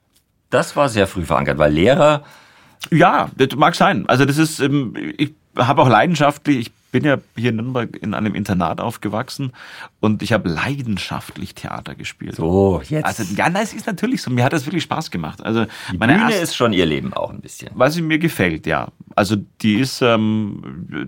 Das 0.49 0.75
war 0.75 0.87
sehr 0.87 1.07
früh 1.07 1.23
verankert, 1.23 1.57
weil 1.57 1.73
Lehrer. 1.73 2.23
Ja, 2.91 3.29
das 3.35 3.55
mag 3.55 3.75
sein. 3.75 4.07
Also 4.07 4.25
das 4.25 4.37
ist, 4.37 4.59
ähm, 4.59 4.93
ich 5.17 5.33
habe 5.57 5.81
auch 5.81 5.89
leidenschaftlich, 5.89 6.57
ich 6.57 6.71
bin 6.93 7.03
ja 7.03 7.17
hier 7.35 7.49
in 7.49 7.57
Nürnberg 7.57 7.97
in 7.97 8.13
einem 8.13 8.35
Internat 8.35 8.79
aufgewachsen 8.79 9.51
und 9.99 10.21
ich 10.21 10.31
habe 10.31 10.47
leidenschaftlich 10.47 11.55
Theater 11.55 11.95
gespielt. 11.95 12.35
So, 12.35 12.81
jetzt. 12.87 13.05
Also, 13.05 13.23
ja, 13.35 13.49
nein, 13.49 13.63
es 13.63 13.73
ist 13.73 13.87
natürlich 13.87 14.21
so. 14.21 14.29
Mir 14.29 14.45
hat 14.45 14.53
das 14.53 14.65
wirklich 14.67 14.83
Spaß 14.83 15.09
gemacht. 15.09 15.43
Also, 15.43 15.65
die 15.91 15.97
meine 15.97 16.13
Bühne 16.13 16.35
ist 16.35 16.55
schon 16.55 16.71
ihr 16.71 16.85
Leben 16.85 17.11
auch 17.13 17.31
ein 17.31 17.41
bisschen. 17.41 17.71
Sie 17.89 18.01
mir 18.03 18.19
gefällt, 18.19 18.67
ja. 18.67 18.89
Also, 19.15 19.37
die 19.61 19.75
ist, 19.79 20.03
ähm, 20.03 21.07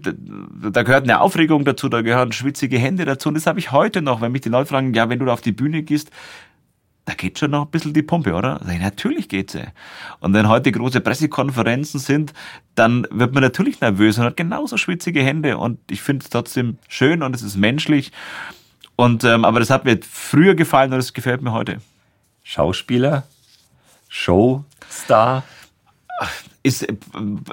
da 0.71 0.81
gehört 0.81 1.03
eine 1.03 1.21
Aufregung 1.21 1.65
dazu, 1.65 1.87
da 1.87 2.01
gehören 2.01 2.31
schwitzige 2.31 2.79
Hände 2.79 3.05
dazu. 3.05 3.29
Und 3.29 3.35
das 3.35 3.45
habe 3.45 3.59
ich 3.59 3.71
heute 3.71 4.01
noch, 4.01 4.21
wenn 4.21 4.31
mich 4.31 4.41
die 4.41 4.49
Leute 4.49 4.67
fragen, 4.67 4.93
ja, 4.95 5.07
wenn 5.09 5.19
du 5.19 5.25
da 5.25 5.33
auf 5.33 5.41
die 5.41 5.51
Bühne 5.51 5.83
gehst, 5.83 6.09
da 7.05 7.13
geht 7.13 7.37
schon 7.37 7.51
noch 7.51 7.65
ein 7.65 7.71
bisschen 7.71 7.93
die 7.93 8.01
Pumpe, 8.01 8.33
oder? 8.33 8.59
Ich, 8.67 8.79
natürlich 8.79 9.29
geht 9.29 9.51
sie. 9.51 9.63
Und 10.19 10.33
wenn 10.33 10.49
heute 10.49 10.71
große 10.71 11.01
Pressekonferenzen 11.01 11.99
sind, 11.99 12.33
dann 12.73 13.07
wird 13.11 13.33
man 13.33 13.43
natürlich 13.43 13.79
nervös 13.79 14.17
und 14.17 14.25
hat 14.25 14.37
genauso 14.37 14.77
schwitzige 14.77 15.21
Hände. 15.21 15.57
Und 15.59 15.79
ich 15.89 16.01
finde 16.01 16.23
es 16.23 16.31
trotzdem 16.31 16.79
schön 16.87 17.21
und 17.21 17.35
es 17.35 17.43
ist 17.43 17.57
menschlich. 17.57 18.11
Und 18.95 19.23
ähm, 19.23 19.45
aber 19.45 19.59
das 19.59 19.69
hat 19.69 19.85
mir 19.85 19.99
früher 20.01 20.55
gefallen 20.55 20.93
und 20.93 20.99
es 20.99 21.13
gefällt 21.13 21.43
mir 21.43 21.51
heute. 21.51 21.79
Schauspieler, 22.43 23.23
Showstar. 24.09 25.43
Ist, 26.63 26.87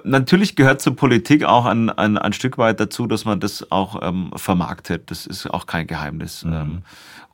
natürlich 0.05 0.57
gehört 0.57 0.81
zur 0.81 0.97
Politik 0.97 1.45
auch 1.45 1.67
ein, 1.67 1.91
ein, 1.91 2.17
ein 2.17 2.33
Stück 2.33 2.57
weit 2.57 2.81
dazu, 2.81 3.07
dass 3.07 3.27
man 3.27 3.41
das 3.41 3.71
auch 3.71 4.01
ähm, 4.01 4.31
vermarktet. 4.37 5.11
Das 5.11 5.27
ist 5.27 5.47
auch 5.49 5.67
kein 5.67 5.87
Geheimnis. 5.87 6.45
Mhm. 6.45 6.83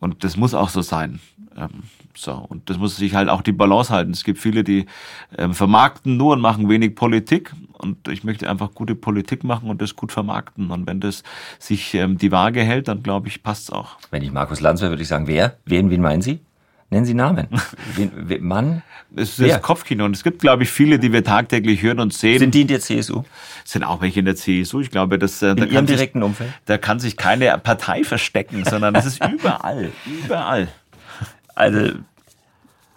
Und 0.01 0.25
das 0.25 0.37
muss 0.37 0.55
auch 0.55 0.69
so 0.69 0.83
sein. 0.83 1.21
Ähm, 1.57 1.83
so, 2.15 2.33
und 2.33 2.69
das 2.69 2.79
muss 2.79 2.97
sich 2.97 3.15
halt 3.15 3.29
auch 3.29 3.43
die 3.43 3.53
Balance 3.53 3.93
halten. 3.93 4.11
Es 4.11 4.25
gibt 4.25 4.39
viele, 4.39 4.65
die 4.65 4.87
ähm, 5.37 5.55
vermarkten 5.55 6.17
nur 6.17 6.33
und 6.33 6.41
machen 6.41 6.69
wenig 6.69 6.95
Politik. 6.95 7.53
Und 7.79 8.09
ich 8.09 8.25
möchte 8.25 8.51
einfach 8.51 8.75
gute 8.75 8.95
Politik 8.97 9.45
machen 9.45 9.71
und 9.71 9.81
das 9.81 9.95
gut 9.95 10.11
vermarkten. 10.11 10.71
Und 10.71 10.87
wenn 10.87 11.01
das 11.01 11.23
sich 11.59 11.95
ähm, 11.95 12.19
die 12.19 12.33
Waage 12.33 12.63
hält, 12.63 12.89
dann 12.89 13.03
glaube 13.03 13.29
ich, 13.29 13.43
passt 13.43 13.65
es 13.65 13.71
auch. 13.71 13.97
Wenn 14.11 14.23
ich 14.23 14.33
Markus 14.33 14.61
Lanz 14.61 14.81
wäre, 14.81 14.91
würde 14.91 15.03
ich 15.03 15.09
sagen, 15.09 15.29
wer? 15.29 15.59
Wen, 15.65 15.91
wen 15.91 16.01
meinen 16.01 16.23
Sie? 16.23 16.41
Nennen 16.91 17.05
Sie 17.05 17.15
Namen. 17.15 17.49
Wen, 17.97 18.13
wen, 18.15 18.43
Mann? 18.43 18.83
Es 19.15 19.39
ist 19.39 19.51
das 19.51 19.63
Kopfkino. 19.63 20.05
Und 20.05 20.17
es 20.17 20.23
gibt, 20.23 20.41
glaube 20.41 20.63
ich, 20.63 20.71
viele, 20.71 20.99
die 20.99 21.13
wir 21.13 21.25
tagtäglich 21.25 21.83
hören 21.83 22.01
und 22.01 22.13
sehen. 22.13 22.39
Sind 22.39 22.55
die 22.55 22.63
in 22.63 22.69
der 22.69 22.81
CSU? 22.81 23.25
Sind 23.65 23.85
auch 23.85 24.01
welche 24.01 24.21
in 24.21 24.27
der 24.27 24.37
CSU. 24.37 24.81
Ich 24.81 24.91
glaube, 24.91 25.19
dass, 25.19 25.43
äh, 25.43 25.51
in 25.51 25.57
da 25.57 25.65
Ihrem 25.65 25.87
direkten 25.87 26.21
sich, 26.21 26.27
Umfeld? 26.27 26.53
Da 26.67 26.79
kann 26.79 26.99
sich 26.99 27.17
keine 27.17 27.57
Partei 27.59 28.05
verstecken, 28.05 28.65
sondern 28.65 28.95
das 28.95 29.07
ist 29.07 29.23
überall. 29.25 29.93
überall. 30.25 30.69
Also 31.55 31.93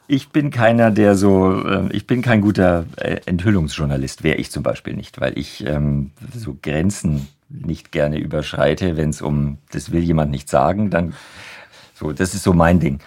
ich 0.07 0.29
bin 0.29 0.51
keiner, 0.51 0.91
der 0.91 1.15
so, 1.15 1.65
äh, 1.65 1.89
ich 1.93 2.05
bin 2.05 2.21
kein 2.21 2.41
guter 2.41 2.85
äh, 2.97 3.21
Enthüllungsjournalist, 3.25 4.23
wäre 4.23 4.37
ich 4.37 4.51
zum 4.51 4.61
Beispiel 4.63 4.93
nicht, 4.93 5.21
weil 5.21 5.37
ich 5.37 5.65
ähm, 5.65 6.11
so 6.33 6.57
Grenzen 6.61 7.29
nicht 7.47 7.91
gerne 7.91 8.19
überschreite, 8.19 8.97
wenn 8.97 9.09
es 9.09 9.21
um, 9.21 9.57
das 9.71 9.91
will 9.91 10.01
jemand 10.01 10.31
nicht 10.31 10.49
sagen, 10.49 10.89
dann 10.89 11.13
so, 11.93 12.11
das 12.11 12.33
ist 12.33 12.43
so 12.43 12.53
mein 12.53 12.79
Ding. 12.79 12.99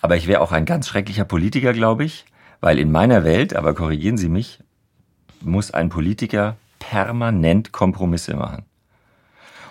Aber 0.00 0.16
ich 0.16 0.26
wäre 0.26 0.40
auch 0.40 0.52
ein 0.52 0.64
ganz 0.64 0.88
schrecklicher 0.88 1.24
Politiker, 1.24 1.72
glaube 1.72 2.04
ich, 2.04 2.24
weil 2.60 2.78
in 2.78 2.90
meiner 2.92 3.24
Welt, 3.24 3.54
aber 3.54 3.74
korrigieren 3.74 4.16
Sie 4.16 4.28
mich, 4.28 4.60
muss 5.40 5.70
ein 5.70 5.88
Politiker 5.88 6.56
permanent 6.78 7.72
Kompromisse 7.72 8.34
machen. 8.34 8.64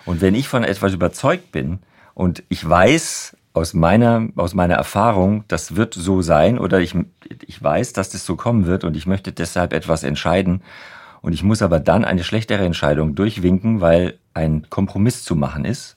Und 0.04 0.20
wenn 0.20 0.34
ich 0.34 0.48
von 0.48 0.64
etwas 0.64 0.94
überzeugt 0.94 1.52
bin 1.52 1.80
und 2.14 2.42
ich 2.48 2.66
weiß 2.66 3.36
aus 3.52 3.74
meiner, 3.74 4.28
aus 4.36 4.54
meiner 4.54 4.74
Erfahrung, 4.74 5.44
das 5.48 5.76
wird 5.76 5.94
so 5.94 6.22
sein 6.22 6.58
oder 6.58 6.80
ich, 6.80 6.94
ich 7.46 7.62
weiß, 7.62 7.92
dass 7.92 8.10
das 8.10 8.24
so 8.24 8.36
kommen 8.36 8.66
wird 8.66 8.84
und 8.84 8.96
ich 8.96 9.06
möchte 9.06 9.32
deshalb 9.32 9.72
etwas 9.72 10.04
entscheiden 10.04 10.62
und 11.20 11.32
ich 11.32 11.42
muss 11.42 11.62
aber 11.62 11.80
dann 11.80 12.04
eine 12.04 12.24
schlechtere 12.24 12.64
Entscheidung 12.64 13.14
durchwinken, 13.14 13.80
weil 13.80 14.18
ein 14.32 14.70
Kompromiss 14.70 15.24
zu 15.24 15.34
machen 15.34 15.64
ist, 15.64 15.96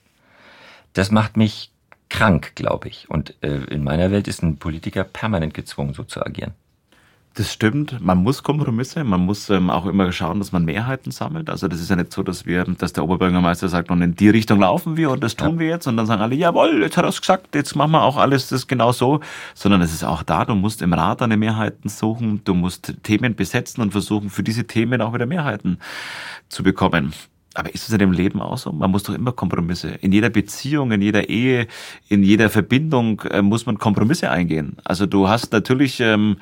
das 0.92 1.10
macht 1.10 1.36
mich 1.36 1.72
krank, 2.12 2.52
glaube 2.54 2.88
ich. 2.88 3.08
Und 3.08 3.34
äh, 3.42 3.64
in 3.64 3.82
meiner 3.82 4.10
Welt 4.10 4.28
ist 4.28 4.42
ein 4.42 4.58
Politiker 4.58 5.02
permanent 5.02 5.54
gezwungen, 5.54 5.94
so 5.94 6.04
zu 6.04 6.24
agieren. 6.24 6.52
Das 7.34 7.50
stimmt. 7.50 7.98
Man 8.02 8.18
muss 8.18 8.42
Kompromisse. 8.42 9.02
Man 9.02 9.20
muss 9.20 9.48
ähm, 9.48 9.70
auch 9.70 9.86
immer 9.86 10.12
schauen, 10.12 10.38
dass 10.38 10.52
man 10.52 10.66
Mehrheiten 10.66 11.10
sammelt. 11.10 11.48
Also 11.48 11.66
das 11.66 11.80
ist 11.80 11.88
ja 11.88 11.96
nicht 11.96 12.12
so, 12.12 12.22
dass 12.22 12.44
wir, 12.44 12.64
dass 12.64 12.92
der 12.92 13.04
Oberbürgermeister 13.04 13.70
sagt, 13.70 13.90
und 13.90 14.02
in 14.02 14.14
die 14.14 14.28
Richtung 14.28 14.60
laufen 14.60 14.98
wir 14.98 15.10
und 15.10 15.24
das 15.24 15.34
tun 15.34 15.54
ja. 15.54 15.58
wir 15.60 15.68
jetzt. 15.68 15.86
Und 15.86 15.96
dann 15.96 16.04
sagen 16.04 16.20
alle, 16.20 16.34
jawohl, 16.34 16.82
jetzt 16.82 16.98
hat 16.98 17.06
er 17.06 17.08
es 17.08 17.22
gesagt, 17.22 17.54
jetzt 17.54 17.74
machen 17.74 17.92
wir 17.92 18.02
auch 18.02 18.18
alles 18.18 18.48
das 18.48 18.66
genau 18.66 18.92
so. 18.92 19.20
Sondern 19.54 19.80
es 19.80 19.94
ist 19.94 20.04
auch 20.04 20.22
da, 20.22 20.44
du 20.44 20.54
musst 20.54 20.82
im 20.82 20.92
Rat 20.92 21.22
deine 21.22 21.38
Mehrheiten 21.38 21.88
suchen. 21.88 22.42
Du 22.44 22.52
musst 22.52 22.92
Themen 23.02 23.34
besetzen 23.34 23.80
und 23.80 23.92
versuchen, 23.92 24.28
für 24.28 24.42
diese 24.42 24.66
Themen 24.66 25.00
auch 25.00 25.14
wieder 25.14 25.24
Mehrheiten 25.24 25.78
zu 26.50 26.62
bekommen. 26.62 27.14
Aber 27.54 27.74
ist 27.74 27.86
es 27.86 27.92
in 27.92 27.98
dem 27.98 28.12
Leben 28.12 28.40
auch 28.40 28.56
so? 28.56 28.72
Man 28.72 28.90
muss 28.90 29.02
doch 29.02 29.14
immer 29.14 29.32
Kompromisse. 29.32 29.90
In 30.00 30.12
jeder 30.12 30.30
Beziehung, 30.30 30.90
in 30.92 31.02
jeder 31.02 31.28
Ehe, 31.28 31.66
in 32.08 32.22
jeder 32.22 32.48
Verbindung 32.48 33.20
äh, 33.30 33.42
muss 33.42 33.66
man 33.66 33.78
Kompromisse 33.78 34.30
eingehen. 34.30 34.76
Also 34.84 35.06
du 35.06 35.28
hast 35.28 35.52
natürlich, 35.52 36.00
ähm, 36.00 36.38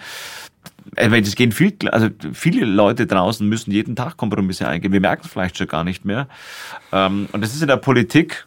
äh, 0.95 1.21
das 1.21 1.35
gehen 1.35 1.50
viel, 1.50 1.76
also 1.90 2.09
viele 2.33 2.64
Leute 2.64 3.07
draußen 3.07 3.49
müssen 3.49 3.73
jeden 3.73 3.97
Tag 3.97 4.17
Kompromisse 4.17 4.69
eingehen. 4.69 4.93
Wir 4.93 5.00
merken 5.00 5.23
es 5.25 5.33
vielleicht 5.33 5.59
schon 5.59 5.67
gar 5.67 5.83
nicht 5.83 6.05
mehr. 6.05 6.29
Ähm, 6.93 7.29
und 7.33 7.40
das 7.43 7.55
ist 7.55 7.62
in 7.62 7.69
der 7.69 7.76
Politik 7.76 8.47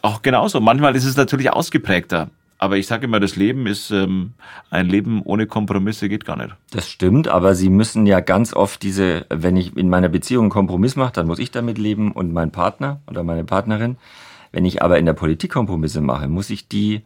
auch 0.00 0.22
genauso. 0.22 0.60
Manchmal 0.60 0.96
ist 0.96 1.04
es 1.04 1.16
natürlich 1.16 1.52
ausgeprägter. 1.52 2.30
Aber 2.62 2.76
ich 2.76 2.86
sage 2.86 3.06
immer, 3.06 3.18
das 3.18 3.34
Leben 3.34 3.66
ist 3.66 3.90
ähm, 3.90 4.34
ein 4.70 4.88
Leben 4.88 5.20
ohne 5.24 5.48
Kompromisse 5.48 6.08
geht 6.08 6.24
gar 6.24 6.36
nicht. 6.36 6.54
Das 6.70 6.88
stimmt, 6.88 7.26
aber 7.26 7.56
Sie 7.56 7.68
müssen 7.68 8.06
ja 8.06 8.20
ganz 8.20 8.54
oft 8.54 8.84
diese, 8.84 9.26
wenn 9.30 9.56
ich 9.56 9.76
in 9.76 9.88
meiner 9.88 10.08
Beziehung 10.08 10.44
einen 10.44 10.50
Kompromiss 10.50 10.94
mache, 10.94 11.12
dann 11.12 11.26
muss 11.26 11.40
ich 11.40 11.50
damit 11.50 11.76
leben 11.76 12.12
und 12.12 12.32
mein 12.32 12.52
Partner 12.52 13.00
oder 13.08 13.24
meine 13.24 13.42
Partnerin. 13.42 13.96
Wenn 14.52 14.64
ich 14.64 14.80
aber 14.80 15.00
in 15.00 15.06
der 15.06 15.12
Politik 15.12 15.50
Kompromisse 15.50 16.00
mache, 16.00 16.28
muss 16.28 16.50
ich 16.50 16.68
die 16.68 17.02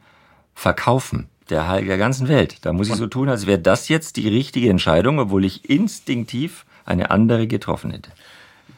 verkaufen 0.52 1.26
der, 1.48 1.80
der 1.80 1.96
ganzen 1.96 2.28
Welt. 2.28 2.58
Da 2.66 2.74
muss 2.74 2.90
ich 2.90 2.96
so 2.96 3.06
tun, 3.06 3.30
als 3.30 3.46
wäre 3.46 3.58
das 3.58 3.88
jetzt 3.88 4.18
die 4.18 4.28
richtige 4.28 4.68
Entscheidung, 4.68 5.18
obwohl 5.18 5.46
ich 5.46 5.70
instinktiv 5.70 6.66
eine 6.84 7.10
andere 7.10 7.46
getroffen 7.46 7.92
hätte. 7.92 8.10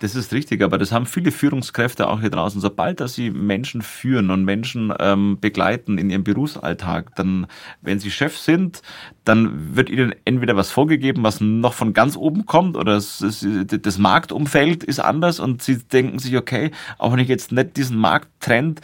Das 0.00 0.14
ist 0.14 0.32
richtig, 0.32 0.62
aber 0.62 0.78
das 0.78 0.92
haben 0.92 1.06
viele 1.06 1.32
Führungskräfte 1.32 2.08
auch 2.08 2.20
hier 2.20 2.30
draußen. 2.30 2.60
Sobald 2.60 3.00
dass 3.00 3.14
sie 3.14 3.30
Menschen 3.30 3.82
führen 3.82 4.30
und 4.30 4.44
Menschen 4.44 4.92
ähm, 5.00 5.38
begleiten 5.40 5.98
in 5.98 6.10
ihrem 6.10 6.24
Berufsalltag, 6.24 7.16
dann, 7.16 7.46
wenn 7.82 7.98
sie 7.98 8.10
Chef 8.10 8.38
sind, 8.38 8.82
dann 9.24 9.76
wird 9.76 9.90
ihnen 9.90 10.14
entweder 10.24 10.56
was 10.56 10.70
vorgegeben, 10.70 11.22
was 11.22 11.40
noch 11.40 11.74
von 11.74 11.92
ganz 11.92 12.16
oben 12.16 12.46
kommt, 12.46 12.76
oder 12.76 12.94
das, 12.94 13.22
das 13.22 13.98
Marktumfeld 13.98 14.84
ist 14.84 15.00
anders 15.00 15.40
und 15.40 15.62
sie 15.62 15.78
denken 15.78 16.18
sich, 16.18 16.36
okay, 16.36 16.70
auch 16.98 17.12
wenn 17.12 17.18
ich 17.18 17.28
jetzt 17.28 17.52
nicht 17.52 17.76
diesen 17.76 17.98
Markttrend 17.98 18.80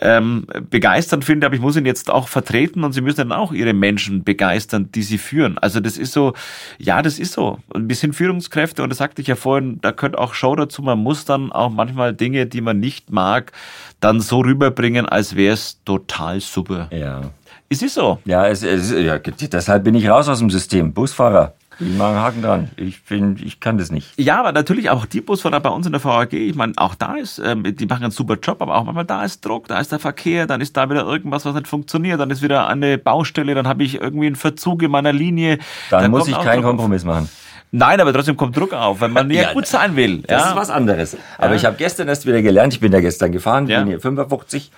ähm, 0.00 0.46
begeistern 0.70 1.22
finde, 1.22 1.46
aber 1.46 1.54
ich 1.54 1.60
muss 1.60 1.76
ihn 1.76 1.86
jetzt 1.86 2.10
auch 2.10 2.28
vertreten 2.28 2.84
und 2.84 2.92
sie 2.92 3.00
müssen 3.00 3.28
dann 3.28 3.32
auch 3.32 3.52
ihre 3.52 3.72
Menschen 3.72 4.24
begeistern, 4.24 4.90
die 4.92 5.02
sie 5.02 5.18
führen. 5.18 5.58
Also 5.58 5.80
das 5.80 5.98
ist 5.98 6.12
so, 6.12 6.34
ja, 6.78 7.02
das 7.02 7.18
ist 7.18 7.32
so. 7.32 7.58
Und 7.68 7.88
wir 7.88 7.96
sind 7.96 8.14
Führungskräfte 8.14 8.82
und 8.82 8.90
das 8.90 8.98
sagte 8.98 9.22
ich 9.22 9.28
ja 9.28 9.36
vorhin, 9.36 9.78
da 9.80 9.90
gehört 9.90 10.18
auch 10.18 10.34
Show 10.36 10.54
dazu. 10.54 10.82
Man 10.82 10.98
muss 10.98 11.24
dann 11.24 11.50
auch 11.50 11.70
manchmal 11.70 12.14
Dinge, 12.14 12.46
die 12.46 12.60
man 12.60 12.78
nicht 12.78 13.10
mag, 13.10 13.52
dann 14.00 14.20
so 14.20 14.40
rüberbringen, 14.40 15.06
als 15.06 15.34
wäre 15.34 15.54
es 15.54 15.82
total 15.84 16.40
super. 16.40 16.88
Ja. 16.90 17.22
Es 17.68 17.82
ist 17.82 17.94
so. 17.94 18.18
Ja, 18.24 18.46
es, 18.46 18.62
es, 18.62 18.92
ja, 18.92 19.18
deshalb 19.18 19.84
bin 19.84 19.94
ich 19.94 20.08
raus 20.08 20.28
aus 20.28 20.38
dem 20.38 20.50
System. 20.50 20.92
Busfahrer. 20.92 21.54
Ich 21.78 21.94
mache 21.94 22.08
einen 22.08 22.20
Haken 22.20 22.42
dran. 22.42 22.70
Ich 22.76 23.04
bin, 23.04 23.36
ich 23.44 23.60
kann 23.60 23.76
das 23.76 23.90
nicht. 23.90 24.18
Ja, 24.18 24.40
aber 24.40 24.52
natürlich 24.52 24.88
auch 24.88 25.04
die 25.04 25.20
Busfahrer 25.20 25.60
bei 25.60 25.68
uns 25.68 25.84
in 25.84 25.92
der 25.92 26.02
VAG, 26.02 26.32
ich 26.32 26.54
meine, 26.54 26.72
auch 26.76 26.94
da 26.94 27.16
ist, 27.16 27.38
ähm, 27.38 27.64
die 27.76 27.86
machen 27.86 28.04
einen 28.04 28.12
super 28.12 28.38
Job, 28.42 28.62
aber 28.62 28.76
auch 28.76 28.84
manchmal 28.84 29.04
da 29.04 29.24
ist 29.24 29.44
Druck, 29.44 29.68
da 29.68 29.78
ist 29.78 29.92
der 29.92 29.98
Verkehr, 29.98 30.46
dann 30.46 30.62
ist 30.62 30.76
da 30.76 30.88
wieder 30.88 31.04
irgendwas, 31.04 31.44
was 31.44 31.54
nicht 31.54 31.68
funktioniert, 31.68 32.18
dann 32.18 32.30
ist 32.30 32.40
wieder 32.40 32.66
eine 32.68 32.96
Baustelle, 32.96 33.54
dann 33.54 33.68
habe 33.68 33.82
ich 33.82 34.00
irgendwie 34.00 34.26
einen 34.26 34.36
Verzug 34.36 34.82
in 34.82 34.90
meiner 34.90 35.12
Linie. 35.12 35.58
Dann, 35.90 36.02
dann 36.02 36.10
muss 36.12 36.28
ich 36.28 36.38
keinen 36.40 36.62
Kompromiss 36.62 37.04
machen. 37.04 37.28
Nein, 37.72 38.00
aber 38.00 38.12
trotzdem 38.12 38.36
kommt 38.36 38.56
Druck 38.56 38.72
auf, 38.72 39.00
wenn 39.00 39.10
man 39.10 39.30
ja, 39.30 39.42
ja 39.42 39.52
gut 39.52 39.66
sein 39.66 39.96
will. 39.96 40.22
Das 40.22 40.42
ja. 40.42 40.50
ist 40.50 40.56
was 40.56 40.70
anderes. 40.70 41.16
Aber 41.36 41.50
ja. 41.50 41.56
ich 41.56 41.64
habe 41.64 41.76
gestern 41.76 42.08
erst 42.08 42.26
wieder 42.26 42.42
gelernt, 42.42 42.72
ich 42.72 42.80
bin 42.80 42.92
da 42.92 43.00
gestern 43.00 43.32
gefahren, 43.32 43.66
ja. 43.66 43.80
bin 43.80 43.88
hier 43.88 44.00
55 44.00 44.70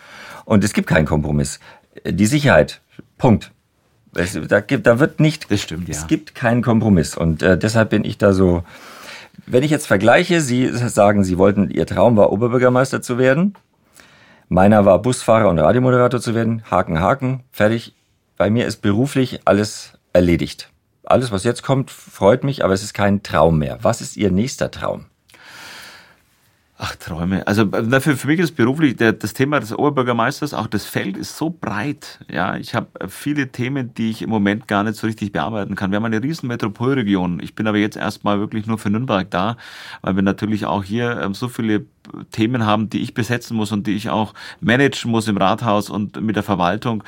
und 0.44 0.64
es 0.64 0.72
gibt 0.72 0.88
keinen 0.88 1.06
Kompromiss. 1.06 1.60
Die 2.04 2.26
Sicherheit, 2.26 2.80
Punkt. 3.18 3.52
Es, 4.14 4.38
da, 4.48 4.60
gibt, 4.60 4.86
da 4.86 4.98
wird 4.98 5.20
nicht, 5.20 5.50
das 5.50 5.60
stimmt, 5.60 5.88
ja. 5.88 5.94
es 5.94 6.06
gibt 6.06 6.34
keinen 6.34 6.62
Kompromiss. 6.62 7.16
Und 7.16 7.42
äh, 7.42 7.58
deshalb 7.58 7.90
bin 7.90 8.04
ich 8.04 8.18
da 8.18 8.32
so, 8.32 8.64
wenn 9.46 9.62
ich 9.62 9.70
jetzt 9.70 9.86
vergleiche, 9.86 10.40
Sie 10.40 10.68
sagen, 10.68 11.24
Sie 11.24 11.38
wollten, 11.38 11.70
Ihr 11.70 11.86
Traum 11.86 12.16
war 12.16 12.32
Oberbürgermeister 12.32 13.02
zu 13.02 13.18
werden. 13.18 13.54
Meiner 14.48 14.86
war 14.86 15.00
Busfahrer 15.00 15.48
und 15.48 15.58
Radiomoderator 15.58 16.20
zu 16.20 16.34
werden. 16.34 16.62
Haken, 16.70 17.00
Haken, 17.00 17.44
fertig. 17.52 17.94
Bei 18.38 18.50
mir 18.50 18.66
ist 18.66 18.80
beruflich 18.80 19.40
alles 19.44 19.92
erledigt. 20.12 20.70
Alles, 21.08 21.32
was 21.32 21.42
jetzt 21.42 21.62
kommt, 21.62 21.90
freut 21.90 22.44
mich, 22.44 22.62
aber 22.64 22.74
es 22.74 22.82
ist 22.82 22.92
kein 22.92 23.22
Traum 23.22 23.58
mehr. 23.58 23.78
Was 23.80 24.02
ist 24.02 24.18
Ihr 24.18 24.30
nächster 24.30 24.70
Traum? 24.70 25.06
Ach, 26.76 26.94
Träume. 26.96 27.46
Also 27.46 27.66
für, 27.66 28.16
für 28.16 28.26
mich 28.28 28.38
ist 28.38 28.54
beruflich 28.54 28.94
der, 28.94 29.14
das 29.14 29.32
Thema 29.32 29.58
des 29.58 29.72
Oberbürgermeisters, 29.72 30.52
auch 30.52 30.66
das 30.66 30.84
Feld 30.84 31.16
ist 31.16 31.36
so 31.36 31.50
breit. 31.50 32.20
Ja, 32.30 32.56
ich 32.56 32.74
habe 32.74 33.08
viele 33.08 33.48
Themen, 33.48 33.94
die 33.94 34.10
ich 34.10 34.20
im 34.20 34.28
Moment 34.28 34.68
gar 34.68 34.84
nicht 34.84 34.96
so 34.96 35.06
richtig 35.06 35.32
bearbeiten 35.32 35.74
kann. 35.74 35.90
Wir 35.90 35.96
haben 35.96 36.04
eine 36.04 36.22
riesen 36.22 36.46
Metropolregion. 36.46 37.40
Ich 37.42 37.54
bin 37.54 37.66
aber 37.66 37.78
jetzt 37.78 37.96
erstmal 37.96 38.38
wirklich 38.38 38.66
nur 38.66 38.78
für 38.78 38.90
Nürnberg 38.90 39.28
da, 39.30 39.56
weil 40.02 40.14
wir 40.14 40.22
natürlich 40.22 40.66
auch 40.66 40.84
hier 40.84 41.20
ähm, 41.22 41.32
so 41.32 41.48
viele 41.48 41.86
Themen 42.30 42.64
haben, 42.66 42.90
die 42.90 43.00
ich 43.00 43.14
besetzen 43.14 43.56
muss 43.56 43.72
und 43.72 43.86
die 43.86 43.94
ich 43.94 44.10
auch 44.10 44.34
managen 44.60 45.10
muss 45.10 45.28
im 45.28 45.36
Rathaus 45.36 45.90
und 45.90 46.20
mit 46.20 46.36
der 46.36 46.42
Verwaltung, 46.42 47.04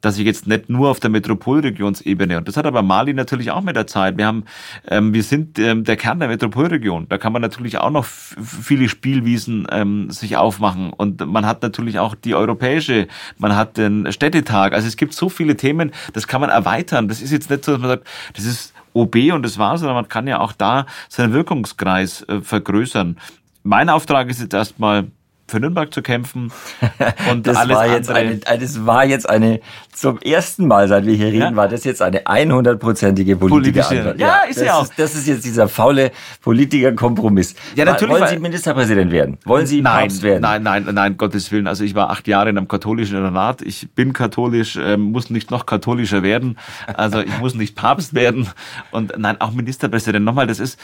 dass 0.00 0.18
ich 0.18 0.24
jetzt 0.24 0.46
nicht 0.46 0.68
nur 0.68 0.88
auf 0.88 1.00
der 1.00 1.10
Metropolregionsebene 1.10 2.38
und 2.38 2.48
das 2.48 2.56
hat 2.56 2.66
aber 2.66 2.82
Mali 2.82 3.12
natürlich 3.12 3.50
auch 3.50 3.62
mit 3.62 3.76
der 3.76 3.86
Zeit. 3.86 4.16
Wir 4.16 4.26
haben, 4.26 4.44
ähm, 4.88 5.12
wir 5.12 5.22
sind 5.22 5.58
ähm, 5.58 5.84
der 5.84 5.96
Kern 5.96 6.20
der 6.20 6.28
Metropolregion. 6.28 7.06
Da 7.08 7.18
kann 7.18 7.32
man 7.32 7.42
natürlich 7.42 7.78
auch 7.78 7.90
noch 7.90 8.04
viele 8.04 8.88
Spielwiesen 8.88 9.66
ähm, 9.70 10.10
sich 10.10 10.36
aufmachen 10.36 10.92
und 10.92 11.26
man 11.26 11.46
hat 11.46 11.62
natürlich 11.62 11.98
auch 11.98 12.14
die 12.14 12.34
europäische, 12.34 13.08
man 13.38 13.56
hat 13.56 13.76
den 13.76 14.10
Städtetag. 14.12 14.72
Also 14.72 14.88
es 14.88 14.96
gibt 14.96 15.12
so 15.12 15.28
viele 15.28 15.56
Themen, 15.56 15.92
das 16.12 16.26
kann 16.26 16.40
man 16.40 16.50
erweitern. 16.50 17.08
Das 17.08 17.20
ist 17.20 17.30
jetzt 17.30 17.50
nicht 17.50 17.64
so, 17.64 17.72
dass 17.72 17.80
man 17.80 17.90
sagt, 17.90 18.06
das 18.34 18.44
ist 18.44 18.74
OB 18.92 19.16
und 19.32 19.42
das 19.44 19.58
war's, 19.58 19.80
sondern 19.80 19.96
man 19.96 20.08
kann 20.08 20.26
ja 20.26 20.40
auch 20.40 20.52
da 20.52 20.86
seinen 21.08 21.32
Wirkungskreis 21.32 22.22
äh, 22.22 22.40
vergrößern 22.40 23.16
mein 23.62 23.88
Auftrag 23.88 24.28
ist 24.30 24.40
jetzt 24.40 24.54
erstmal 24.54 25.06
für 25.50 25.60
Nürnberg 25.60 25.92
zu 25.92 26.00
kämpfen. 26.00 26.52
Und 27.30 27.46
das 27.46 27.56
alles 27.56 27.76
war 27.76 27.86
jetzt 27.86 28.10
eine, 28.10 28.36
das 28.36 28.86
war 28.86 29.04
jetzt 29.04 29.28
eine, 29.28 29.60
zum 29.92 30.18
ersten 30.20 30.66
Mal, 30.66 30.88
seit 30.88 31.04
wir 31.04 31.14
hier 31.14 31.26
reden, 31.26 31.40
ja? 31.40 31.56
war 31.56 31.68
das 31.68 31.84
jetzt 31.84 32.00
eine 32.00 32.22
100-prozentige 32.22 33.36
politische 33.36 33.88
Antwort. 33.88 34.20
Ja, 34.20 34.26
ja, 34.44 34.48
ist 34.48 34.60
ja 34.60 34.74
auch. 34.74 34.84
Ist, 34.84 34.98
das 34.98 35.14
ist 35.14 35.26
jetzt 35.26 35.44
dieser 35.44 35.68
faule 35.68 36.12
Politiker-Kompromiss. 36.42 37.54
Ja, 37.74 37.84
natürlich. 37.84 38.14
Wollen 38.14 38.28
Sie 38.28 38.38
Ministerpräsident 38.38 39.12
werden? 39.12 39.38
Wollen 39.44 39.66
Sie 39.66 39.82
nein, 39.82 40.02
Papst 40.02 40.22
werden? 40.22 40.42
Nein, 40.42 40.62
nein, 40.62 40.86
nein, 40.92 41.16
Gottes 41.16 41.50
Willen. 41.50 41.66
Also 41.66 41.84
ich 41.84 41.94
war 41.94 42.10
acht 42.10 42.28
Jahre 42.28 42.48
in 42.50 42.56
einem 42.56 42.68
katholischen 42.68 43.16
Internat. 43.16 43.60
Ich 43.62 43.90
bin 43.92 44.12
katholisch, 44.12 44.76
äh, 44.76 44.96
muss 44.96 45.30
nicht 45.30 45.50
noch 45.50 45.66
katholischer 45.66 46.22
werden. 46.22 46.58
Also 46.94 47.20
ich 47.20 47.38
muss 47.38 47.54
nicht 47.54 47.74
Papst 47.74 48.14
werden. 48.14 48.48
Und 48.92 49.14
nein, 49.18 49.40
auch 49.40 49.50
Ministerpräsident. 49.50 50.24
Nochmal, 50.24 50.46
das 50.46 50.60
ist, 50.60 50.78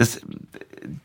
das, 0.00 0.22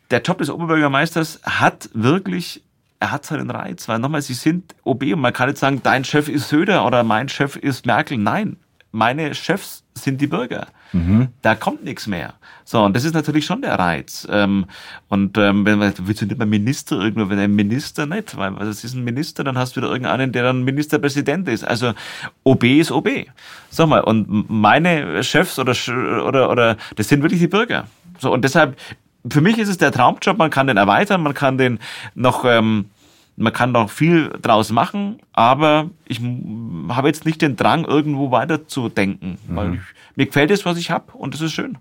der 0.10 0.21
Job 0.21 0.38
des 0.38 0.49
Oberbürgermeisters 0.49 1.41
hat 1.43 1.89
wirklich 1.93 2.63
er 3.01 3.12
hat 3.12 3.25
seinen 3.25 3.51
Reiz, 3.51 3.89
weil 3.89 3.99
nochmal, 3.99 4.21
sie 4.21 4.34
sind 4.34 4.73
OB 4.86 5.03
und 5.13 5.19
man 5.19 5.34
kann 5.34 5.49
nicht 5.49 5.60
sagen, 5.60 5.81
dein 5.84 6.05
Chef 6.05 6.29
ist 6.29 6.47
Söder 6.47 6.86
oder 6.88 7.03
mein 7.03 7.27
Chef 7.27 7.58
ist 7.58 7.86
Merkel. 7.86 8.17
Nein, 8.17 8.55
meine 8.93 9.36
Chefs 9.36 9.84
sind 9.93 10.21
die 10.21 10.27
Bürger. 10.27 10.67
Mhm. 10.93 11.27
Da 11.41 11.55
kommt 11.55 11.84
nichts 11.84 12.08
mehr. 12.08 12.36
So, 12.63 12.81
und 12.81 12.95
das 12.95 13.03
ist 13.03 13.13
natürlich 13.13 13.45
schon 13.45 13.62
der 13.62 13.77
Reiz. 13.77 14.25
Ähm, 14.31 14.65
und 15.10 15.38
ähm, 15.38 15.65
wenn 15.65 15.77
man, 15.77 15.93
willst 15.97 16.21
du 16.21 16.25
nicht 16.25 16.38
mal 16.38 16.45
Minister 16.45 16.99
irgendwo, 17.01 17.29
wenn 17.29 17.38
ein 17.38 17.53
Minister 17.53 18.05
nicht, 18.05 18.38
weil 18.38 18.55
das 18.55 18.86
ist 18.86 18.93
ein 18.93 19.03
Minister, 19.03 19.43
dann 19.43 19.58
hast 19.58 19.75
du 19.75 19.81
wieder 19.81 19.91
irgendeinen, 19.91 20.31
der 20.31 20.43
dann 20.43 20.63
Ministerpräsident 20.63 21.49
ist. 21.49 21.65
Also 21.65 21.93
OB 22.45 22.63
ist 22.63 22.91
OB. 22.91 23.10
Sag 23.69 23.89
mal, 23.89 23.99
und 23.99 24.49
meine 24.49 25.21
Chefs 25.23 25.60
oder, 25.60 25.75
oder, 26.25 26.49
oder, 26.49 26.77
das 26.95 27.10
sind 27.10 27.21
wirklich 27.21 27.41
die 27.41 27.47
Bürger. 27.47 27.88
So, 28.19 28.32
und 28.32 28.43
deshalb, 28.43 28.78
für 29.30 29.41
mich 29.41 29.58
ist 29.58 29.69
es 29.69 29.78
der 29.78 29.91
Traumjob, 29.91 30.38
man 30.38 30.49
kann 30.49 30.67
den 30.67 30.78
erweitern, 30.78 31.23
man 31.23 31.34
kann 31.34 31.58
den 31.58 31.80
noch 32.13 32.45
ähm, 32.45 32.89
Man 33.38 33.51
kann 33.51 33.73
doch 33.73 33.89
viel 33.89 34.30
draus 34.41 34.71
machen, 34.71 35.19
aber 35.34 35.89
ich 36.06 36.21
habe 36.89 37.08
jetzt 37.08 37.25
nicht 37.25 37.41
den 37.41 37.56
Drang, 37.58 37.84
irgendwo 37.84 38.32
weiterzudenken, 38.32 39.38
mhm. 39.47 39.56
weil 39.56 39.73
ich, 39.73 39.82
mir 40.15 40.25
gefällt 40.28 40.51
es, 40.51 40.65
was 40.65 40.78
ich 40.78 40.89
habe 40.89 41.12
und 41.13 41.34
das 41.34 41.41
ist 41.41 41.51
schön 41.51 41.78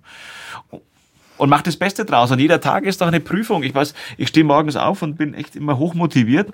und 1.37 1.49
mach 1.49 1.63
das 1.63 1.77
Beste 1.77 2.05
draus. 2.05 2.31
Und 2.31 2.39
jeder 2.39 2.61
Tag 2.61 2.85
ist 2.85 3.01
doch 3.01 3.09
eine 3.09 3.21
Prüfung. 3.21 3.65
Ich 3.65 3.75
weiß, 3.75 3.95
ich 4.17 4.29
stehe 4.29 4.45
morgens 4.45 4.77
auf 4.77 5.03
und 5.03 5.17
bin 5.17 5.35
echt 5.35 5.57
immer 5.57 5.79
hochmotiviert. 5.79 6.53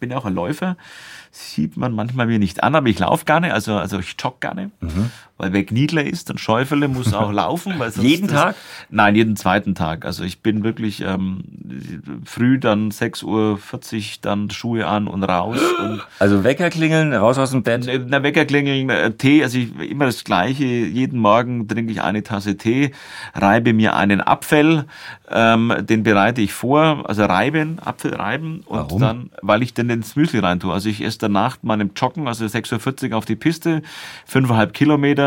Bin 0.00 0.10
ja 0.10 0.18
auch 0.18 0.24
ein 0.24 0.34
Läufer 0.34 0.76
sieht 1.34 1.76
man 1.76 1.92
manchmal 1.92 2.26
mir 2.28 2.38
nicht 2.38 2.62
an, 2.62 2.76
aber 2.76 2.88
ich 2.88 2.98
laufe 3.00 3.24
gerne, 3.24 3.52
also, 3.52 3.74
also 3.74 3.98
ich 3.98 4.14
jogge 4.16 4.36
gerne, 4.40 4.70
mhm. 4.80 5.10
Weil 5.36 5.52
wer 5.52 5.64
Gniedler 5.64 6.04
ist, 6.04 6.30
dann 6.30 6.38
Schäufele 6.38 6.86
muss 6.86 7.12
auch 7.12 7.32
laufen. 7.32 7.74
Weil 7.78 7.90
jeden 7.98 8.28
das, 8.28 8.36
Tag? 8.36 8.56
Nein, 8.88 9.16
jeden 9.16 9.34
zweiten 9.36 9.74
Tag. 9.74 10.04
Also 10.04 10.22
ich 10.22 10.42
bin 10.42 10.62
wirklich 10.62 11.00
ähm, 11.00 11.42
früh 12.24 12.58
dann 12.60 12.90
6.40 12.90 13.24
Uhr 13.24 13.58
dann 14.22 14.50
Schuhe 14.50 14.86
an 14.86 15.08
und 15.08 15.24
raus. 15.24 15.58
Und 15.80 16.02
also 16.20 16.44
Wecker 16.44 16.70
klingeln, 16.70 17.12
raus 17.12 17.36
aus 17.38 17.50
dem 17.50 17.64
Bett? 17.64 17.88
Na, 18.06 18.22
Wecker 18.22 18.44
klingeln, 18.44 18.88
äh, 18.90 19.10
Tee, 19.12 19.42
also 19.42 19.58
ich, 19.58 19.76
immer 19.78 20.06
das 20.06 20.22
Gleiche. 20.22 20.64
Jeden 20.64 21.18
Morgen 21.18 21.66
trinke 21.66 21.90
ich 21.90 22.00
eine 22.00 22.22
Tasse 22.22 22.56
Tee, 22.56 22.92
reibe 23.34 23.72
mir 23.72 23.96
einen 23.96 24.20
Apfel, 24.20 24.84
ähm, 25.30 25.72
den 25.80 26.04
bereite 26.04 26.42
ich 26.42 26.52
vor, 26.52 27.08
also 27.08 27.24
reiben, 27.24 27.78
Apfel 27.84 28.14
reiben 28.14 28.62
und 28.66 28.78
Warum? 28.78 29.00
dann, 29.00 29.30
weil 29.42 29.62
ich 29.62 29.74
dann 29.74 29.90
ins 29.90 30.14
Müsli 30.14 30.38
rein 30.38 30.60
tue. 30.60 30.72
Also 30.72 30.88
ich 30.88 31.02
esse 31.02 31.18
danach 31.18 31.58
meinem 31.62 31.90
Joggen, 31.96 32.28
also 32.28 32.44
6.40 32.44 33.10
Uhr 33.10 33.16
auf 33.16 33.24
die 33.24 33.36
Piste, 33.36 33.82
fünfeinhalb 34.26 34.72
Kilometer 34.72 35.23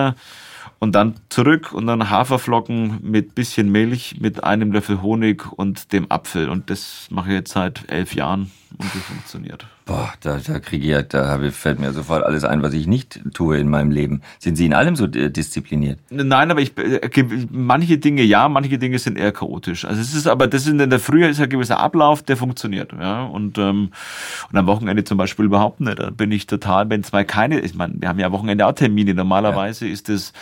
und 0.79 0.93
dann 0.93 1.15
zurück 1.29 1.73
und 1.73 1.87
dann 1.87 2.09
Haferflocken 2.09 2.99
mit 3.01 3.35
bisschen 3.35 3.71
Milch, 3.71 4.17
mit 4.19 4.43
einem 4.43 4.71
Löffel 4.71 5.01
Honig 5.01 5.51
und 5.51 5.91
dem 5.91 6.11
Apfel. 6.11 6.49
Und 6.49 6.69
das 6.69 7.07
mache 7.09 7.29
ich 7.29 7.35
jetzt 7.35 7.53
seit 7.53 7.89
elf 7.89 8.13
Jahren 8.13 8.51
und 8.77 8.93
das 8.93 9.03
funktioniert. 9.03 9.65
Boah, 9.87 10.13
da, 10.19 10.37
da 10.45 10.59
kriege 10.59 10.99
ich, 10.99 11.07
da 11.07 11.39
fällt 11.51 11.79
mir 11.79 11.93
sofort 11.93 12.25
alles 12.25 12.43
ein, 12.43 12.61
was 12.61 12.73
ich 12.73 12.87
nicht 12.87 13.21
tue 13.33 13.57
in 13.57 13.69
meinem 13.69 13.89
Leben. 13.89 14.21
Sind 14.37 14.57
Sie 14.57 14.65
in 14.65 14.73
allem 14.73 14.97
so 14.97 15.07
diszipliniert? 15.07 15.99
Nein, 16.09 16.51
aber 16.51 16.59
ich, 16.59 16.77
äh, 16.77 17.09
manche 17.49 17.97
Dinge 17.97 18.23
ja, 18.23 18.49
manche 18.49 18.77
Dinge 18.77 18.99
sind 18.99 19.17
eher 19.17 19.31
chaotisch. 19.31 19.85
Also 19.85 20.01
es 20.01 20.13
ist 20.13 20.27
aber, 20.27 20.47
das 20.47 20.67
ist 20.67 20.77
in 20.77 20.89
der 20.89 20.99
Früh 20.99 21.25
ist 21.25 21.39
ein 21.39 21.47
gewisser 21.47 21.79
Ablauf, 21.79 22.21
der 22.21 22.35
funktioniert, 22.35 22.91
ja. 22.99 23.23
Und, 23.23 23.57
ähm, 23.57 23.91
und 24.51 24.57
am 24.57 24.67
Wochenende 24.67 25.05
zum 25.05 25.17
Beispiel 25.17 25.45
überhaupt 25.45 25.79
nicht. 25.79 25.99
Da 25.99 26.09
bin 26.09 26.33
ich 26.33 26.47
total, 26.47 26.89
wenn 26.89 27.05
zwei 27.05 27.23
keine, 27.23 27.61
ich 27.61 27.73
meine, 27.73 27.93
wir 27.97 28.09
haben 28.09 28.19
ja 28.19 28.25
am 28.25 28.33
Wochenende 28.33 28.67
auch 28.67 28.73
Termine. 28.73 29.13
Normalerweise 29.13 29.87
ja. 29.87 29.93
ist 29.93 30.09
es 30.09 30.33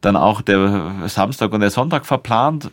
dann 0.00 0.16
auch 0.16 0.40
der 0.42 1.06
Samstag 1.06 1.52
und 1.52 1.60
der 1.60 1.70
Sonntag 1.70 2.04
verplant. 2.04 2.72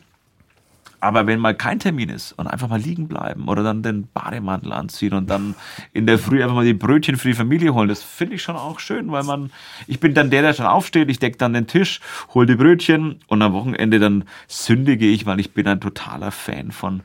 Aber 0.99 1.27
wenn 1.27 1.39
mal 1.39 1.55
kein 1.55 1.79
Termin 1.79 2.09
ist 2.09 2.31
und 2.33 2.47
einfach 2.47 2.67
mal 2.67 2.79
liegen 2.79 3.07
bleiben 3.07 3.47
oder 3.47 3.63
dann 3.63 3.83
den 3.83 4.07
Bademantel 4.07 4.73
anziehen 4.73 5.13
und 5.13 5.29
dann 5.29 5.55
in 5.93 6.07
der 6.07 6.17
Früh 6.17 6.41
einfach 6.41 6.55
mal 6.55 6.65
die 6.65 6.73
Brötchen 6.73 7.17
für 7.17 7.27
die 7.27 7.33
Familie 7.33 7.73
holen, 7.73 7.89
das 7.89 8.03
finde 8.03 8.35
ich 8.35 8.41
schon 8.41 8.55
auch 8.55 8.79
schön, 8.79 9.11
weil 9.11 9.23
man, 9.23 9.51
ich 9.87 9.99
bin 9.99 10.13
dann 10.13 10.29
der, 10.29 10.41
der 10.41 10.53
schon 10.53 10.65
aufsteht, 10.65 11.09
ich 11.09 11.19
decke 11.19 11.37
dann 11.37 11.53
den 11.53 11.67
Tisch, 11.67 12.01
hole 12.33 12.47
die 12.47 12.55
Brötchen 12.55 13.19
und 13.27 13.41
am 13.41 13.53
Wochenende 13.53 13.99
dann 13.99 14.25
sündige 14.47 15.05
ich, 15.05 15.25
weil 15.25 15.39
ich 15.39 15.53
bin 15.53 15.67
ein 15.67 15.81
totaler 15.81 16.31
Fan 16.31 16.71
von 16.71 17.01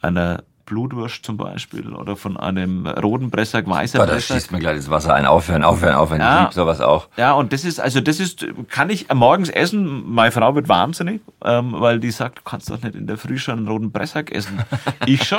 einer 0.00 0.42
Blutwurst 0.68 1.24
zum 1.24 1.36
Beispiel 1.38 1.94
oder 1.94 2.14
von 2.14 2.36
einem 2.36 2.86
Rodenbresser, 2.86 3.66
weißer 3.66 4.06
Da 4.06 4.20
schießt 4.20 4.52
mir 4.52 4.58
gleich 4.58 4.76
das 4.76 4.90
Wasser 4.90 5.14
ein. 5.14 5.24
Aufhören, 5.24 5.64
aufhören, 5.64 5.94
aufhören. 5.94 6.20
Ja, 6.20 6.34
ich 6.34 6.40
liebe 6.42 6.54
sowas 6.54 6.80
auch. 6.80 7.08
Ja, 7.16 7.32
und 7.32 7.52
das 7.52 7.64
ist, 7.64 7.80
also 7.80 8.00
das 8.00 8.20
ist, 8.20 8.46
kann 8.68 8.90
ich 8.90 9.12
morgens 9.12 9.48
essen. 9.48 10.04
Meine 10.10 10.30
Frau 10.30 10.54
wird 10.54 10.68
wahnsinnig, 10.68 11.22
ähm, 11.44 11.72
weil 11.72 12.00
die 12.00 12.10
sagt, 12.10 12.38
du 12.38 12.42
kannst 12.42 12.70
doch 12.70 12.82
nicht 12.82 12.94
in 12.94 13.06
der 13.06 13.16
Früh 13.16 13.38
schon 13.38 13.58
einen 13.58 13.68
roten 13.68 13.90
Bressack 13.90 14.30
essen. 14.30 14.58
Ich 15.06 15.24
schon. 15.24 15.38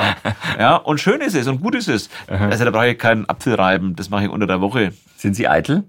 ja, 0.58 0.76
und 0.76 1.00
schön 1.00 1.20
ist 1.20 1.34
es 1.36 1.46
und 1.46 1.60
gut 1.60 1.74
ist 1.76 1.88
es. 1.88 2.08
Also 2.26 2.64
da 2.64 2.70
brauche 2.70 2.88
ich 2.88 2.98
keinen 2.98 3.28
Apfel 3.28 3.54
reiben. 3.54 3.94
Das 3.94 4.10
mache 4.10 4.24
ich 4.24 4.30
unter 4.30 4.46
der 4.46 4.60
Woche. 4.60 4.92
Sind 5.16 5.34
Sie 5.36 5.46
eitel? 5.48 5.84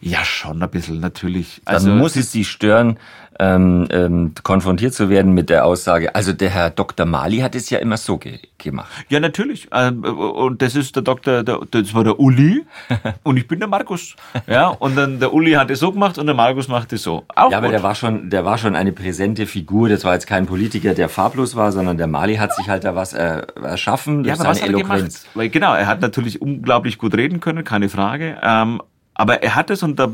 Ja, 0.00 0.24
schon 0.24 0.62
ein 0.62 0.70
bisschen, 0.70 1.00
natürlich. 1.00 1.60
Also 1.64 1.88
Dann 1.88 1.98
muss 1.98 2.16
es 2.16 2.32
Sie 2.32 2.44
stören, 2.44 2.98
ähm, 3.38 3.86
ähm, 3.90 4.32
konfrontiert 4.42 4.94
zu 4.94 5.08
werden 5.08 5.32
mit 5.32 5.48
der 5.48 5.64
Aussage, 5.64 6.14
also 6.14 6.32
der 6.32 6.50
Herr 6.50 6.70
Dr. 6.70 7.06
Mali 7.06 7.38
hat 7.38 7.54
es 7.54 7.70
ja 7.70 7.78
immer 7.78 7.96
so 7.96 8.18
ge 8.18 8.40
gemacht. 8.58 8.90
Ja, 9.08 9.20
natürlich. 9.20 9.68
Ähm, 9.72 10.02
und 10.02 10.60
das 10.62 10.74
ist 10.74 10.96
der 10.96 11.04
Doktor, 11.04 11.44
der, 11.44 11.60
das 11.70 11.94
war 11.94 12.02
der 12.02 12.18
Uli 12.18 12.66
und 13.22 13.36
ich 13.36 13.46
bin 13.46 13.60
der 13.60 13.68
Markus. 13.68 14.16
Ja, 14.48 14.68
und 14.68 14.96
dann 14.96 15.20
der 15.20 15.32
Uli 15.32 15.52
hat 15.52 15.70
es 15.70 15.78
so 15.78 15.92
gemacht 15.92 16.18
und 16.18 16.26
der 16.26 16.34
Markus 16.34 16.66
macht 16.66 16.92
es 16.92 17.04
so. 17.04 17.24
Auch 17.36 17.52
ja, 17.52 17.58
aber 17.58 17.68
gut. 17.68 17.74
der 17.74 17.82
war 17.84 17.94
schon, 17.94 18.30
der 18.30 18.44
war 18.44 18.58
schon 18.58 18.74
eine 18.74 18.90
präsente 18.90 19.46
Figur. 19.46 19.88
Das 19.88 20.04
war 20.04 20.14
jetzt 20.14 20.26
kein 20.26 20.46
Politiker, 20.46 20.94
der 20.94 21.08
farblos 21.08 21.54
war, 21.54 21.70
sondern 21.70 21.96
der 21.98 22.08
Mali 22.08 22.36
hat 22.36 22.52
sich 22.54 22.68
halt 22.68 22.82
da 22.82 22.96
was 22.96 23.12
äh, 23.12 23.42
erschaffen 23.62 24.24
durch 24.24 24.36
ja, 24.36 24.44
aber 24.44 24.54
seine 24.54 24.72
was 24.74 24.82
Eloquenz. 24.82 25.26
Weil, 25.34 25.48
genau, 25.48 25.74
er 25.74 25.86
hat 25.86 26.00
natürlich 26.00 26.42
unglaublich 26.42 26.98
gut 26.98 27.16
reden 27.16 27.38
können, 27.38 27.62
keine 27.62 27.88
Frage. 27.88 28.38
Ähm, 28.42 28.82
aber 29.14 29.42
er 29.42 29.54
hat 29.54 29.70
es 29.70 29.82
und 29.82 29.98
da, 29.98 30.12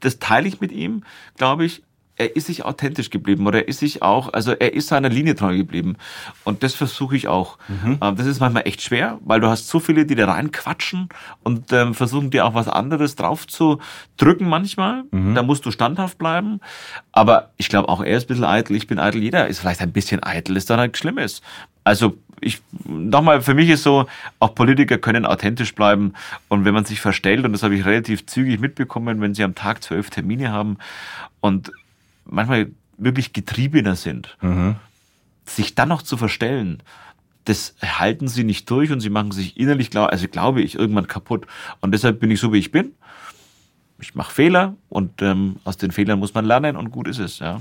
das 0.00 0.18
teile 0.18 0.46
ich 0.48 0.60
mit 0.60 0.72
ihm, 0.72 1.04
glaube 1.36 1.64
ich, 1.64 1.82
er 2.20 2.36
ist 2.36 2.48
sich 2.48 2.66
authentisch 2.66 3.08
geblieben 3.08 3.46
oder 3.46 3.60
er 3.60 3.68
ist 3.68 3.78
sich 3.80 4.02
auch, 4.02 4.32
also 4.34 4.52
er 4.52 4.74
ist 4.74 4.88
seiner 4.88 5.08
Linie 5.08 5.34
treu 5.34 5.56
geblieben. 5.56 5.96
Und 6.44 6.62
das 6.62 6.74
versuche 6.74 7.16
ich 7.16 7.28
auch. 7.28 7.56
Mhm. 7.68 7.98
Ähm, 8.02 8.16
das 8.16 8.26
ist 8.26 8.40
manchmal 8.40 8.66
echt 8.66 8.82
schwer, 8.82 9.18
weil 9.24 9.40
du 9.40 9.48
hast 9.48 9.68
so 9.68 9.80
viele, 9.80 10.04
die 10.04 10.14
da 10.14 10.30
reinquatschen 10.30 11.08
und 11.42 11.72
ähm, 11.72 11.94
versuchen 11.94 12.30
dir 12.30 12.44
auch 12.44 12.52
was 12.52 12.68
anderes 12.68 13.16
drauf 13.16 13.46
zu 13.46 13.78
drücken 14.18 14.48
manchmal. 14.50 15.04
Mhm. 15.10 15.34
Da 15.34 15.42
musst 15.42 15.64
du 15.64 15.70
standhaft 15.70 16.18
bleiben. 16.18 16.60
Aber 17.10 17.52
ich 17.56 17.70
glaube 17.70 17.88
auch 17.88 18.02
er 18.02 18.18
ist 18.18 18.24
ein 18.24 18.28
bisschen 18.28 18.44
eitel, 18.44 18.76
ich 18.76 18.86
bin 18.86 18.98
eitel, 18.98 19.22
jeder 19.22 19.48
ist 19.48 19.60
vielleicht 19.60 19.80
ein 19.80 19.92
bisschen 19.92 20.22
eitel, 20.22 20.58
ist 20.58 20.68
dann 20.68 20.78
halt 20.78 20.98
Schlimmes. 20.98 21.40
Also 21.84 22.18
ich 22.42 22.60
nochmal, 22.84 23.40
für 23.40 23.54
mich 23.54 23.70
ist 23.70 23.82
so, 23.82 24.06
auch 24.38 24.54
Politiker 24.54 24.98
können 24.98 25.24
authentisch 25.24 25.74
bleiben 25.74 26.12
und 26.48 26.64
wenn 26.66 26.74
man 26.74 26.84
sich 26.84 27.00
verstellt, 27.00 27.44
und 27.44 27.52
das 27.52 27.62
habe 27.62 27.74
ich 27.74 27.84
relativ 27.84 28.26
zügig 28.26 28.60
mitbekommen, 28.60 29.20
wenn 29.20 29.34
sie 29.34 29.44
am 29.44 29.54
Tag 29.54 29.82
zwölf 29.82 30.10
Termine 30.10 30.52
haben 30.52 30.76
und 31.40 31.72
manchmal 32.30 32.70
wirklich 32.96 33.32
getriebener 33.32 33.96
sind, 33.96 34.36
mhm. 34.40 34.76
sich 35.44 35.74
dann 35.74 35.88
noch 35.88 36.02
zu 36.02 36.16
verstellen, 36.16 36.82
das 37.44 37.74
halten 37.82 38.28
sie 38.28 38.44
nicht 38.44 38.70
durch 38.70 38.92
und 38.92 39.00
sie 39.00 39.10
machen 39.10 39.32
sich 39.32 39.58
innerlich, 39.58 39.96
also 39.96 40.28
glaube 40.28 40.60
ich, 40.62 40.78
irgendwann 40.78 41.08
kaputt. 41.08 41.46
Und 41.80 41.92
deshalb 41.92 42.20
bin 42.20 42.30
ich 42.30 42.40
so, 42.40 42.52
wie 42.52 42.58
ich 42.58 42.70
bin. 42.70 42.92
Ich 43.98 44.14
mache 44.14 44.32
Fehler 44.32 44.76
und 44.88 45.22
ähm, 45.22 45.56
aus 45.64 45.76
den 45.76 45.90
Fehlern 45.90 46.18
muss 46.18 46.34
man 46.34 46.44
lernen 46.44 46.76
und 46.76 46.90
gut 46.90 47.08
ist 47.08 47.18
es, 47.18 47.38
ja. 47.38 47.60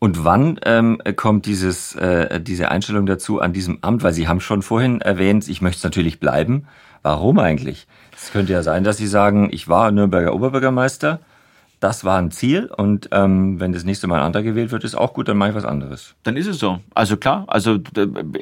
Und 0.00 0.24
wann 0.24 0.60
ähm, 0.64 1.00
kommt 1.16 1.46
dieses, 1.46 1.94
äh, 1.96 2.40
diese 2.40 2.70
Einstellung 2.70 3.06
dazu 3.06 3.40
an 3.40 3.52
diesem 3.52 3.78
Amt? 3.82 4.04
Weil 4.04 4.12
Sie 4.12 4.28
haben 4.28 4.40
schon 4.40 4.62
vorhin 4.62 5.00
erwähnt, 5.00 5.48
ich 5.48 5.60
möchte 5.60 5.78
es 5.78 5.84
natürlich 5.84 6.20
bleiben. 6.20 6.68
Warum 7.02 7.38
eigentlich? 7.38 7.88
Es 8.16 8.30
könnte 8.30 8.52
ja 8.52 8.62
sein, 8.62 8.84
dass 8.84 8.96
Sie 8.96 9.08
sagen, 9.08 9.48
ich 9.50 9.68
war 9.68 9.90
Nürnberger 9.90 10.34
Oberbürgermeister, 10.34 11.20
das 11.80 12.04
war 12.04 12.18
ein 12.18 12.30
Ziel 12.30 12.70
und 12.76 13.08
ähm, 13.12 13.60
wenn 13.60 13.72
das 13.72 13.84
nächste 13.84 14.06
Mal 14.06 14.16
ein 14.16 14.26
anderer 14.26 14.42
gewählt 14.42 14.72
wird, 14.72 14.84
ist 14.84 14.96
auch 14.96 15.12
gut, 15.12 15.28
dann 15.28 15.36
mache 15.36 15.50
ich 15.50 15.54
was 15.54 15.64
anderes. 15.64 16.14
Dann 16.24 16.36
ist 16.36 16.46
es 16.46 16.58
so. 16.58 16.80
Also 16.94 17.16
klar, 17.16 17.44
also 17.46 17.78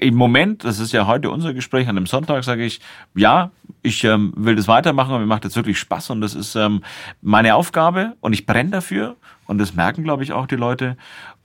im 0.01 0.15
Moment, 0.15 0.65
das 0.65 0.79
ist 0.79 0.93
ja 0.93 1.07
heute 1.07 1.31
unser 1.31 1.53
Gespräch 1.53 1.89
an 1.89 1.97
einem 1.97 2.07
Sonntag, 2.07 2.45
sage 2.45 2.65
ich, 2.65 2.81
ja, 3.15 3.51
ich 3.83 4.05
ähm, 4.05 4.33
will 4.37 4.57
das 4.57 4.69
weitermachen 4.69 5.15
und 5.15 5.21
mir 5.21 5.27
macht 5.27 5.45
das 5.45 5.57
wirklich 5.57 5.79
Spaß 5.79 6.11
und 6.11 6.21
das 6.21 6.35
ist 6.35 6.57
ähm, 6.57 6.83
meine 7.21 7.55
Aufgabe 7.55 8.15
und 8.21 8.33
ich 8.33 8.47
brenne 8.47 8.71
dafür 8.71 9.17
und 9.47 9.59
das 9.59 9.75
merken, 9.75 10.03
glaube 10.03 10.23
ich, 10.23 10.33
auch 10.33 10.47
die 10.47 10.57
Leute. 10.57 10.97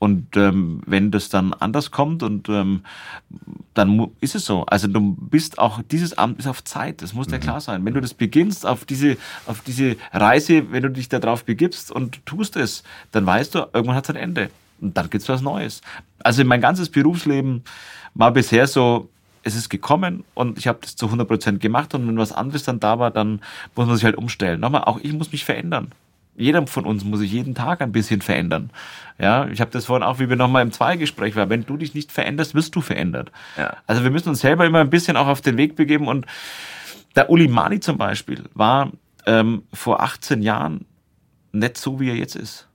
Und 0.01 0.35
ähm, 0.35 0.81
wenn 0.87 1.11
das 1.11 1.29
dann 1.29 1.53
anders 1.53 1.91
kommt 1.91 2.23
und 2.23 2.49
ähm, 2.49 2.81
dann 3.75 4.09
ist 4.19 4.33
es 4.33 4.45
so. 4.45 4.65
Also 4.65 4.87
du 4.87 5.15
bist 5.15 5.59
auch, 5.59 5.83
dieses 5.83 6.17
Amt 6.17 6.39
ist 6.39 6.47
auf 6.47 6.63
Zeit, 6.63 7.03
das 7.03 7.13
muss 7.13 7.27
dir 7.27 7.35
mhm. 7.35 7.41
klar 7.41 7.61
sein. 7.61 7.85
Wenn 7.85 7.93
du 7.93 8.01
das 8.01 8.15
beginnst, 8.15 8.65
auf 8.65 8.83
diese, 8.83 9.17
auf 9.45 9.61
diese 9.61 9.97
Reise, 10.11 10.71
wenn 10.71 10.81
du 10.81 10.89
dich 10.89 11.07
darauf 11.07 11.45
begibst 11.45 11.91
und 11.91 12.25
tust 12.25 12.55
es, 12.55 12.81
dann 13.11 13.27
weißt 13.27 13.53
du, 13.53 13.59
irgendwann 13.73 13.95
hat 13.95 14.05
es 14.05 14.09
ein 14.09 14.15
Ende. 14.15 14.49
Und 14.81 14.97
dann 14.97 15.07
gibt's 15.11 15.29
was 15.29 15.43
Neues. 15.43 15.81
Also 16.17 16.43
mein 16.45 16.61
ganzes 16.61 16.89
Berufsleben 16.89 17.63
war 18.15 18.31
bisher 18.31 18.65
so, 18.65 19.07
es 19.43 19.53
ist 19.55 19.69
gekommen 19.69 20.23
und 20.33 20.57
ich 20.57 20.67
habe 20.67 20.79
das 20.81 20.95
zu 20.95 21.05
100 21.05 21.27
Prozent 21.27 21.59
gemacht 21.59 21.93
und 21.93 22.07
wenn 22.07 22.17
was 22.17 22.31
anderes 22.31 22.63
dann 22.63 22.79
da 22.79 22.97
war, 22.97 23.11
dann 23.11 23.39
muss 23.75 23.85
man 23.85 23.95
sich 23.97 24.05
halt 24.05 24.17
umstellen. 24.17 24.61
Nochmal, 24.61 24.85
auch 24.85 24.99
ich 25.03 25.13
muss 25.13 25.31
mich 25.31 25.45
verändern 25.45 25.91
jeder 26.35 26.65
von 26.67 26.85
uns 26.85 27.03
muss 27.03 27.19
sich 27.19 27.31
jeden 27.31 27.55
Tag 27.55 27.81
ein 27.81 27.91
bisschen 27.91 28.21
verändern. 28.21 28.71
Ja, 29.19 29.47
ich 29.47 29.61
habe 29.61 29.71
das 29.71 29.85
vorhin 29.85 30.03
auch, 30.03 30.19
wie 30.19 30.29
wir 30.29 30.35
nochmal 30.35 30.63
im 30.63 30.71
Zweigespräch 30.71 31.35
waren, 31.35 31.49
wenn 31.49 31.65
du 31.65 31.77
dich 31.77 31.93
nicht 31.93 32.11
veränderst, 32.11 32.55
wirst 32.55 32.75
du 32.75 32.81
verändert. 32.81 33.31
Ja. 33.57 33.77
Also 33.85 34.03
wir 34.03 34.11
müssen 34.11 34.29
uns 34.29 34.39
selber 34.39 34.65
immer 34.65 34.79
ein 34.79 34.89
bisschen 34.89 35.17
auch 35.17 35.27
auf 35.27 35.41
den 35.41 35.57
Weg 35.57 35.75
begeben 35.75 36.07
und 36.07 36.25
der 37.15 37.29
Uli 37.29 37.47
Mani 37.47 37.79
zum 37.79 37.97
Beispiel 37.97 38.43
war 38.53 38.91
ähm, 39.25 39.63
vor 39.73 40.01
18 40.01 40.41
Jahren 40.41 40.85
nicht 41.51 41.77
so, 41.77 41.99
wie 41.99 42.09
er 42.09 42.15
jetzt 42.15 42.35
ist. 42.35 42.67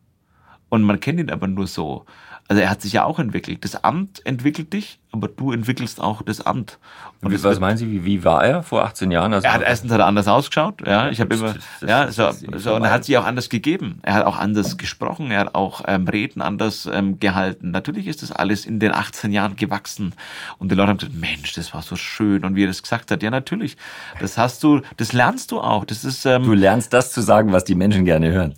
Und 0.68 0.82
man 0.82 1.00
kennt 1.00 1.20
ihn 1.20 1.30
aber 1.30 1.46
nur 1.46 1.66
so. 1.66 2.04
Also 2.48 2.62
er 2.62 2.70
hat 2.70 2.82
sich 2.82 2.92
ja 2.92 3.04
auch 3.04 3.18
entwickelt. 3.18 3.64
Das 3.64 3.82
Amt 3.82 4.24
entwickelt 4.24 4.72
dich, 4.72 5.00
aber 5.16 5.28
du 5.28 5.52
entwickelst 5.52 6.00
auch 6.00 6.22
das 6.22 6.40
Amt. 6.40 6.78
Und 7.22 7.32
wie, 7.32 7.42
was 7.42 7.60
meinen 7.60 7.76
Sie, 7.76 7.90
wie, 7.90 8.04
wie 8.04 8.24
war 8.24 8.44
er 8.44 8.62
vor 8.62 8.84
18 8.84 9.10
Jahren? 9.10 9.32
Also 9.32 9.46
er 9.46 9.54
hat 9.54 9.62
erstens 9.62 9.90
hat 9.92 10.00
er 10.00 10.06
anders 10.06 10.28
ausgeschaut, 10.28 10.86
ja. 10.86 11.08
Ich 11.08 11.20
habe 11.20 11.34
immer, 11.34 11.54
das, 11.54 11.88
ja, 11.88 12.10
so, 12.10 12.30
so 12.56 12.74
und 12.74 12.84
er 12.84 12.90
hat 12.90 13.04
sich 13.04 13.16
auch 13.16 13.24
anders 13.24 13.48
gegeben. 13.48 13.98
Er 14.02 14.14
hat 14.14 14.26
auch 14.26 14.38
anders 14.38 14.76
gesprochen, 14.76 15.30
er 15.30 15.40
hat 15.40 15.54
auch 15.54 15.82
ähm, 15.86 16.06
Reden 16.06 16.42
anders 16.42 16.88
ähm, 16.92 17.18
gehalten. 17.18 17.70
Natürlich 17.70 18.06
ist 18.06 18.22
das 18.22 18.32
alles 18.32 18.66
in 18.66 18.78
den 18.78 18.92
18 18.92 19.32
Jahren 19.32 19.56
gewachsen. 19.56 20.14
Und 20.58 20.70
die 20.70 20.74
Leute 20.74 20.90
haben 20.90 20.98
gesagt, 20.98 21.16
Mensch, 21.16 21.52
das 21.54 21.72
war 21.74 21.82
so 21.82 21.96
schön. 21.96 22.44
Und 22.44 22.54
wie 22.56 22.64
er 22.64 22.68
das 22.68 22.82
gesagt 22.82 23.10
hat, 23.10 23.22
ja 23.22 23.30
natürlich, 23.30 23.76
das 24.20 24.38
hast 24.38 24.62
du, 24.62 24.80
das 24.96 25.12
lernst 25.12 25.52
du 25.52 25.60
auch. 25.60 25.84
Das 25.84 26.04
ist, 26.04 26.26
ähm, 26.26 26.42
du 26.44 26.54
lernst 26.54 26.92
das 26.92 27.12
zu 27.12 27.20
sagen, 27.22 27.52
was 27.52 27.64
die 27.64 27.74
Menschen 27.74 28.04
gerne 28.04 28.30
hören. 28.30 28.54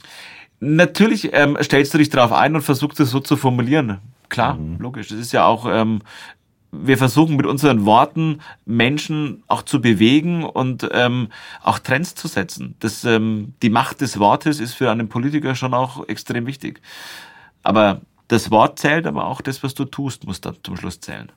Natürlich 0.60 1.32
ähm, 1.32 1.56
stellst 1.62 1.94
du 1.94 1.98
dich 1.98 2.08
darauf 2.08 2.32
ein 2.32 2.54
und 2.56 2.62
versuchst 2.62 2.98
es 3.00 3.10
so 3.10 3.20
zu 3.20 3.36
formulieren. 3.36 3.98
Klar, 4.28 4.54
mhm. 4.54 4.76
logisch. 4.78 5.08
Das 5.08 5.18
ist 5.18 5.32
ja 5.32 5.46
auch, 5.46 5.66
ähm, 5.70 6.00
wir 6.70 6.98
versuchen 6.98 7.36
mit 7.36 7.46
unseren 7.46 7.86
Worten 7.86 8.40
Menschen 8.66 9.42
auch 9.46 9.62
zu 9.62 9.80
bewegen 9.80 10.44
und 10.44 10.88
ähm, 10.92 11.28
auch 11.62 11.78
Trends 11.78 12.14
zu 12.14 12.28
setzen. 12.28 12.74
Das, 12.80 13.04
ähm, 13.04 13.54
die 13.62 13.70
Macht 13.70 14.00
des 14.00 14.18
Wortes 14.18 14.60
ist 14.60 14.74
für 14.74 14.90
einen 14.90 15.08
Politiker 15.08 15.54
schon 15.54 15.74
auch 15.74 16.08
extrem 16.08 16.46
wichtig. 16.46 16.80
Aber 17.62 18.02
das 18.28 18.50
Wort 18.50 18.78
zählt, 18.78 19.06
aber 19.06 19.26
auch 19.26 19.40
das, 19.40 19.62
was 19.62 19.74
du 19.74 19.84
tust, 19.86 20.26
muss 20.26 20.40
dann 20.40 20.56
zum 20.62 20.76
Schluss 20.76 21.00
zählen. 21.00 21.32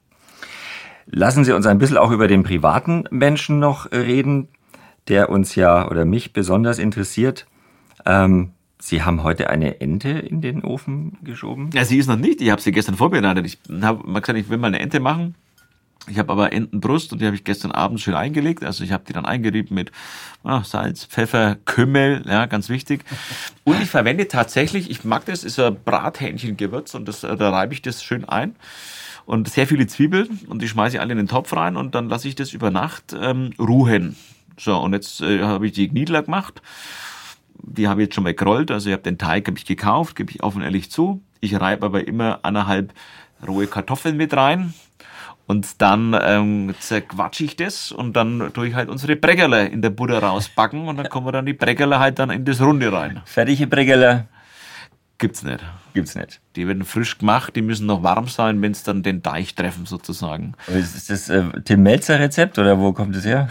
Lassen 1.06 1.44
Sie 1.44 1.54
uns 1.54 1.66
ein 1.66 1.78
bisschen 1.78 1.98
auch 1.98 2.12
über 2.12 2.28
den 2.28 2.44
privaten 2.44 3.06
Menschen 3.10 3.60
noch 3.60 3.92
reden, 3.92 4.50
der 5.08 5.30
uns 5.30 5.56
ja 5.56 5.90
oder 5.90 6.06
mich 6.06 6.34
besonders 6.34 6.78
interessiert. 6.78 7.48
Ähm, 8.06 8.52
Sie 8.84 9.04
haben 9.04 9.22
heute 9.22 9.50
eine 9.52 9.80
Ente 9.80 10.10
in 10.10 10.42
den 10.42 10.64
Ofen 10.64 11.20
geschoben? 11.24 11.70
Ja, 11.72 11.86
sie 11.86 12.00
ist 12.00 12.08
noch 12.08 12.18
nicht. 12.18 12.42
Ich 12.42 12.50
habe 12.50 12.60
sie 12.60 12.72
gestern 12.72 12.96
vorbereitet. 12.96 13.46
Ich 13.46 13.60
habe 13.82 14.08
mal 14.10 14.22
gesagt, 14.22 14.40
ich 14.40 14.50
will 14.50 14.58
mal 14.58 14.68
eine 14.68 14.80
Ente 14.80 15.00
machen. 15.00 15.36
Ich 16.08 16.18
habe 16.18 16.32
aber 16.32 16.52
Entenbrust 16.52 17.14
und 17.14 17.22
die 17.22 17.28
habe 17.28 17.36
ich 17.36 17.44
gestern 17.44 17.72
Abend 17.72 18.02
schön 18.02 18.16
eingelegt. 18.16 18.64
Also 18.64 18.84
ich 18.84 18.92
habe 18.92 19.04
die 19.08 19.14
dann 19.14 19.28
eingerieben 19.28 19.76
mit 19.76 19.92
ah, 20.44 20.64
Salz, 20.64 21.06
Pfeffer, 21.06 21.58
Kümmel, 21.66 22.24
ja, 22.28 22.48
ganz 22.48 22.70
wichtig. 22.70 23.04
Und 23.66 23.80
ich 23.84 23.88
verwende 23.88 24.28
tatsächlich, 24.28 24.90
ich 24.90 25.04
mag 25.04 25.26
das, 25.26 25.44
ist 25.44 25.60
ein 25.60 25.78
Brathähnchengewürz 25.86 26.96
und 26.96 27.08
das, 27.08 27.22
da 27.22 27.50
reibe 27.52 27.76
ich 27.76 27.84
das 27.84 28.04
schön 28.04 28.28
ein. 28.28 28.56
Und 29.28 29.48
sehr 29.48 29.68
viele 29.68 29.86
Zwiebeln 29.86 30.40
und 30.48 30.64
die 30.64 30.68
schmeiße 30.68 30.96
ich 30.96 31.02
alle 31.02 31.12
in 31.12 31.20
den 31.20 31.28
Topf 31.28 31.54
rein 31.54 31.78
und 31.78 31.94
dann 31.94 32.10
lasse 32.10 32.28
ich 32.28 32.34
das 32.34 32.52
über 32.52 32.72
Nacht 32.72 33.16
ähm, 33.16 33.52
ruhen. 33.60 34.16
So, 34.58 34.76
und 34.80 34.94
jetzt 34.94 35.22
äh, 35.22 35.44
habe 35.44 35.68
ich 35.68 35.74
die 35.74 35.88
Gniedler 35.88 36.24
gemacht 36.24 36.64
die 37.64 37.88
habe 37.88 38.02
ich 38.02 38.08
jetzt 38.08 38.16
schon 38.16 38.24
mal 38.24 38.34
gerollt. 38.34 38.72
Also 38.72 38.90
ich 38.90 38.94
habe 38.94 39.04
den 39.04 39.18
Teig 39.18 39.48
hab 39.48 39.58
ich 39.58 39.66
gekauft, 39.66 40.16
gebe 40.16 40.32
ich 40.32 40.44
offen 40.44 40.62
ehrlich 40.62 40.92
zu. 40.92 41.22
Ich 41.40 41.60
reibe 41.60 41.86
aber 41.86 42.08
immer 42.08 42.40
anderthalb 42.44 42.94
rohe 43.48 43.68
Kartoffeln 43.68 44.18
mit 44.18 44.34
rein. 44.36 44.74
Und 45.48 45.82
dann 45.82 46.18
ähm, 46.22 46.74
zerquatsche 46.80 47.44
ich 47.44 47.58
das 47.58 47.92
und 47.92 48.16
dann 48.16 48.52
tue 48.54 48.70
ich 48.70 48.76
halt 48.76 48.88
unsere 48.88 49.16
Breckerle 49.18 49.68
in 49.68 49.82
der 49.82 49.90
Butter 49.90 50.24
rausbacken 50.24 50.88
und 50.88 50.98
dann 50.98 51.10
kommen 51.10 51.32
dann 51.34 51.46
die 51.46 51.54
Breckerle 51.54 52.00
halt 52.00 52.20
dann 52.20 52.30
in 52.30 52.46
das 52.46 52.62
Runde 52.62 52.94
rein. 52.94 53.22
Fertige 53.26 53.68
Breckerle? 53.68 54.28
Gibt's 55.18 55.44
nicht. 55.44 55.64
Gibt's 55.94 56.16
nicht. 56.16 56.40
Die 56.56 56.68
werden 56.68 56.86
frisch 56.86 57.18
gemacht, 57.18 57.56
die 57.56 57.62
müssen 57.62 57.86
noch 57.86 58.02
warm 58.02 58.28
sein, 58.28 58.62
wenn 58.62 58.72
es 58.72 58.84
dann 58.84 59.04
den 59.04 59.22
Teich 59.22 59.54
treffen 59.54 59.86
sozusagen. 59.86 60.54
Ist 60.68 61.10
das 61.10 61.30
äh, 61.30 61.44
Tim 61.66 61.84
Melzer 61.84 62.20
Rezept 62.20 62.58
oder 62.58 62.80
wo 62.80 62.94
kommt 62.94 63.16
das 63.16 63.26
her? 63.26 63.50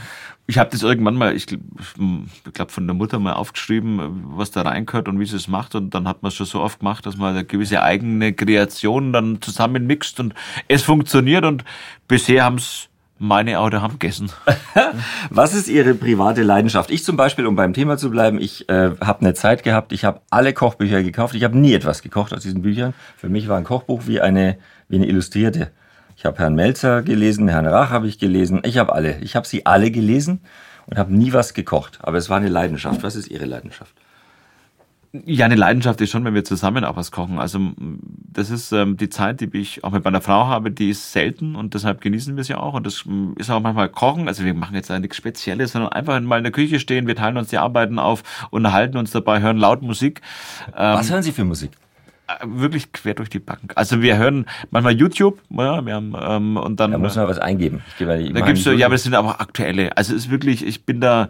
Ich 0.51 0.59
habe 0.59 0.69
das 0.71 0.83
irgendwann 0.83 1.15
mal, 1.15 1.37
ich 1.37 1.47
glaube, 1.47 2.73
von 2.73 2.85
der 2.89 2.95
Mutter 2.95 3.21
mal 3.21 3.35
aufgeschrieben, 3.35 4.25
was 4.37 4.51
da 4.51 4.63
reingehört 4.63 5.07
und 5.07 5.21
wie 5.21 5.25
sie 5.25 5.37
es 5.37 5.47
macht. 5.47 5.77
Und 5.77 5.95
dann 5.95 6.09
hat 6.09 6.25
man 6.25 6.31
es 6.31 6.35
schon 6.35 6.47
so 6.47 6.61
oft 6.61 6.81
gemacht, 6.81 7.07
dass 7.07 7.17
man 7.17 7.37
eine 7.37 7.45
gewisse 7.45 7.85
eigene 7.85 8.33
Kreation 8.33 9.13
dann 9.13 9.41
zusammenmixt 9.41 10.19
und 10.19 10.35
es 10.67 10.83
funktioniert. 10.83 11.45
Und 11.45 11.63
bisher 12.09 12.43
haben 12.43 12.57
es 12.57 12.89
meine 13.17 13.61
auch 13.61 13.71
haben 13.71 14.01
gegessen. 14.01 14.33
Was 15.31 15.55
ist 15.55 15.69
Ihre 15.69 15.95
private 15.95 16.43
Leidenschaft? 16.43 16.91
Ich 16.91 17.05
zum 17.05 17.17
Beispiel, 17.17 17.47
um 17.47 17.55
beim 17.55 17.73
Thema 17.73 17.97
zu 17.97 18.11
bleiben, 18.11 18.41
ich 18.41 18.69
äh, 18.69 18.91
habe 19.01 19.21
eine 19.21 19.35
Zeit 19.35 19.63
gehabt, 19.63 19.93
ich 19.93 20.05
habe 20.05 20.21
alle 20.31 20.53
Kochbücher 20.53 21.05
gekauft. 21.05 21.37
Ich 21.37 21.45
habe 21.45 21.57
nie 21.57 21.75
etwas 21.75 22.03
gekocht 22.03 22.35
aus 22.35 22.43
diesen 22.43 22.63
Büchern. 22.63 22.93
Für 23.17 23.29
mich 23.29 23.47
war 23.47 23.57
ein 23.57 23.63
Kochbuch 23.63 24.09
wie 24.09 24.21
eine, 24.21 24.59
wie 24.89 24.97
eine 24.97 25.07
Illustrierte 25.07 25.71
ich 26.21 26.27
habe 26.27 26.37
Herrn 26.37 26.55
Melzer 26.55 27.01
gelesen, 27.01 27.49
Herrn 27.49 27.67
Rach 27.67 27.89
habe 27.89 28.07
ich 28.07 28.19
gelesen. 28.19 28.61
Ich 28.65 28.77
habe 28.77 28.93
alle. 28.93 29.19
Ich 29.21 29.37
habe 29.37 29.49
sie 29.49 29.65
alle 29.65 29.91
gelesen 29.91 30.41
und 30.85 30.99
habe 30.99 31.15
nie 31.17 31.33
was 31.33 31.55
gekocht. 31.55 31.99
Aber 32.03 32.19
es 32.19 32.29
war 32.29 32.37
eine 32.37 32.51
Leidenschaft. 32.51 33.03
Was 33.03 33.17
ist 33.17 33.29
Ihre 33.29 33.47
Leidenschaft? 33.47 33.95
Ja, 35.13 35.47
eine 35.47 35.55
Leidenschaft 35.55 35.99
ist 36.03 36.11
schon, 36.11 36.23
wenn 36.27 36.35
wir 36.35 36.45
zusammen 36.45 36.85
auch 36.85 36.97
was 36.97 37.11
kochen. 37.11 37.39
Also 37.39 37.59
das 37.79 38.51
ist 38.51 38.71
ähm, 38.73 38.99
die 38.99 39.09
Zeit, 39.09 39.41
die 39.41 39.49
ich 39.59 39.83
auch 39.83 39.93
mit 39.93 40.05
meiner 40.05 40.21
Frau 40.21 40.47
habe, 40.47 40.71
die 40.71 40.91
ist 40.91 41.11
selten 41.11 41.57
und 41.57 41.73
deshalb 41.73 42.03
genießen 42.03 42.37
wir 42.37 42.45
sie 42.45 42.55
auch. 42.55 42.75
Und 42.75 42.85
das 42.85 43.07
ist 43.39 43.49
auch 43.49 43.61
manchmal 43.61 43.89
Kochen. 43.89 44.29
Also 44.29 44.45
wir 44.45 44.53
machen 44.53 44.75
jetzt 44.75 44.91
nichts 44.91 45.17
Spezielles, 45.17 45.73
sondern 45.73 45.91
einfach 45.91 46.21
mal 46.21 46.37
in 46.37 46.45
der 46.45 46.53
Küche 46.53 46.81
stehen, 46.81 47.07
wir 47.07 47.17
teilen 47.17 47.39
uns 47.39 47.49
die 47.49 47.57
Arbeiten 47.57 47.99
auf, 47.99 48.25
unterhalten 48.51 48.99
uns 48.99 49.11
dabei, 49.11 49.41
hören 49.41 49.57
laut 49.57 49.81
Musik. 49.81 50.21
Ähm, 50.77 50.99
was 50.99 51.11
hören 51.11 51.23
Sie 51.23 51.33
für 51.33 51.45
Musik? 51.47 51.71
Wirklich 52.45 52.93
quer 52.93 53.15
durch 53.15 53.29
die 53.29 53.39
Bank. 53.39 53.73
Also 53.75 54.03
wir 54.03 54.17
hören 54.17 54.47
manchmal 54.71 54.97
YouTube, 54.97 55.41
ja, 55.51 55.85
wir 55.85 55.95
haben 55.95 56.15
ähm, 56.21 56.57
und 56.57 56.81
dann. 56.81 56.93
Da 56.93 56.99
muss 56.99 57.17
man 57.17 57.29
was 57.29 57.39
eingeben. 57.39 57.83
Ich 57.89 57.99
gebe 57.99 58.33
da 58.33 58.41
gibt's 58.41 58.65
so, 58.65 58.73
ja, 58.73 58.87
aber 58.87 58.95
das 58.95 59.03
sind 59.03 59.15
aber 59.15 59.41
aktuelle. 59.41 59.97
Also 59.97 60.15
es 60.15 60.25
ist 60.27 60.31
wirklich, 60.31 60.65
ich 60.65 60.85
bin 60.85 61.01
da, 61.01 61.29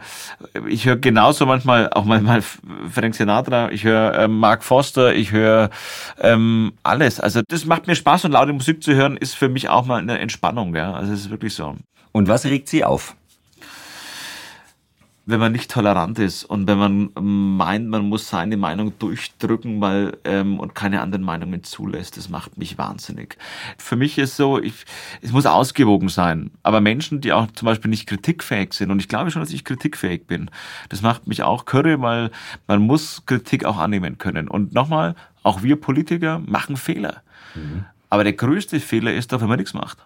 ich 0.69 0.87
höre 0.87 0.97
genauso 0.97 1.47
manchmal 1.47 1.91
auch 1.91 2.05
manchmal 2.05 2.43
Frank 2.43 3.15
Sinatra, 3.15 3.71
ich 3.71 3.85
höre 3.85 4.19
ähm, 4.19 4.39
Mark 4.39 4.65
Foster, 4.65 5.15
ich 5.15 5.33
höre 5.33 5.71
ähm, 6.21 6.73
alles. 6.83 7.21
Also 7.21 7.43
das 7.47 7.65
macht 7.65 7.87
mir 7.87 7.95
Spaß 7.95 8.25
und 8.25 8.33
laute 8.33 8.53
Musik 8.53 8.83
zu 8.83 8.95
hören 8.95 9.17
ist 9.17 9.35
für 9.35 9.49
mich 9.49 9.69
auch 9.69 9.87
mal 9.87 10.01
eine 10.01 10.19
Entspannung. 10.19 10.75
Ja, 10.75 10.93
also 10.93 11.13
es 11.13 11.21
ist 11.21 11.31
wirklich 11.31 11.55
so. 11.55 11.77
Und 12.13 12.29
was 12.29 12.45
regt 12.45 12.69
Sie 12.69 12.85
auf? 12.85 13.15
Wenn 15.31 15.41
man 15.41 15.53
nicht 15.53 15.71
tolerant 15.71 16.19
ist 16.19 16.45
und 16.45 16.67
wenn 16.67 16.79
man 16.79 17.57
meint, 17.57 17.89
man 17.89 18.09
muss 18.09 18.29
seine 18.29 18.57
Meinung 18.57 18.93
durchdrücken 18.99 19.81
weil, 19.81 20.19
ähm, 20.25 20.59
und 20.59 20.75
keine 20.75 21.01
anderen 21.01 21.25
Meinungen 21.25 21.65
zulässt, 21.65 22.17
das 22.17 22.29
macht 22.29 22.59
mich 22.59 22.79
wahnsinnig. 22.79 23.37
Für 23.79 23.97
mich 23.97 24.19
ist 24.19 24.37
so, 24.37 24.61
ich, 24.61 24.85
es 25.23 25.33
muss 25.33 25.47
ausgewogen 25.47 26.09
sein. 26.09 26.51
Aber 26.63 26.81
Menschen, 26.81 27.21
die 27.21 27.33
auch 27.33 27.47
zum 27.53 27.67
Beispiel 27.67 27.91
nicht 27.91 28.07
kritikfähig 28.07 28.73
sind, 28.75 28.91
und 28.91 29.01
ich 29.01 29.09
glaube 29.09 29.31
schon, 29.31 29.43
dass 29.43 29.53
ich 29.53 29.65
kritikfähig 29.65 30.27
bin, 30.27 30.51
das 30.89 31.03
macht 31.03 31.27
mich 31.27 31.43
auch 31.43 31.65
körre, 31.65 32.01
weil 32.01 32.31
man 32.67 32.81
muss 32.81 33.25
Kritik 33.27 33.65
auch 33.65 33.79
annehmen 33.79 34.19
können. 34.19 34.49
Und 34.49 34.75
nochmal, 34.75 35.15
auch 35.43 35.63
wir 35.63 35.77
Politiker 35.77 36.41
machen 36.41 36.77
Fehler. 36.77 37.23
Mhm. 37.55 37.85
Aber 38.09 38.25
der 38.25 38.33
größte 38.33 38.81
Fehler 38.81 39.15
ist 39.15 39.33
doch, 39.33 39.41
wenn 39.41 39.49
man 39.49 39.59
nichts 39.59 39.73
macht. 39.73 39.99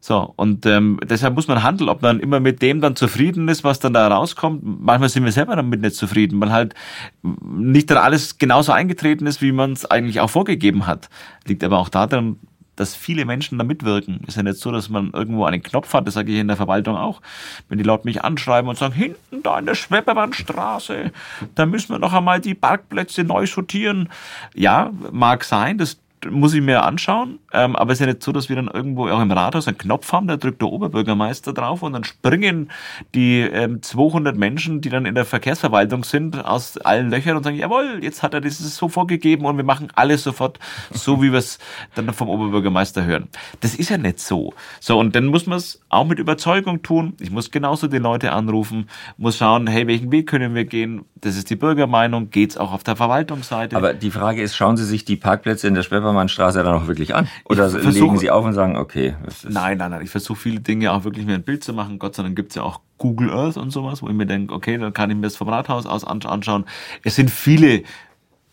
So, 0.00 0.32
und 0.36 0.64
ähm, 0.64 1.00
deshalb 1.04 1.34
muss 1.34 1.48
man 1.48 1.62
handeln, 1.62 1.90
ob 1.90 2.02
man 2.02 2.20
immer 2.20 2.38
mit 2.38 2.62
dem 2.62 2.80
dann 2.80 2.94
zufrieden 2.94 3.48
ist, 3.48 3.64
was 3.64 3.80
dann 3.80 3.94
da 3.94 4.06
rauskommt. 4.06 4.62
Manchmal 4.62 5.08
sind 5.08 5.24
wir 5.24 5.32
selber 5.32 5.56
damit 5.56 5.80
nicht 5.80 5.96
zufrieden, 5.96 6.40
weil 6.40 6.52
halt 6.52 6.74
nicht 7.22 7.90
dann 7.90 7.98
alles 7.98 8.38
genauso 8.38 8.70
eingetreten 8.72 9.26
ist, 9.26 9.42
wie 9.42 9.50
man 9.50 9.72
es 9.72 9.86
eigentlich 9.86 10.20
auch 10.20 10.30
vorgegeben 10.30 10.86
hat. 10.86 11.08
Liegt 11.46 11.64
aber 11.64 11.78
auch 11.78 11.88
daran, 11.88 12.36
dass 12.78 12.94
viele 12.94 13.24
Menschen 13.24 13.58
da 13.58 13.64
mitwirken. 13.64 14.20
Ist 14.26 14.36
ja 14.36 14.42
nicht 14.42 14.58
so, 14.58 14.70
dass 14.70 14.88
man 14.88 15.10
irgendwo 15.12 15.44
einen 15.44 15.62
Knopf 15.62 15.92
hat, 15.92 16.06
das 16.06 16.14
sage 16.14 16.32
ich 16.32 16.38
in 16.38 16.48
der 16.48 16.56
Verwaltung 16.56 16.96
auch. 16.96 17.20
Wenn 17.68 17.78
die 17.78 17.84
Leute 17.84 18.04
mich 18.04 18.22
anschreiben 18.22 18.68
und 18.68 18.78
sagen, 18.78 18.94
hinten 18.94 19.42
da 19.42 19.58
in 19.58 19.66
der 19.66 19.74
Schweppermannstraße, 19.74 21.10
da 21.56 21.66
müssen 21.66 21.90
wir 21.90 21.98
noch 21.98 22.12
einmal 22.12 22.40
die 22.40 22.54
Parkplätze 22.54 23.24
neu 23.24 23.46
sortieren. 23.46 24.08
Ja, 24.54 24.92
mag 25.10 25.44
sein, 25.44 25.78
das 25.78 25.98
muss 26.30 26.54
ich 26.54 26.60
mir 26.60 26.82
anschauen. 26.82 27.38
Ähm, 27.52 27.76
aber 27.76 27.92
es 27.92 28.00
ist 28.00 28.06
ja 28.06 28.12
nicht 28.12 28.22
so, 28.22 28.32
dass 28.32 28.48
wir 28.48 28.56
dann 28.56 28.68
irgendwo 28.68 29.08
auch 29.08 29.20
im 29.20 29.30
Rathaus 29.30 29.68
einen 29.68 29.78
Knopf 29.78 30.12
haben, 30.12 30.26
da 30.26 30.36
drückt 30.36 30.60
der 30.60 30.68
Oberbürgermeister 30.68 31.52
drauf 31.52 31.82
und 31.82 31.92
dann 31.92 32.04
springen 32.04 32.70
die 33.14 33.40
ähm, 33.40 33.82
200 33.82 34.36
Menschen, 34.36 34.80
die 34.80 34.88
dann 34.88 35.06
in 35.06 35.14
der 35.14 35.24
Verkehrsverwaltung 35.24 36.04
sind, 36.04 36.44
aus 36.44 36.76
allen 36.78 37.10
Löchern 37.10 37.36
und 37.36 37.44
sagen, 37.44 37.56
jawohl, 37.56 38.00
jetzt 38.02 38.22
hat 38.22 38.34
er 38.34 38.40
das 38.40 38.58
so 38.58 38.88
vorgegeben 38.88 39.44
und 39.46 39.56
wir 39.56 39.64
machen 39.64 39.88
alles 39.94 40.22
sofort 40.22 40.58
so, 40.90 41.22
wie 41.22 41.32
wir 41.32 41.38
es 41.38 41.58
dann 41.94 42.12
vom 42.12 42.28
Oberbürgermeister 42.28 43.04
hören. 43.04 43.28
Das 43.60 43.74
ist 43.74 43.90
ja 43.90 43.98
nicht 43.98 44.20
so. 44.20 44.52
So, 44.80 44.98
und 44.98 45.14
dann 45.14 45.26
muss 45.26 45.46
man 45.46 45.58
es 45.58 45.80
auch 45.88 46.04
mit 46.04 46.18
Überzeugung 46.18 46.82
tun. 46.82 47.14
Ich 47.20 47.30
muss 47.30 47.50
genauso 47.50 47.86
die 47.86 47.98
Leute 47.98 48.32
anrufen, 48.32 48.88
muss 49.16 49.38
schauen, 49.38 49.66
hey, 49.66 49.86
welchen 49.86 50.12
Weg 50.12 50.28
können 50.28 50.54
wir 50.54 50.64
gehen? 50.64 51.04
Das 51.14 51.36
ist 51.36 51.50
die 51.50 51.56
Bürgermeinung, 51.56 52.30
geht's 52.30 52.56
auch 52.56 52.72
auf 52.72 52.84
der 52.84 52.96
Verwaltungsseite. 52.96 53.76
Aber 53.76 53.94
die 53.94 54.10
Frage 54.10 54.42
ist, 54.42 54.56
schauen 54.56 54.76
Sie 54.76 54.84
sich 54.84 55.04
die 55.04 55.16
Parkplätze 55.16 55.66
in 55.66 55.74
der 55.74 55.82
Schwäber 55.82 56.07
Pfeffermannstraße 56.08 56.62
dann 56.62 56.74
auch 56.74 56.86
wirklich 56.86 57.14
an? 57.14 57.28
Oder 57.44 57.70
versuch, 57.70 57.92
legen 57.92 58.18
Sie 58.18 58.30
auf 58.30 58.44
und 58.44 58.54
sagen, 58.54 58.76
okay. 58.76 59.14
Nein, 59.48 59.78
nein, 59.78 59.90
nein. 59.90 60.02
Ich 60.02 60.10
versuche 60.10 60.38
viele 60.38 60.60
Dinge 60.60 60.92
auch 60.92 61.04
wirklich 61.04 61.26
mir 61.26 61.34
ein 61.34 61.42
Bild 61.42 61.62
zu 61.62 61.72
machen. 61.72 61.98
Gott 61.98 62.14
sei 62.14 62.22
Dank 62.22 62.36
gibt's 62.36 62.54
ja 62.54 62.62
auch 62.62 62.80
Google 62.98 63.30
Earth 63.30 63.56
und 63.56 63.70
sowas, 63.70 64.02
wo 64.02 64.08
ich 64.08 64.14
mir 64.14 64.26
denke, 64.26 64.54
okay, 64.54 64.78
dann 64.78 64.92
kann 64.92 65.10
ich 65.10 65.16
mir 65.16 65.22
das 65.22 65.36
vom 65.36 65.48
Rathaus 65.48 65.86
aus 65.86 66.04
anschauen. 66.04 66.64
Es 67.04 67.14
sind 67.14 67.30
viele 67.30 67.82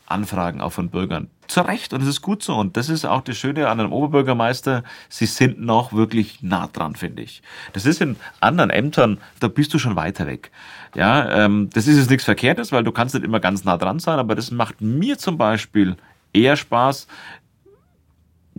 Anfragen 0.08 0.62
auch 0.62 0.72
von 0.72 0.90
Bürgern. 0.90 1.30
Zu 1.48 1.62
Recht 1.62 1.94
und 1.94 2.02
es 2.02 2.08
ist 2.08 2.22
gut 2.22 2.44
so. 2.44 2.56
Und 2.56 2.78
das 2.78 2.90
ist 2.90 3.06
auch 3.06 3.22
das 3.22 3.38
Schöne 3.38 3.68
an 3.70 3.80
einem 3.80 3.92
Oberbürgermeister. 3.92 4.84
Sie 5.10 5.26
sind 5.26 5.60
noch 5.60 5.94
wirklich 5.94 6.44
nah 6.44 6.68
dran, 6.68 6.96
finde 6.96 7.24
ich. 7.24 7.42
Das 7.74 7.86
ist 7.86 8.02
in 8.02 8.16
anderen 8.40 8.70
Ämtern, 8.70 9.20
da 9.40 9.48
bist 9.48 9.74
du 9.74 9.80
schon 9.80 9.96
weiter 9.96 10.28
weg. 10.28 10.52
Ja, 10.96 11.46
ähm, 11.46 11.70
das 11.74 11.88
ist 11.88 11.98
jetzt 11.98 12.10
nichts 12.10 12.26
Verkehrtes, 12.26 12.72
weil 12.72 12.84
du 12.84 12.92
kannst 12.92 13.16
nicht 13.16 13.24
immer 13.24 13.40
ganz 13.40 13.64
nah 13.64 13.78
dran 13.78 14.00
sein, 14.00 14.20
aber 14.20 14.36
das 14.36 14.52
macht 14.52 14.82
mir 14.82 15.18
zum 15.18 15.38
Beispiel 15.38 15.98
eher 16.36 16.56
Spaß, 16.56 17.08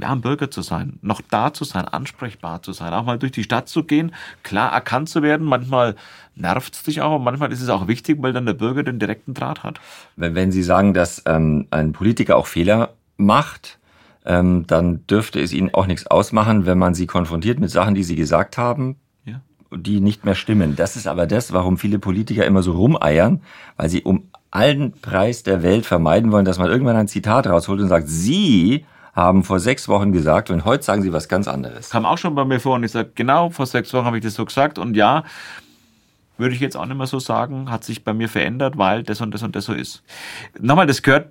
ja, 0.01 0.13
ein 0.13 0.21
Bürger 0.21 0.51
zu 0.51 0.61
sein, 0.63 0.99
noch 1.01 1.21
da 1.31 1.53
zu 1.55 1.65
sein, 1.65 1.87
ansprechbar 1.87 2.63
zu 2.63 2.73
sein, 2.73 2.93
auch 2.93 3.05
mal 3.05 3.19
durch 3.19 3.33
die 3.33 3.43
Stadt 3.43 3.69
zu 3.69 3.85
gehen, 3.85 4.13
klar 4.43 4.71
erkannt 4.73 5.09
zu 5.09 5.23
werden. 5.23 5.47
Manchmal 5.47 5.97
nervt 6.35 6.75
es 6.75 6.83
dich 6.83 7.01
auch 7.01 7.17
und 7.17 7.25
manchmal 7.25 7.51
ist 7.51 7.63
es 7.63 7.69
auch 7.71 7.89
wichtig, 7.89 8.19
weil 8.21 8.33
dann 8.35 8.45
der 8.47 8.53
Bürger 8.53 8.83
den 8.83 8.99
direkten 8.99 9.33
Draht 9.33 9.63
hat. 9.63 9.81
Wenn, 10.17 10.35
wenn 10.35 10.53
Sie 10.53 10.63
sagen, 10.63 10.93
dass 10.93 11.23
ähm, 11.27 11.67
ein 11.71 11.93
Politiker 11.93 12.37
auch 12.37 12.47
Fehler 12.47 12.91
macht, 13.17 13.79
ähm, 14.27 14.67
dann 14.67 15.07
dürfte 15.07 15.41
es 15.41 15.53
Ihnen 15.55 15.73
auch 15.73 15.87
nichts 15.87 16.07
ausmachen, 16.07 16.67
wenn 16.67 16.79
man 16.79 16.95
Sie 16.95 17.07
konfrontiert 17.07 17.59
mit 17.59 17.71
Sachen, 17.71 17.95
die 17.95 18.05
Sie 18.05 18.17
gesagt 18.17 18.59
haben, 18.59 18.97
Ja. 19.25 19.41
die 19.75 20.01
nicht 20.01 20.27
mehr 20.27 20.35
stimmen. 20.35 20.77
Das 20.77 20.97
ist 20.97 21.07
aber 21.07 21.27
das, 21.27 21.55
warum 21.55 21.79
viele 21.79 21.99
Politiker 21.99 22.45
immer 22.45 22.63
so 22.63 22.73
rumeiern, 22.73 23.41
weil 23.79 23.89
sie 23.89 24.03
um 24.03 24.29
allen 24.51 24.93
Preis 24.93 25.43
der 25.43 25.63
Welt 25.63 25.87
vermeiden 25.87 26.33
wollen, 26.33 26.45
dass 26.45 26.59
man 26.59 26.69
irgendwann 26.69 26.97
ein 26.97 27.09
Zitat 27.09 27.47
rausholt 27.47 27.81
und 27.81 27.89
sagt, 27.89 28.09
Sie 28.09 28.85
haben 29.17 29.43
vor 29.43 29.59
sechs 29.59 29.89
Wochen 29.89 30.13
gesagt 30.13 30.51
und 30.51 30.67
heute 30.67 30.85
sagen 30.85 31.03
Sie 31.03 31.13
was 31.13 31.27
ganz 31.29 31.49
anderes. 31.49 31.91
Kam 31.91 32.05
auch 32.05 32.19
schon 32.19 32.35
bei 32.35 32.45
mir 32.45 32.61
vor 32.61 32.75
und 32.75 32.85
ich 32.85 32.93
sage, 32.93 33.11
genau, 33.15 33.49
vor 33.49 33.65
sechs 33.65 33.93
Wochen 33.95 34.05
habe 34.05 34.19
ich 34.19 34.23
das 34.23 34.35
so 34.35 34.45
gesagt 34.45 34.79
und 34.79 34.95
ja, 34.95 35.25
würde 36.37 36.55
ich 36.55 36.61
jetzt 36.61 36.77
auch 36.77 36.85
nicht 36.85 36.99
mehr 36.99 37.07
so 37.07 37.19
sagen, 37.19 37.71
hat 37.71 37.83
sich 37.83 38.05
bei 38.05 38.13
mir 38.13 38.29
verändert, 38.29 38.77
weil 38.77 39.03
das 39.03 39.23
und 39.23 39.33
das 39.33 39.43
und 39.43 39.57
das 39.57 39.65
so 39.65 39.73
ist. 39.73 40.03
Nochmal, 40.61 40.87
das 40.87 41.01
gehört, 41.01 41.31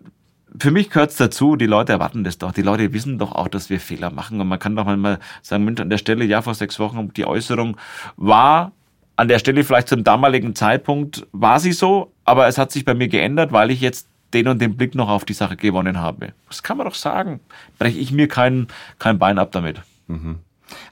für 0.59 0.71
mich 0.71 0.89
gehört 0.89 1.11
es 1.11 1.17
dazu, 1.17 1.55
die 1.55 1.67
Leute 1.67 1.91
erwarten 1.91 2.23
das 2.23 2.39
doch. 2.39 2.51
Die 2.51 2.63
Leute 2.63 2.91
wissen 2.91 3.19
doch 3.19 3.33
auch, 3.33 3.47
dass 3.47 3.69
wir 3.69 3.79
Fehler 3.79 4.09
machen. 4.09 4.41
Und 4.41 4.47
man 4.47 4.57
kann 4.57 4.75
doch 4.75 4.85
mal 4.85 5.19
sagen, 5.43 5.65
Mensch, 5.65 5.79
an 5.79 5.91
der 5.91 5.99
Stelle, 5.99 6.25
ja, 6.25 6.41
vor 6.41 6.55
sechs 6.55 6.79
Wochen, 6.79 7.13
die 7.13 7.25
Äußerung 7.25 7.77
war 8.15 8.71
an 9.15 9.27
der 9.27 9.37
Stelle 9.37 9.63
vielleicht 9.63 9.89
zum 9.89 10.03
damaligen 10.03 10.55
Zeitpunkt, 10.55 11.27
war 11.31 11.59
sie 11.59 11.71
so, 11.71 12.13
aber 12.23 12.47
es 12.47 12.57
hat 12.57 12.71
sich 12.71 12.83
bei 12.83 12.95
mir 12.95 13.07
geändert, 13.07 13.51
weil 13.51 13.71
ich 13.71 13.81
jetzt 13.81 14.07
den 14.35 14.47
und 14.49 14.61
den 14.61 14.75
Blick 14.75 14.93
noch 14.93 15.09
auf 15.09 15.25
die 15.25 15.33
Sache 15.33 15.55
gewonnen 15.55 15.99
habe. 15.99 16.33
Das 16.49 16.61
kann 16.61 16.77
man 16.77 16.85
doch 16.85 16.95
sagen. 16.95 17.39
Breche 17.79 17.97
ich 17.97 18.11
mir 18.11 18.27
kein, 18.27 18.67
kein 18.99 19.17
Bein 19.17 19.39
ab 19.39 19.51
damit. 19.51 19.81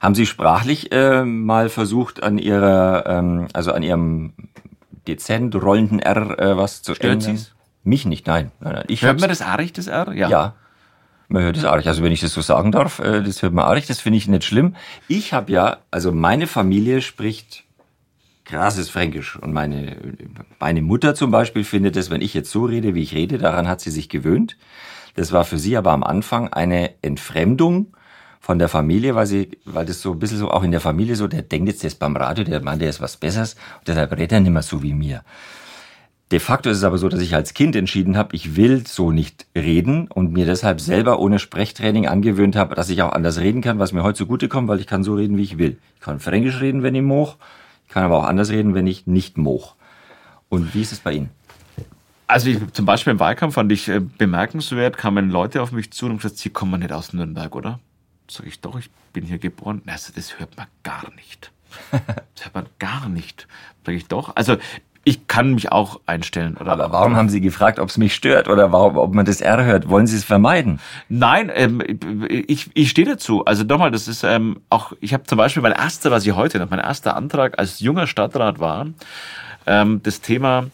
Haben 0.00 0.14
Sie 0.14 0.26
sprachlich 0.26 0.92
äh, 0.92 1.24
mal 1.24 1.68
versucht, 1.68 2.22
an 2.22 2.38
Ihrer, 2.38 3.04
ähm, 3.06 3.48
also 3.52 3.72
an 3.72 3.82
Ihrem 3.82 4.32
dezent 5.06 5.54
rollenden 5.54 6.00
R 6.00 6.38
äh, 6.38 6.56
was 6.56 6.82
zu 6.82 6.94
ändern? 6.94 7.38
Mich 7.82 8.06
nicht, 8.06 8.26
nein. 8.26 8.50
nein, 8.60 8.74
nein. 8.74 8.84
Ich 8.88 9.02
Hört 9.02 9.20
man 9.20 9.28
das 9.28 9.42
arg, 9.42 9.74
das 9.74 9.88
R? 9.88 10.12
Ja. 10.14 10.54
Man 11.28 11.42
hört 11.42 11.56
es 11.56 11.64
arg. 11.64 11.86
Also 11.86 12.02
wenn 12.02 12.12
ich 12.12 12.20
das 12.20 12.32
so 12.32 12.40
sagen 12.40 12.72
darf, 12.72 12.98
äh, 12.98 13.22
das 13.22 13.42
hört 13.42 13.52
man 13.52 13.66
arg, 13.66 13.86
das 13.86 14.00
finde 14.00 14.16
ich 14.16 14.26
nicht 14.26 14.44
schlimm. 14.44 14.74
Ich 15.06 15.32
habe 15.34 15.52
ja, 15.52 15.78
also 15.90 16.12
meine 16.12 16.46
Familie 16.46 17.02
spricht 17.02 17.63
krasses 18.44 18.90
Fränkisch. 18.90 19.36
Und 19.36 19.52
meine, 19.52 19.96
meine 20.60 20.82
Mutter 20.82 21.14
zum 21.14 21.30
Beispiel 21.30 21.64
findet 21.64 21.96
es, 21.96 22.10
wenn 22.10 22.20
ich 22.20 22.34
jetzt 22.34 22.50
so 22.50 22.64
rede, 22.64 22.94
wie 22.94 23.02
ich 23.02 23.14
rede, 23.14 23.38
daran 23.38 23.68
hat 23.68 23.80
sie 23.80 23.90
sich 23.90 24.08
gewöhnt. 24.08 24.56
Das 25.14 25.32
war 25.32 25.44
für 25.44 25.58
sie 25.58 25.76
aber 25.76 25.92
am 25.92 26.02
Anfang 26.02 26.52
eine 26.52 26.90
Entfremdung 27.02 27.94
von 28.40 28.58
der 28.58 28.68
Familie, 28.68 29.14
weil 29.14 29.26
sie, 29.26 29.52
weil 29.64 29.86
das 29.86 30.02
so 30.02 30.12
ein 30.12 30.18
bisschen 30.18 30.38
so 30.38 30.50
auch 30.50 30.62
in 30.62 30.70
der 30.70 30.80
Familie 30.80 31.16
so, 31.16 31.26
der 31.26 31.42
denkt 31.42 31.68
jetzt, 31.68 31.82
der 31.82 31.88
ist 31.88 31.98
beim 31.98 32.14
Radio, 32.14 32.44
der 32.44 32.62
meint, 32.62 32.82
der 32.82 32.90
ist 32.90 33.00
was 33.00 33.16
Besseres, 33.16 33.54
und 33.78 33.88
deshalb 33.88 34.12
redet 34.12 34.32
er 34.32 34.40
nicht 34.40 34.52
mehr 34.52 34.62
so 34.62 34.82
wie 34.82 34.92
mir. 34.92 35.22
De 36.30 36.40
facto 36.40 36.68
ist 36.68 36.78
es 36.78 36.84
aber 36.84 36.98
so, 36.98 37.08
dass 37.08 37.20
ich 37.20 37.34
als 37.34 37.54
Kind 37.54 37.76
entschieden 37.76 38.16
habe, 38.16 38.34
ich 38.34 38.56
will 38.56 38.86
so 38.86 39.12
nicht 39.12 39.46
reden 39.56 40.08
und 40.08 40.32
mir 40.32 40.44
deshalb 40.44 40.80
selber 40.80 41.20
ohne 41.20 41.38
Sprechtraining 41.38 42.06
angewöhnt 42.06 42.56
habe, 42.56 42.74
dass 42.74 42.90
ich 42.90 43.00
auch 43.02 43.12
anders 43.12 43.40
reden 43.40 43.62
kann, 43.62 43.78
was 43.78 43.92
mir 43.92 44.02
heute 44.02 44.18
zugutekommt, 44.18 44.68
weil 44.68 44.80
ich 44.80 44.86
kann 44.86 45.04
so 45.04 45.14
reden, 45.14 45.36
wie 45.38 45.42
ich 45.42 45.58
will. 45.58 45.78
Ich 45.94 46.00
kann 46.00 46.20
Fränkisch 46.20 46.60
reden, 46.60 46.82
wenn 46.82 46.94
ich 46.94 47.02
moch, 47.02 47.36
kann 47.94 48.02
aber 48.02 48.18
auch 48.18 48.24
anders 48.24 48.50
reden, 48.50 48.74
wenn 48.74 48.88
ich 48.88 49.06
nicht 49.06 49.38
moch. 49.38 49.76
Und 50.48 50.74
wie 50.74 50.82
ist 50.82 50.90
es 50.90 50.98
bei 50.98 51.12
Ihnen? 51.12 51.30
Also 52.26 52.48
ich, 52.48 52.58
zum 52.72 52.86
Beispiel 52.86 53.12
im 53.12 53.20
Wahlkampf 53.20 53.54
fand 53.54 53.70
ich 53.70 53.88
äh, 53.88 54.00
bemerkenswert, 54.00 54.98
kamen 54.98 55.30
Leute 55.30 55.62
auf 55.62 55.70
mich 55.70 55.92
zu 55.92 56.06
und 56.06 56.12
haben 56.12 56.18
gesagt, 56.18 56.38
Sie 56.38 56.50
kommen 56.50 56.80
nicht 56.80 56.90
aus 56.90 57.12
Nürnberg, 57.12 57.54
oder? 57.54 57.78
Sag 58.28 58.46
ich 58.46 58.60
doch, 58.60 58.76
ich 58.80 58.90
bin 59.12 59.24
hier 59.24 59.38
geboren. 59.38 59.80
Also 59.86 60.12
das 60.12 60.40
hört 60.40 60.56
man 60.56 60.66
gar 60.82 61.12
nicht. 61.14 61.52
Das 62.34 62.46
hört 62.46 62.54
man 62.54 62.66
gar 62.80 63.08
nicht. 63.08 63.46
Sag 63.86 63.94
ich 63.94 64.08
doch. 64.08 64.34
Also 64.34 64.56
ich 65.04 65.28
kann 65.28 65.54
mich 65.54 65.70
auch 65.70 66.00
einstellen. 66.06 66.56
Oder 66.58 66.72
Aber 66.72 66.92
warum 66.92 67.14
haben 67.14 67.28
Sie 67.28 67.40
gefragt, 67.40 67.78
ob 67.78 67.90
es 67.90 67.98
mich 67.98 68.14
stört 68.14 68.48
oder 68.48 68.72
warum, 68.72 68.96
ob 68.96 69.14
man 69.14 69.26
das 69.26 69.40
R 69.40 69.64
hört? 69.64 69.88
Wollen 69.88 70.06
Sie 70.06 70.16
es 70.16 70.24
vermeiden? 70.24 70.80
Nein, 71.08 71.50
ähm, 71.54 71.82
ich, 72.28 72.70
ich 72.74 72.90
stehe 72.90 73.06
dazu. 73.06 73.44
Also 73.44 73.64
nochmal, 73.64 73.90
das 73.90 74.08
ist 74.08 74.24
ähm, 74.24 74.60
auch, 74.70 74.92
ich 75.00 75.12
habe 75.12 75.24
zum 75.24 75.38
Beispiel 75.38 75.62
mein 75.62 75.72
erster, 75.72 76.10
was 76.10 76.26
ich 76.26 76.34
heute 76.34 76.58
noch, 76.58 76.70
mein 76.70 76.80
erster 76.80 77.16
Antrag 77.16 77.58
als 77.58 77.80
junger 77.80 78.06
Stadtrat 78.06 78.58
war, 78.60 78.86
ähm, 79.66 80.00
das 80.02 80.20
Thema 80.22 80.66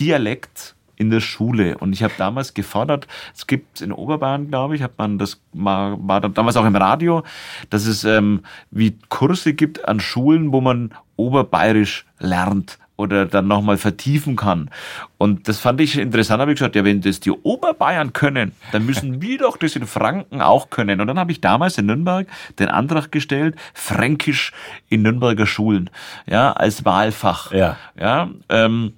Dialekt 0.00 0.74
in 0.96 1.10
der 1.10 1.20
Schule. 1.20 1.78
Und 1.78 1.92
ich 1.92 2.02
habe 2.02 2.14
damals 2.18 2.54
gefordert, 2.54 3.06
es 3.34 3.46
gibt 3.46 3.80
in 3.80 3.92
Oberbayern, 3.92 4.48
glaube 4.48 4.74
ich, 4.74 4.82
hat 4.82 4.98
man 4.98 5.18
das 5.18 5.40
mal, 5.52 5.96
war 6.00 6.20
damals 6.20 6.56
auch 6.56 6.66
im 6.66 6.74
Radio, 6.74 7.22
dass 7.70 7.86
es 7.86 8.02
ähm, 8.02 8.42
wie 8.72 8.98
Kurse 9.08 9.54
gibt 9.54 9.86
an 9.86 10.00
Schulen, 10.00 10.52
wo 10.52 10.60
man 10.60 10.92
Oberbayerisch 11.14 12.04
lernt 12.18 12.78
oder 12.98 13.26
dann 13.26 13.46
nochmal 13.46 13.78
vertiefen 13.78 14.36
kann. 14.36 14.70
Und 15.16 15.48
das 15.48 15.58
fand 15.58 15.80
ich 15.80 15.96
interessant, 15.96 16.40
habe 16.40 16.52
ich 16.52 16.58
gesagt, 16.58 16.76
ja, 16.76 16.84
wenn 16.84 17.00
das 17.00 17.20
die 17.20 17.30
Oberbayern 17.30 18.12
können, 18.12 18.52
dann 18.72 18.84
müssen 18.84 19.22
wir 19.22 19.38
doch 19.38 19.56
das 19.56 19.76
in 19.76 19.86
Franken 19.86 20.42
auch 20.42 20.68
können. 20.68 21.00
Und 21.00 21.06
dann 21.06 21.18
habe 21.18 21.32
ich 21.32 21.40
damals 21.40 21.78
in 21.78 21.86
Nürnberg 21.86 22.26
den 22.58 22.68
Antrag 22.68 23.10
gestellt, 23.12 23.54
Fränkisch 23.72 24.52
in 24.88 25.02
Nürnberger 25.02 25.46
Schulen, 25.46 25.90
ja, 26.26 26.52
als 26.52 26.84
Wahlfach. 26.84 27.52
Ja. 27.52 27.76
Ja, 27.98 28.30
ähm, 28.48 28.94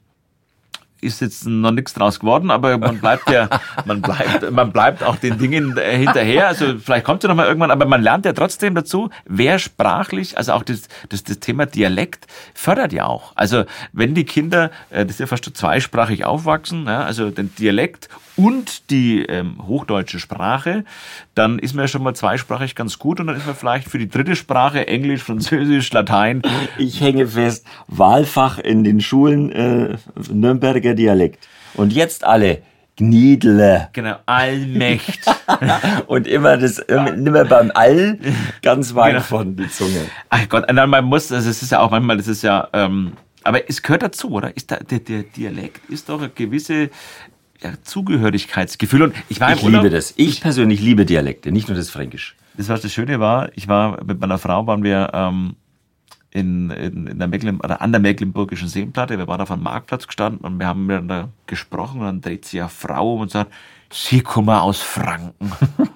ist 1.01 1.21
jetzt 1.21 1.47
noch 1.47 1.71
nichts 1.71 1.95
draus 1.95 2.21
geworden, 2.21 2.51
aber 2.51 2.79
man 2.79 2.99
bleibt 2.99 3.31
ja, 3.31 3.49
man 3.85 4.03
bleibt, 4.03 4.51
man 4.51 4.73
bleibt 4.73 5.03
auch 5.03 5.17
den 5.17 5.39
Dingen 5.39 5.77
äh, 5.77 5.97
hinterher. 5.97 6.49
Also 6.49 6.79
vielleicht 6.79 7.05
kommt 7.05 7.23
ja 7.23 7.29
noch 7.29 7.37
mal 7.37 7.47
irgendwann, 7.47 7.71
aber 7.71 7.87
man 7.87 8.03
lernt 8.03 8.25
ja 8.25 8.33
trotzdem 8.33 8.75
dazu, 8.75 9.11
wer 9.25 9.59
sprachlich, 9.59 10.37
also 10.37 10.53
auch 10.53 10.63
das, 10.63 10.89
das, 11.09 11.25
das 11.25 11.39
Thema 11.41 11.67
Dialekt 11.67 12.27
fördert 12.55 12.93
ja 12.93 13.07
auch. 13.07 13.33
Also 13.37 13.65
wenn 13.93 14.15
die 14.15 14.25
Kinder, 14.25 14.71
äh, 14.91 15.05
das 15.05 15.13
ist 15.13 15.21
ja 15.21 15.27
fast 15.27 15.45
schon 15.45 15.55
zweisprachig 15.55 16.25
aufwachsen, 16.25 16.89
also 16.89 17.31
den 17.31 17.55
Dialekt 17.55 18.09
und 18.45 18.91
die 18.91 19.23
ähm, 19.25 19.57
hochdeutsche 19.67 20.19
Sprache, 20.19 20.85
dann 21.35 21.59
ist 21.59 21.75
man 21.75 21.85
ja 21.85 21.89
schon 21.89 22.03
mal 22.03 22.15
zweisprachig 22.15 22.75
ganz 22.75 22.99
gut 22.99 23.21
und 23.21 23.27
dann 23.27 23.37
ist 23.37 23.47
man 23.47 23.55
vielleicht 23.55 23.89
für 23.89 23.99
die 23.99 24.09
dritte 24.09 24.37
Sprache 24.37 24.87
Englisch, 24.87 25.23
Französisch, 25.23 25.93
Latein 25.93 26.43
Ich 26.79 27.01
hänge 27.01 27.27
fest, 27.27 27.67
Wahlfach 27.89 28.59
in 28.59 28.85
den 28.85 29.01
Schulen 29.01 29.53
äh, 29.53 29.97
Nürnberger 30.33 30.95
Dialekt. 30.95 31.47
Und 31.75 31.93
jetzt 31.93 32.25
alle 32.25 32.63
Gniedle. 32.97 33.89
Genau, 33.93 34.17
Allmächt. 34.27 35.21
Und 36.07 36.27
immer 36.27 36.57
das, 36.59 36.79
immer 36.79 37.45
beim 37.45 37.71
All 37.75 38.19
ganz 38.63 38.95
weit 38.95 39.13
Genau. 39.15 39.23
von 39.25 39.57
die 39.57 39.69
Zunge. 39.71 40.07
Ach 40.29 40.49
Gott, 40.49 40.65
nein, 40.71 40.91
man 40.91 41.05
muss, 41.05 41.33
also 41.33 41.49
es 41.49 41.63
ist 41.63 41.73
ja 41.73 41.81
auch 41.81 41.91
manchmal, 41.91 42.17
das 42.19 42.29
ist 42.29 42.43
ja, 42.43 42.69
ähm, 42.73 43.13
aber 43.43 43.69
es 43.71 43.83
gehört 43.83 44.03
dazu, 44.03 44.31
oder? 44.33 44.55
Ist 44.55 44.71
da, 44.71 44.77
der, 44.77 44.99
der 44.99 45.23
Dialekt 45.23 45.89
ist 45.89 46.11
doch 46.11 46.19
eine 46.19 46.29
gewisse 46.29 46.91
ja, 47.63 47.73
Zugehörigkeitsgefühl. 47.83 49.03
Und 49.03 49.15
ich 49.29 49.41
war 49.41 49.53
Ich 49.55 49.63
Urlaub, 49.63 49.83
liebe 49.83 49.95
das. 49.95 50.15
Ich 50.17 50.41
persönlich 50.41 50.81
liebe 50.81 51.05
Dialekte, 51.05 51.53
nicht 51.53 51.69
nur 51.69 51.77
das 51.77 51.91
Fränkisch. 51.91 52.37
Das 52.57 52.69
was 52.69 52.81
das 52.81 52.93
Schöne 52.93 53.21
war, 53.21 53.51
ich 53.57 53.69
war 53.69 54.03
mit 54.05 54.21
meiner 54.21 54.39
Frau, 54.39 54.67
waren 54.67 54.83
wir 54.83 55.11
ähm, 55.15 55.57
in, 56.31 56.71
in, 56.71 57.07
in 57.07 57.19
der 57.19 57.29
Mecklen, 57.29 57.61
oder 57.61 57.81
an 57.81 57.93
der 57.93 58.01
Mecklenburgischen 58.01 58.69
Seenplatte. 58.69 59.19
Wir 59.19 59.27
waren 59.27 59.41
auf 59.41 59.51
einem 59.51 59.63
Marktplatz 59.63 60.07
gestanden 60.07 60.45
und 60.45 60.59
wir 60.59 60.67
haben 60.67 60.87
miteinander 60.87 61.31
gesprochen 61.47 62.01
und 62.01 62.07
dann 62.07 62.21
dreht 62.21 62.45
sich 62.45 62.61
eine 62.61 62.69
Frau 62.69 63.15
um 63.15 63.21
und 63.23 63.31
sagt, 63.31 63.53
Sie 63.93 64.21
kommen 64.21 64.51
aus 64.51 64.81
Franken. 64.81 65.53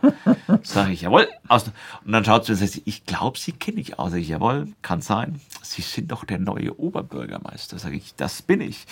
Sag 0.64 0.90
ich, 0.90 1.02
jawohl. 1.02 1.28
Und 1.48 1.72
dann 2.12 2.24
schaut 2.24 2.44
sie 2.44 2.52
und 2.52 2.58
sagt, 2.58 2.82
ich 2.84 3.06
glaube, 3.06 3.38
Sie 3.38 3.52
kenne 3.52 3.80
ich 3.80 3.98
aus. 4.00 4.10
Sag 4.10 4.20
ich, 4.20 4.28
jawohl, 4.28 4.68
kann 4.82 5.00
sein. 5.00 5.40
Sie 5.62 5.82
sind 5.82 6.10
doch 6.10 6.24
der 6.24 6.38
neue 6.38 6.78
Oberbürgermeister. 6.78 7.78
Sag 7.78 7.92
ich, 7.92 8.14
das 8.16 8.42
bin 8.42 8.60
ich. 8.60 8.86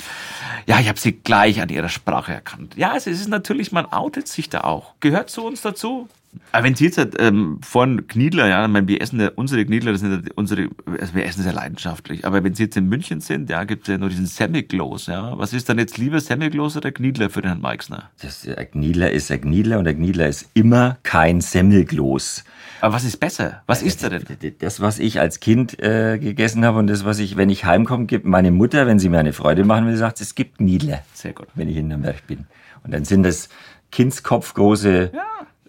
Ja, 0.67 0.79
ich 0.79 0.89
habe 0.89 1.01
Sie 1.01 1.13
gleich 1.13 1.61
an 1.61 1.69
Ihrer 1.69 1.89
Sprache 1.89 2.33
erkannt. 2.33 2.77
Ja, 2.77 2.95
es 2.97 3.09
ist 3.09 3.29
natürlich, 3.29 3.73
man 3.73 3.87
outet 3.87 4.29
sich 4.29 4.49
da 4.49 4.61
auch. 4.61 4.95
Gehört 5.01 5.31
zu 5.31 5.45
uns 5.45 5.63
dazu. 5.63 6.09
Aber 6.51 6.65
wenn 6.65 6.75
Sie 6.75 6.85
jetzt 6.85 6.99
ähm, 7.19 7.59
vorhin 7.63 8.07
Kniedler, 8.07 8.49
ja, 8.49 8.65
ich 8.65 8.71
meine, 8.71 8.89
wir 8.89 9.01
essen 9.03 9.21
ja, 9.21 9.31
unsere 9.35 9.65
Kniedler, 9.65 9.93
das 9.93 10.01
sind 10.01 10.27
ja 10.27 10.33
unsere, 10.35 10.69
also 11.01 11.15
wir 11.15 11.25
essen 11.25 11.43
sehr 11.43 11.53
leidenschaftlich. 11.53 12.25
Aber 12.27 12.43
wenn 12.43 12.55
Sie 12.55 12.65
jetzt 12.65 12.77
in 12.77 12.89
München 12.89 13.21
sind, 13.21 13.51
ja, 13.51 13.65
gibt 13.65 13.83
es 13.83 13.93
ja 13.93 13.99
nur 13.99 14.09
diesen 14.09 14.27
Semmelklos, 14.27 15.07
ja. 15.07 15.37
Was 15.39 15.53
ist 15.53 15.69
dann 15.69 15.79
jetzt 15.79 15.99
lieber 15.99 16.21
Semmelklos 16.21 16.77
oder 16.77 16.91
Kniedler 16.91 17.31
für 17.31 17.43
den 17.43 17.49
Herrn 17.49 17.61
Meixner? 17.61 18.11
Das, 18.23 18.43
der 18.43 18.65
Gniedler 18.65 19.11
ist 19.11 19.31
der 19.31 19.39
Gniedler 19.39 19.79
und 19.79 19.85
der 19.85 19.95
Gniedler 19.95 20.29
ist 20.29 20.49
immer 20.55 20.99
kein 21.03 21.41
Semmelglos. 21.41 22.45
Aber 22.81 22.95
was 22.95 23.05
ist 23.05 23.19
besser? 23.19 23.63
Was 23.67 23.83
ist 23.83 24.03
er 24.03 24.11
denn? 24.11 24.25
Das, 24.59 24.81
was 24.81 24.99
ich 24.99 25.21
als 25.21 25.41
Kind 25.41 25.79
äh, 25.81 26.19
gegessen 26.19 26.65
habe 26.65 26.79
und 26.79 26.87
das, 26.87 27.05
was 27.05 27.19
ich, 27.19 27.37
wenn 27.37 27.51
ich 27.51 27.65
heimkomme, 27.65 28.07
gibt 28.07 28.25
meine 28.27 28.51
Mutter, 28.51 28.87
wenn 28.87 28.99
sie 28.99 29.09
mir 29.09 29.19
eine 29.21 29.33
Freude 29.33 29.65
machen 29.65 29.87
will, 29.87 29.97
sagt, 29.97 30.21
es 30.21 30.35
gibt 30.35 30.59
Gniedler, 30.59 31.03
Sehr 31.15 31.33
gut. 31.33 31.47
wenn 31.55 31.69
ich 31.69 31.77
in 31.77 31.89
Nürnberg 31.89 32.27
bin. 32.27 32.47
Und 32.85 32.93
dann 32.93 33.05
sind 33.05 33.23
das 33.23 33.49
Kindskopfgroße, 33.93 35.13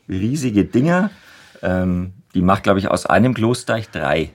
riesige 0.10 0.66
Dinger. 0.66 1.12
Ähm, 1.62 2.14
die 2.34 2.42
macht, 2.42 2.64
glaube 2.64 2.80
ich, 2.80 2.90
aus 2.90 3.06
einem 3.06 3.34
Klosteich 3.34 3.90
drei. 3.90 4.32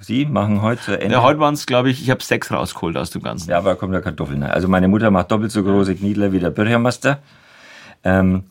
Sie 0.00 0.26
machen 0.26 0.62
heute 0.62 0.82
zu 0.82 0.98
Ende. 0.98 1.16
Ja, 1.16 1.22
heute 1.22 1.40
waren 1.40 1.54
es, 1.54 1.66
glaube 1.66 1.90
ich, 1.90 2.00
ich 2.02 2.10
habe 2.10 2.22
sechs 2.22 2.52
rausgeholt 2.52 2.96
aus 2.96 3.10
dem 3.10 3.22
Ganzen. 3.22 3.50
Ja, 3.50 3.58
aber 3.58 3.74
kommt 3.74 3.92
da 3.92 4.00
Kartoffeln 4.00 4.42
rein. 4.42 4.52
Also 4.52 4.68
meine 4.68 4.86
Mutter 4.86 5.10
macht 5.10 5.30
doppelt 5.32 5.50
so 5.50 5.62
große 5.64 5.96
Kniedler 5.96 6.32
wie 6.32 6.38
der 6.38 6.50
Bürgermeister. 6.50 7.18
Ähm, 8.04 8.44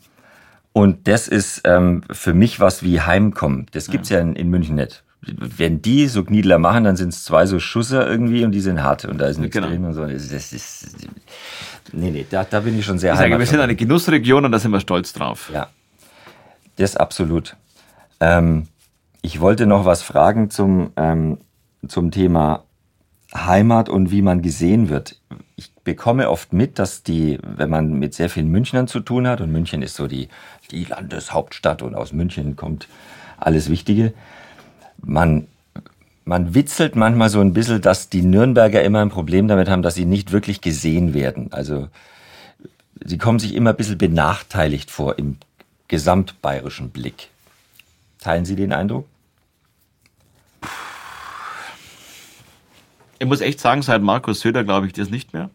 Und 0.74 1.08
das 1.08 1.26
ist 1.26 1.62
ähm, 1.64 2.02
für 2.10 2.34
mich 2.34 2.60
was 2.60 2.82
wie 2.82 3.00
Heimkommen. 3.00 3.66
Das 3.72 3.88
gibt's 3.88 4.10
ja, 4.10 4.18
ja 4.18 4.22
in, 4.24 4.36
in 4.36 4.50
München 4.50 4.74
nicht 4.76 5.02
wenn 5.20 5.82
die 5.82 6.06
so 6.06 6.24
Kniedler 6.24 6.58
machen, 6.58 6.84
dann 6.84 6.96
sind 6.96 7.10
es 7.10 7.24
zwei 7.24 7.46
so 7.46 7.58
Schusser 7.58 8.08
irgendwie 8.08 8.44
und 8.44 8.52
die 8.52 8.60
sind 8.60 8.82
hart 8.82 9.04
und 9.04 9.18
da 9.18 9.26
ist 9.26 9.38
nichts 9.38 9.54
genau. 9.54 9.68
drin 9.68 9.84
und 9.84 9.94
so. 9.94 10.04
Das 10.06 10.52
ist, 10.52 10.96
nee, 11.92 12.10
nee, 12.10 12.26
da, 12.28 12.44
da 12.44 12.60
bin 12.60 12.78
ich 12.78 12.84
schon 12.84 12.98
sehr 12.98 13.14
ich 13.14 13.18
sage, 13.18 13.38
Wir 13.38 13.46
sind 13.46 13.60
eine 13.60 13.74
Genussregion 13.74 14.44
und 14.44 14.52
da 14.52 14.58
sind 14.58 14.70
wir 14.70 14.80
stolz 14.80 15.12
drauf. 15.12 15.50
Ja, 15.52 15.68
das 16.78 16.96
absolut. 16.96 17.56
Ähm, 18.20 18.68
ich 19.22 19.40
wollte 19.40 19.66
noch 19.66 19.84
was 19.84 20.02
fragen 20.02 20.50
zum, 20.50 20.92
ähm, 20.96 21.38
zum 21.86 22.10
Thema 22.10 22.64
Heimat 23.34 23.88
und 23.88 24.10
wie 24.10 24.22
man 24.22 24.42
gesehen 24.42 24.88
wird. 24.88 25.20
Ich 25.56 25.72
bekomme 25.84 26.30
oft 26.30 26.52
mit, 26.52 26.78
dass 26.78 27.02
die, 27.02 27.38
wenn 27.42 27.68
man 27.68 27.92
mit 27.94 28.14
sehr 28.14 28.30
vielen 28.30 28.48
Münchnern 28.48 28.88
zu 28.88 29.00
tun 29.00 29.26
hat, 29.26 29.40
und 29.40 29.52
München 29.52 29.82
ist 29.82 29.96
so 29.96 30.06
die, 30.06 30.28
die 30.70 30.84
Landeshauptstadt 30.84 31.82
und 31.82 31.94
aus 31.94 32.12
München 32.12 32.56
kommt 32.56 32.88
alles 33.38 33.68
Wichtige, 33.68 34.14
man, 35.02 35.46
man 36.24 36.54
witzelt 36.54 36.96
manchmal 36.96 37.28
so 37.28 37.40
ein 37.40 37.52
bisschen, 37.52 37.80
dass 37.80 38.08
die 38.08 38.22
Nürnberger 38.22 38.82
immer 38.82 39.00
ein 39.00 39.10
Problem 39.10 39.48
damit 39.48 39.68
haben, 39.68 39.82
dass 39.82 39.94
sie 39.94 40.04
nicht 40.06 40.32
wirklich 40.32 40.60
gesehen 40.60 41.12
werden. 41.12 41.52
Also 41.52 41.88
sie 43.04 43.18
kommen 43.18 43.38
sich 43.38 43.54
immer 43.54 43.70
ein 43.70 43.76
bisschen 43.76 43.98
benachteiligt 43.98 44.90
vor 44.90 45.18
im 45.18 45.36
gesamtbayerischen 45.88 46.90
Blick. 46.90 47.28
Teilen 48.20 48.44
Sie 48.44 48.56
den 48.56 48.72
Eindruck? 48.72 49.06
Ich 53.18 53.26
muss 53.26 53.40
echt 53.40 53.58
sagen, 53.58 53.82
seit 53.82 54.02
Markus 54.02 54.40
Söder 54.40 54.64
glaube 54.64 54.86
ich 54.86 54.92
das 54.92 55.10
nicht 55.10 55.32
mehr, 55.32 55.50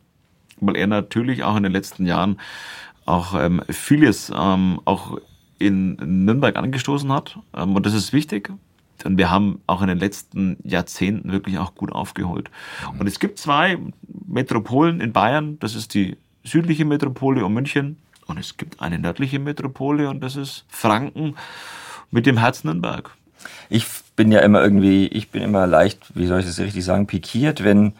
weil 0.58 0.76
er 0.76 0.88
natürlich 0.88 1.44
auch 1.44 1.56
in 1.56 1.64
den 1.64 1.72
letzten 1.72 2.06
Jahren 2.06 2.40
auch 3.06 3.34
ähm, 3.40 3.62
vieles 3.70 4.32
ähm, 4.36 4.82
auch 4.86 5.18
in 5.60 5.96
Nürnberg 6.26 6.56
angestoßen 6.58 7.12
hat. 7.12 7.40
Ähm, 7.56 7.76
und 7.76 7.86
das 7.86 7.94
ist 7.94 8.12
wichtig, 8.12 8.52
und 9.04 9.18
wir 9.18 9.30
haben 9.30 9.60
auch 9.68 9.82
in 9.82 9.88
den 9.88 9.98
letzten 9.98 10.58
Jahrzehnten 10.64 11.32
wirklich 11.32 11.58
auch 11.58 11.76
gut 11.76 11.92
aufgeholt. 11.92 12.50
Mhm. 12.94 13.02
Und 13.02 13.08
es 13.08 13.20
gibt 13.20 13.40
zwei 13.40 13.78
Metropolen 14.28 15.02
in 15.02 15.14
Bayern. 15.14 15.60
Das 15.60 15.76
ist 15.76 15.94
die 15.94 16.18
südliche 16.44 16.86
Metropole 16.86 17.46
um 17.46 17.54
München. 17.54 17.98
Und 18.28 18.40
es 18.40 18.58
gibt 18.58 18.82
eine 18.82 19.00
nördliche 19.00 19.40
Metropole 19.40 20.10
und 20.10 20.22
das 20.22 20.36
ist 20.36 20.66
Franken 20.70 21.36
mit 22.12 22.26
dem 22.26 22.38
Herz 22.38 22.64
Nürnberg. 22.64 23.12
Ich 23.70 23.86
bin 24.16 24.32
ja 24.32 24.40
immer 24.40 24.62
irgendwie, 24.62 25.08
ich 25.08 25.30
bin 25.30 25.42
immer 25.42 25.68
leicht, 25.68 26.16
wie 26.16 26.28
soll 26.28 26.40
ich 26.40 26.46
das 26.46 26.60
richtig 26.60 26.86
sagen, 26.86 27.08
pikiert, 27.08 27.64
wenn 27.64 27.94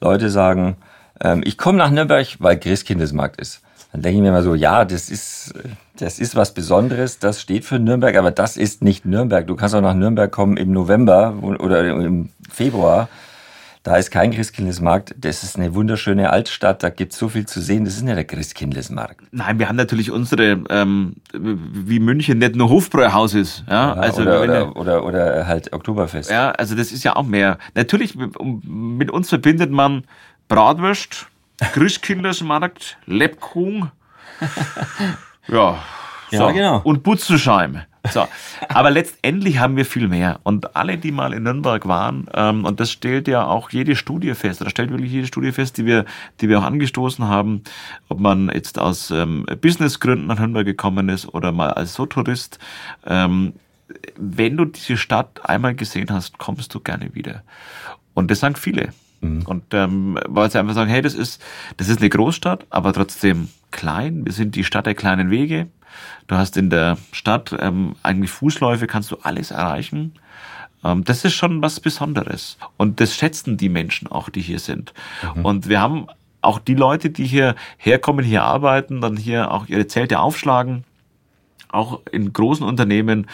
Leute 0.00 0.30
sagen, 0.30 0.76
ähm, 1.20 1.42
ich 1.44 1.56
komme 1.56 1.78
nach 1.78 1.90
Nürnberg, 1.90 2.26
weil 2.38 2.58
Christkindesmarkt 2.58 3.40
ist. 3.40 3.62
Dann 3.92 4.02
denke 4.02 4.18
ich 4.18 4.22
mir 4.22 4.30
mal 4.30 4.42
so, 4.42 4.54
ja, 4.54 4.84
das 4.84 5.10
ist, 5.10 5.54
das 5.96 6.18
ist 6.18 6.36
was 6.36 6.54
Besonderes, 6.54 7.18
das 7.18 7.40
steht 7.40 7.64
für 7.64 7.78
Nürnberg, 7.78 8.16
aber 8.16 8.30
das 8.30 8.56
ist 8.56 8.82
nicht 8.82 9.04
Nürnberg. 9.04 9.46
Du 9.46 9.56
kannst 9.56 9.74
auch 9.74 9.80
nach 9.80 9.94
Nürnberg 9.94 10.30
kommen 10.30 10.56
im 10.56 10.70
November 10.70 11.34
oder 11.42 11.84
im 11.88 12.30
Februar. 12.48 13.08
Da 13.82 13.96
ist 13.96 14.10
kein 14.10 14.30
Christkindlesmarkt. 14.30 15.14
Das 15.16 15.42
ist 15.42 15.56
eine 15.56 15.74
wunderschöne 15.74 16.28
Altstadt. 16.28 16.82
Da 16.82 16.90
gibt 16.90 17.12
es 17.12 17.18
so 17.18 17.30
viel 17.30 17.46
zu 17.46 17.62
sehen. 17.62 17.86
Das 17.86 17.94
ist 17.94 18.02
nicht 18.02 18.14
der 18.14 18.24
Christkindlesmarkt. 18.24 19.22
Nein, 19.30 19.58
wir 19.58 19.68
haben 19.68 19.76
natürlich 19.76 20.10
unsere, 20.10 20.62
ähm, 20.68 21.16
wie 21.32 21.98
München 21.98 22.38
nicht 22.38 22.56
nur 22.56 22.68
Hofbräuhaus 22.68 23.32
ist. 23.32 23.64
Ja, 23.68 23.72
ja 23.72 23.92
also 23.94 24.22
oder, 24.22 24.42
oder, 24.42 24.76
oder, 24.76 25.04
oder 25.04 25.46
halt 25.46 25.72
Oktoberfest. 25.72 26.30
Ja, 26.30 26.50
also 26.50 26.74
das 26.74 26.92
ist 26.92 27.04
ja 27.04 27.16
auch 27.16 27.24
mehr. 27.24 27.56
Natürlich, 27.74 28.16
mit 28.16 29.10
uns 29.10 29.30
verbindet 29.30 29.70
man 29.70 30.04
Bratwurst, 30.48 31.28
Christkindlesmarkt, 31.72 32.98
Lebkuchen. 33.06 33.90
ja. 35.48 35.82
So. 36.30 36.36
Ja, 36.36 36.50
genau. 36.52 36.80
Und 36.84 37.02
Butzenscheim. 37.02 37.80
So. 38.08 38.26
Aber 38.68 38.90
letztendlich 38.90 39.58
haben 39.58 39.76
wir 39.76 39.84
viel 39.84 40.08
mehr. 40.08 40.40
Und 40.42 40.74
alle, 40.74 40.96
die 40.96 41.12
mal 41.12 41.32
in 41.34 41.42
Nürnberg 41.42 41.86
waren, 41.86 42.28
ähm, 42.34 42.64
und 42.64 42.80
das 42.80 42.90
stellt 42.90 43.28
ja 43.28 43.44
auch 43.44 43.70
jede 43.70 43.94
Studie 43.96 44.34
fest, 44.34 44.60
oder 44.60 44.70
stellt 44.70 44.90
wirklich 44.90 45.12
jede 45.12 45.26
Studie 45.26 45.52
fest, 45.52 45.76
die 45.76 45.86
wir, 45.86 46.06
die 46.40 46.48
wir 46.48 46.58
auch 46.60 46.64
angestoßen 46.64 47.26
haben, 47.28 47.62
ob 48.08 48.20
man 48.20 48.50
jetzt 48.52 48.78
aus 48.78 49.10
ähm, 49.10 49.44
Businessgründen 49.60 50.26
nach 50.26 50.38
Nürnberg 50.38 50.64
gekommen 50.64 51.08
ist 51.08 51.28
oder 51.28 51.52
mal 51.52 51.70
als 51.70 51.94
so 51.94 52.06
Tourist. 52.06 52.58
Ähm, 53.06 53.52
wenn 54.16 54.56
du 54.56 54.64
diese 54.64 54.96
Stadt 54.96 55.40
einmal 55.44 55.74
gesehen 55.74 56.10
hast, 56.10 56.38
kommst 56.38 56.74
du 56.74 56.80
gerne 56.80 57.14
wieder. 57.14 57.42
Und 58.14 58.30
das 58.30 58.40
sagen 58.40 58.56
viele. 58.56 58.90
Mhm. 59.20 59.42
Und 59.42 59.64
ähm, 59.72 60.18
weil 60.26 60.50
sie 60.50 60.58
einfach 60.58 60.74
sagen, 60.74 60.90
hey, 60.90 61.02
das 61.02 61.14
ist, 61.14 61.42
das 61.76 61.88
ist 61.88 61.98
eine 61.98 62.08
Großstadt, 62.08 62.66
aber 62.70 62.92
trotzdem 62.92 63.48
klein. 63.70 64.24
Wir 64.24 64.32
sind 64.32 64.54
die 64.54 64.64
Stadt 64.64 64.86
der 64.86 64.94
kleinen 64.94 65.30
Wege. 65.30 65.68
Du 66.26 66.36
hast 66.36 66.56
in 66.56 66.70
der 66.70 66.98
Stadt 67.12 67.54
ähm, 67.58 67.96
eigentlich 68.02 68.30
Fußläufe, 68.30 68.86
kannst 68.86 69.10
du 69.10 69.18
alles 69.22 69.50
erreichen. 69.50 70.14
Ähm, 70.84 71.04
das 71.04 71.24
ist 71.24 71.34
schon 71.34 71.62
was 71.62 71.80
Besonderes. 71.80 72.56
Und 72.76 73.00
das 73.00 73.14
schätzen 73.14 73.56
die 73.56 73.68
Menschen 73.68 74.08
auch, 74.08 74.28
die 74.28 74.40
hier 74.40 74.58
sind. 74.58 74.92
Mhm. 75.34 75.44
Und 75.44 75.68
wir 75.68 75.80
haben 75.80 76.06
auch 76.42 76.58
die 76.58 76.74
Leute, 76.74 77.10
die 77.10 77.26
hier 77.26 77.54
herkommen, 77.76 78.24
hier 78.24 78.44
arbeiten, 78.44 79.00
dann 79.00 79.16
hier 79.16 79.50
auch 79.50 79.68
ihre 79.68 79.86
Zelte 79.86 80.20
aufschlagen 80.20 80.84
auch 81.72 82.00
in 82.10 82.32
großen 82.32 82.64
Unternehmen, 82.66 83.26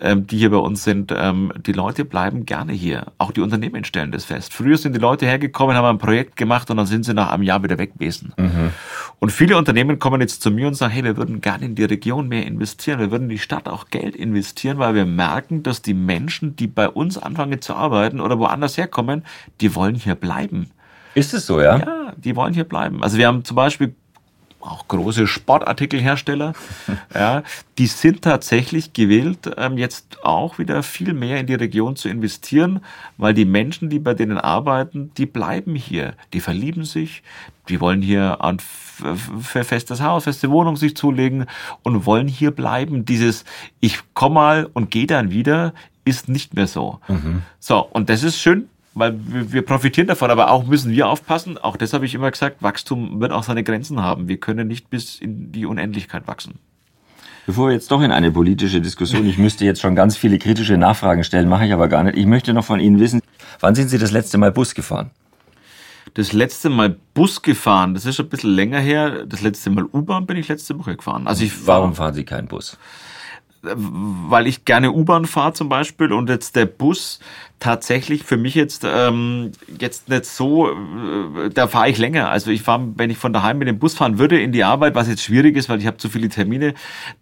ähm, 0.00 0.26
die 0.26 0.38
hier 0.38 0.50
bei 0.50 0.56
uns 0.56 0.84
sind, 0.84 1.12
ähm, 1.16 1.52
die 1.66 1.72
Leute 1.72 2.04
bleiben 2.04 2.46
gerne 2.46 2.72
hier. 2.72 3.06
Auch 3.18 3.32
die 3.32 3.40
Unternehmen 3.40 3.84
stellen 3.84 4.12
das 4.12 4.24
fest. 4.24 4.52
Früher 4.52 4.76
sind 4.76 4.94
die 4.94 5.00
Leute 5.00 5.26
hergekommen, 5.26 5.76
haben 5.76 5.86
ein 5.86 5.98
Projekt 5.98 6.36
gemacht 6.36 6.70
und 6.70 6.76
dann 6.76 6.86
sind 6.86 7.04
sie 7.04 7.14
nach 7.14 7.30
einem 7.30 7.42
Jahr 7.42 7.62
wieder 7.62 7.78
weg 7.78 7.94
gewesen. 7.94 8.32
Mhm. 8.36 8.70
Und 9.18 9.32
viele 9.32 9.56
Unternehmen 9.56 9.98
kommen 9.98 10.20
jetzt 10.20 10.42
zu 10.42 10.50
mir 10.50 10.66
und 10.66 10.74
sagen, 10.74 10.92
hey, 10.92 11.04
wir 11.04 11.16
würden 11.16 11.40
gerne 11.40 11.66
in 11.66 11.74
die 11.74 11.84
Region 11.84 12.28
mehr 12.28 12.46
investieren. 12.46 13.00
Wir 13.00 13.10
würden 13.10 13.24
in 13.24 13.30
die 13.30 13.38
Stadt 13.38 13.68
auch 13.68 13.88
Geld 13.90 14.16
investieren, 14.16 14.78
weil 14.78 14.94
wir 14.94 15.06
merken, 15.06 15.62
dass 15.62 15.82
die 15.82 15.94
Menschen, 15.94 16.56
die 16.56 16.66
bei 16.66 16.88
uns 16.88 17.18
anfangen 17.18 17.60
zu 17.60 17.74
arbeiten 17.74 18.20
oder 18.20 18.38
woanders 18.38 18.76
herkommen, 18.76 19.24
die 19.60 19.74
wollen 19.74 19.94
hier 19.94 20.14
bleiben. 20.14 20.70
Ist 21.14 21.34
es 21.34 21.46
so, 21.46 21.60
ja? 21.60 21.78
Ja, 21.78 22.12
die 22.16 22.36
wollen 22.36 22.54
hier 22.54 22.64
bleiben. 22.64 23.02
Also 23.02 23.18
wir 23.18 23.26
haben 23.26 23.44
zum 23.44 23.56
Beispiel 23.56 23.94
auch 24.60 24.88
große 24.88 25.26
Sportartikelhersteller, 25.26 26.52
ja, 27.14 27.42
die 27.78 27.86
sind 27.86 28.22
tatsächlich 28.22 28.92
gewillt, 28.92 29.50
ähm, 29.56 29.78
jetzt 29.78 30.24
auch 30.24 30.58
wieder 30.58 30.82
viel 30.82 31.14
mehr 31.14 31.40
in 31.40 31.46
die 31.46 31.54
Region 31.54 31.96
zu 31.96 32.08
investieren, 32.08 32.80
weil 33.16 33.34
die 33.34 33.44
Menschen, 33.44 33.88
die 33.90 33.98
bei 33.98 34.14
denen 34.14 34.38
arbeiten, 34.38 35.12
die 35.16 35.26
bleiben 35.26 35.74
hier, 35.74 36.14
die 36.32 36.40
verlieben 36.40 36.84
sich, 36.84 37.22
die 37.68 37.80
wollen 37.80 38.02
hier 38.02 38.42
ein 38.42 38.58
festes 39.40 40.00
Haus, 40.00 40.24
feste 40.24 40.50
Wohnung 40.50 40.76
sich 40.76 40.96
zulegen 40.96 41.46
und 41.82 42.04
wollen 42.04 42.28
hier 42.28 42.50
bleiben. 42.50 43.04
Dieses 43.04 43.44
ich 43.80 44.00
komme 44.14 44.34
mal 44.34 44.70
und 44.72 44.90
gehe 44.90 45.06
dann 45.06 45.30
wieder 45.30 45.72
ist 46.04 46.28
nicht 46.28 46.54
mehr 46.54 46.66
so. 46.66 46.98
Mhm. 47.08 47.42
So, 47.58 47.78
und 47.80 48.08
das 48.08 48.22
ist 48.22 48.38
schön, 48.38 48.68
weil 48.94 49.18
wir 49.24 49.62
profitieren 49.62 50.08
davon, 50.08 50.30
aber 50.30 50.50
auch 50.50 50.66
müssen 50.66 50.92
wir 50.92 51.08
aufpassen. 51.08 51.58
Auch 51.58 51.76
das 51.76 51.92
habe 51.92 52.06
ich 52.06 52.14
immer 52.14 52.30
gesagt, 52.30 52.62
Wachstum 52.62 53.20
wird 53.20 53.32
auch 53.32 53.44
seine 53.44 53.62
Grenzen 53.62 54.00
haben. 54.00 54.28
Wir 54.28 54.38
können 54.38 54.68
nicht 54.68 54.90
bis 54.90 55.18
in 55.20 55.52
die 55.52 55.66
Unendlichkeit 55.66 56.26
wachsen. 56.26 56.58
Bevor 57.46 57.68
wir 57.68 57.74
jetzt 57.74 57.90
doch 57.90 58.02
in 58.02 58.12
eine 58.12 58.30
politische 58.30 58.80
Diskussion, 58.80 59.26
ich 59.26 59.38
müsste 59.38 59.64
jetzt 59.64 59.80
schon 59.80 59.94
ganz 59.94 60.16
viele 60.16 60.38
kritische 60.38 60.76
Nachfragen 60.76 61.24
stellen, 61.24 61.48
mache 61.48 61.66
ich 61.66 61.72
aber 61.72 61.88
gar 61.88 62.04
nicht. 62.04 62.16
Ich 62.16 62.26
möchte 62.26 62.52
noch 62.52 62.64
von 62.64 62.80
Ihnen 62.80 63.00
wissen, 63.00 63.22
wann 63.60 63.74
sind 63.74 63.88
Sie 63.88 63.98
das 63.98 64.12
letzte 64.12 64.38
Mal 64.38 64.52
Bus 64.52 64.74
gefahren? 64.74 65.10
Das 66.14 66.32
letzte 66.32 66.70
Mal 66.70 66.96
Bus 67.14 67.42
gefahren, 67.42 67.94
das 67.94 68.04
ist 68.04 68.16
schon 68.16 68.26
ein 68.26 68.30
bisschen 68.30 68.54
länger 68.54 68.80
her. 68.80 69.24
Das 69.26 69.42
letzte 69.42 69.70
Mal 69.70 69.84
U-Bahn 69.84 70.26
bin 70.26 70.36
ich 70.36 70.48
letzte 70.48 70.78
Woche 70.78 70.96
gefahren. 70.96 71.26
Also 71.26 71.44
ich 71.44 71.66
Warum 71.66 71.94
fahren 71.94 72.14
Sie 72.14 72.24
keinen 72.24 72.48
Bus? 72.48 72.78
Weil 73.62 74.46
ich 74.46 74.64
gerne 74.64 74.92
U-Bahn 74.92 75.26
fahre 75.26 75.52
zum 75.52 75.68
Beispiel 75.68 76.12
und 76.12 76.28
jetzt 76.28 76.56
der 76.56 76.66
Bus 76.66 77.20
tatsächlich 77.58 78.24
für 78.24 78.38
mich 78.38 78.54
jetzt 78.54 78.84
ähm, 78.86 79.52
jetzt 79.78 80.08
nicht 80.08 80.24
so, 80.24 80.70
äh, 80.70 81.50
da 81.52 81.68
fahre 81.68 81.90
ich 81.90 81.98
länger. 81.98 82.30
Also 82.30 82.50
ich 82.50 82.62
fahre, 82.62 82.88
wenn 82.96 83.10
ich 83.10 83.18
von 83.18 83.32
daheim 83.32 83.58
mit 83.58 83.68
dem 83.68 83.78
Bus 83.78 83.94
fahren 83.94 84.18
würde 84.18 84.40
in 84.40 84.52
die 84.52 84.64
Arbeit, 84.64 84.94
was 84.94 85.08
jetzt 85.08 85.22
schwierig 85.22 85.56
ist, 85.56 85.68
weil 85.68 85.78
ich 85.78 85.86
habe 85.86 85.98
zu 85.98 86.08
viele 86.08 86.30
Termine, 86.30 86.74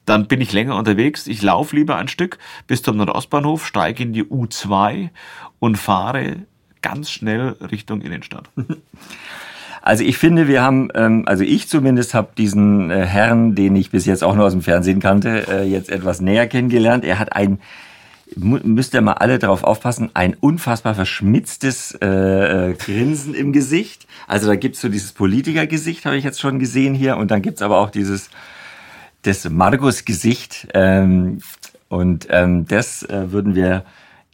dann 0.07 0.28
bin 0.28 0.41
ich 0.41 0.53
länger 0.53 0.76
unterwegs. 0.76 1.26
Ich 1.26 1.43
laufe 1.43 1.74
lieber 1.74 1.97
ein 1.97 2.09
Stück 2.09 2.39
bis 2.68 2.82
zum 2.82 2.97
Nordostbahnhof, 2.97 3.66
steige 3.66 4.05
in 4.05 4.12
die 4.12 4.24
U2 4.24 5.11
und 5.59 5.76
fahre 5.76 6.47
ganz 6.82 7.11
schnell 7.11 7.57
Richtung 7.61 8.01
Innenstadt. 8.01 8.49
Also 9.83 10.05
ich 10.05 10.18
finde, 10.18 10.49
wir 10.49 10.62
haben, 10.62 10.89
ähm, 10.95 11.24
also 11.26 11.45
ich 11.45 11.68
zumindest 11.68 12.14
habe 12.14 12.29
diesen 12.37 12.91
äh, 12.91 13.07
Herrn, 13.07 13.55
den 13.55 13.76
ich 13.76 13.91
bis 13.91 14.07
jetzt 14.07 14.24
auch 14.24 14.35
nur 14.35 14.47
aus 14.47 14.53
dem 14.53 14.62
Fernsehen 14.62 15.01
kannte, 15.01 15.47
äh, 15.49 15.64
jetzt 15.64 15.91
etwas 15.91 16.20
näher 16.20 16.47
kennengelernt. 16.47 17.05
Er 17.05 17.18
hat 17.18 17.35
ein 17.35 17.59
müsst 18.37 18.95
ihr 18.95 19.01
mal 19.01 19.14
alle 19.14 19.39
darauf 19.39 19.64
aufpassen, 19.64 20.11
ein 20.14 20.37
unfassbar 20.39 20.95
verschmitztes 20.95 21.97
äh, 22.03 22.70
äh, 22.70 22.74
Grinsen 22.74 23.35
im 23.35 23.53
Gesicht. 23.53 24.07
Also 24.26 24.49
da 24.49 24.57
gibt's 24.57 24.81
so 24.81 24.89
dieses 24.89 25.12
Politikergesicht, 25.12 26.05
habe 26.05 26.16
ich 26.16 26.24
jetzt 26.24 26.41
schon 26.41 26.59
gesehen 26.59 26.95
hier, 26.95 27.16
und 27.16 27.31
dann 27.31 27.43
gibt's 27.43 27.62
aber 27.62 27.79
auch 27.79 27.91
dieses 27.91 28.31
das 29.22 29.49
Margus-Gesicht. 29.49 30.68
Ähm, 30.74 31.41
und 31.89 32.29
ähm, 32.31 32.66
das 32.66 33.03
äh, 33.05 33.33
würden 33.33 33.55
wir 33.55 33.85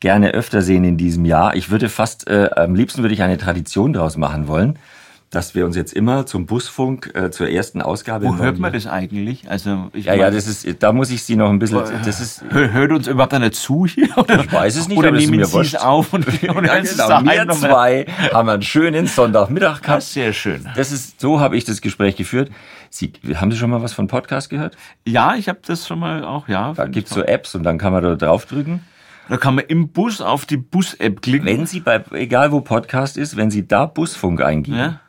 gerne 0.01 0.33
öfter 0.33 0.61
sehen 0.61 0.85
in 0.85 0.97
diesem 0.97 1.25
Jahr. 1.25 1.55
Ich 1.55 1.71
würde 1.71 1.89
fast, 1.89 2.29
äh, 2.29 2.51
am 2.57 2.75
liebsten 2.75 3.03
würde 3.03 3.15
ich 3.15 3.23
eine 3.23 3.39
Tradition 3.39 3.93
daraus 3.93 4.17
machen 4.17 4.49
wollen 4.49 4.79
dass 5.35 5.55
wir 5.55 5.64
uns 5.66 5.76
jetzt 5.76 5.93
immer 5.93 6.26
zum 6.26 6.47
Busfunk 6.47 7.11
äh, 7.14 7.30
zur 7.30 7.49
ersten 7.49 7.82
Ausgabe. 7.82 8.26
Wo 8.26 8.39
hört 8.39 8.59
man 8.59 8.72
das 8.72 8.87
eigentlich? 8.87 9.51
Also 9.51 9.91
ich 9.93 10.07
ja, 10.07 10.14
ja, 10.14 10.30
das 10.30 10.47
ist, 10.47 10.82
da 10.82 10.93
muss 10.93 11.11
ich 11.11 11.22
Sie 11.24 11.37
noch 11.37 11.51
ein 11.51 11.59
bisschen. 11.59 11.82
Das 12.05 12.20
ist, 12.20 12.45
hört 12.51 12.93
uns 12.93 13.07
überhaupt 13.07 13.35
einer 13.35 13.53
zu 13.53 13.87
hier? 13.87 14.16
Oder? 14.16 14.41
Ich 14.41 14.53
weiß 14.53 14.76
es 14.76 14.89
nicht. 14.89 14.99
Oder 14.99 15.11
nehmen 15.11 15.45
Sie 15.45 15.59
es 15.59 15.74
auf 15.74 16.12
und, 16.12 16.26
und 16.28 16.43
ja, 16.43 16.55
genau, 16.55 17.24
wir 17.24 17.49
zwei 17.51 18.07
haben 18.32 18.49
einen 18.49 18.62
schönen 18.62 19.07
Sonntagmittag 19.07 19.82
gehabt. 19.82 20.03
sehr 20.03 20.32
schön. 20.32 20.68
Das 20.76 20.93
ist, 20.93 21.20
so 21.20 21.41
habe 21.41 21.57
ich 21.57 21.64
das 21.64 21.80
Gespräch 21.80 22.16
geführt. 22.16 22.51
Sie, 22.91 23.12
haben 23.35 23.51
Sie 23.51 23.57
schon 23.57 23.70
mal 23.70 23.82
was 23.82 23.93
von 23.93 24.07
Podcast 24.07 24.51
gehört? 24.51 24.76
Ja, 25.05 25.35
ich 25.35 25.49
habe 25.49 25.59
das 25.66 25.87
schon 25.87 25.99
mal 25.99 26.24
auch, 26.24 26.49
ja. 26.49 26.72
Da 26.74 26.87
gibt's 26.87 27.12
so 27.12 27.22
Apps 27.22 27.55
und 27.55 27.64
dann 27.64 27.78
kann 27.78 27.93
man 27.93 28.03
da 28.03 28.14
draufdrücken. 28.14 28.82
Da 29.28 29.39
kann 29.39 29.55
man 29.55 29.64
im 29.64 29.89
Bus 29.89 30.20
auf 30.20 30.45
die 30.45 30.59
Bus-App 30.59 31.22
klicken. 31.22 31.47
Wenn 31.47 31.66
Sie 31.66 31.80
bei, 31.80 32.05
egal 32.12 32.53
wo 32.53 32.61
Podcast 32.61 33.16
ist, 33.16 33.37
wenn 33.37 33.51
Sie 33.51 33.66
da 33.66 33.87
Busfunk 33.87 34.43
eingeben, 34.43 34.76
ja? 34.76 35.01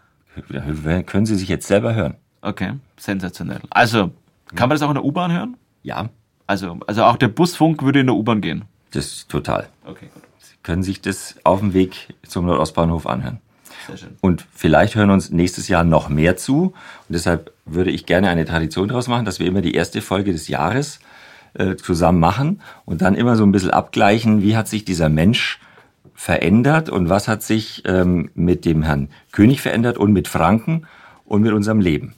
Können 1.05 1.25
Sie 1.25 1.35
sich 1.35 1.47
jetzt 1.47 1.67
selber 1.67 1.93
hören. 1.95 2.15
Okay, 2.41 2.73
sensationell. 2.97 3.59
Also, 3.69 4.11
kann 4.53 4.69
man 4.69 4.75
das 4.75 4.81
auch 4.81 4.89
in 4.89 4.95
der 4.95 5.03
U-Bahn 5.03 5.31
hören? 5.31 5.57
Ja. 5.83 6.09
Also, 6.47 6.79
also 6.85 7.03
auch 7.03 7.17
der 7.17 7.27
Busfunk 7.27 7.81
würde 7.83 8.01
in 8.01 8.07
der 8.07 8.15
U-Bahn 8.15 8.41
gehen? 8.41 8.65
Das 8.91 9.05
ist 9.07 9.29
total. 9.29 9.67
Okay, 9.83 10.07
gut. 10.13 10.23
Sie 10.39 10.55
können 10.61 10.83
sich 10.83 11.01
das 11.01 11.35
auf 11.43 11.59
dem 11.59 11.73
Weg 11.73 12.13
zum 12.27 12.45
Nordostbahnhof 12.45 13.07
anhören. 13.07 13.39
Sehr 13.87 13.97
schön. 13.97 14.17
Und 14.21 14.45
vielleicht 14.53 14.95
hören 14.95 15.09
uns 15.09 15.31
nächstes 15.31 15.67
Jahr 15.67 15.83
noch 15.83 16.09
mehr 16.09 16.37
zu. 16.37 16.65
Und 16.65 16.73
deshalb 17.09 17.51
würde 17.65 17.91
ich 17.91 18.05
gerne 18.05 18.29
eine 18.29 18.45
Tradition 18.45 18.87
daraus 18.87 19.07
machen, 19.07 19.25
dass 19.25 19.39
wir 19.39 19.47
immer 19.47 19.61
die 19.61 19.73
erste 19.73 20.01
Folge 20.01 20.31
des 20.31 20.47
Jahres 20.47 20.99
äh, 21.53 21.75
zusammen 21.75 22.19
machen 22.19 22.61
und 22.85 23.01
dann 23.01 23.15
immer 23.15 23.35
so 23.35 23.43
ein 23.43 23.51
bisschen 23.51 23.71
abgleichen, 23.71 24.41
wie 24.41 24.55
hat 24.57 24.67
sich 24.67 24.85
dieser 24.85 25.09
Mensch 25.09 25.59
verändert 26.15 26.89
und 26.89 27.09
was 27.09 27.27
hat 27.27 27.43
sich 27.43 27.83
ähm, 27.85 28.31
mit 28.33 28.65
dem 28.65 28.81
Herrn 28.81 29.09
König 29.31 29.61
verändert 29.61 29.97
und 29.97 30.13
mit 30.13 30.27
Franken 30.27 30.87
und 31.25 31.41
mit 31.41 31.51
unserem 31.51 31.81
Leben. 31.81 32.15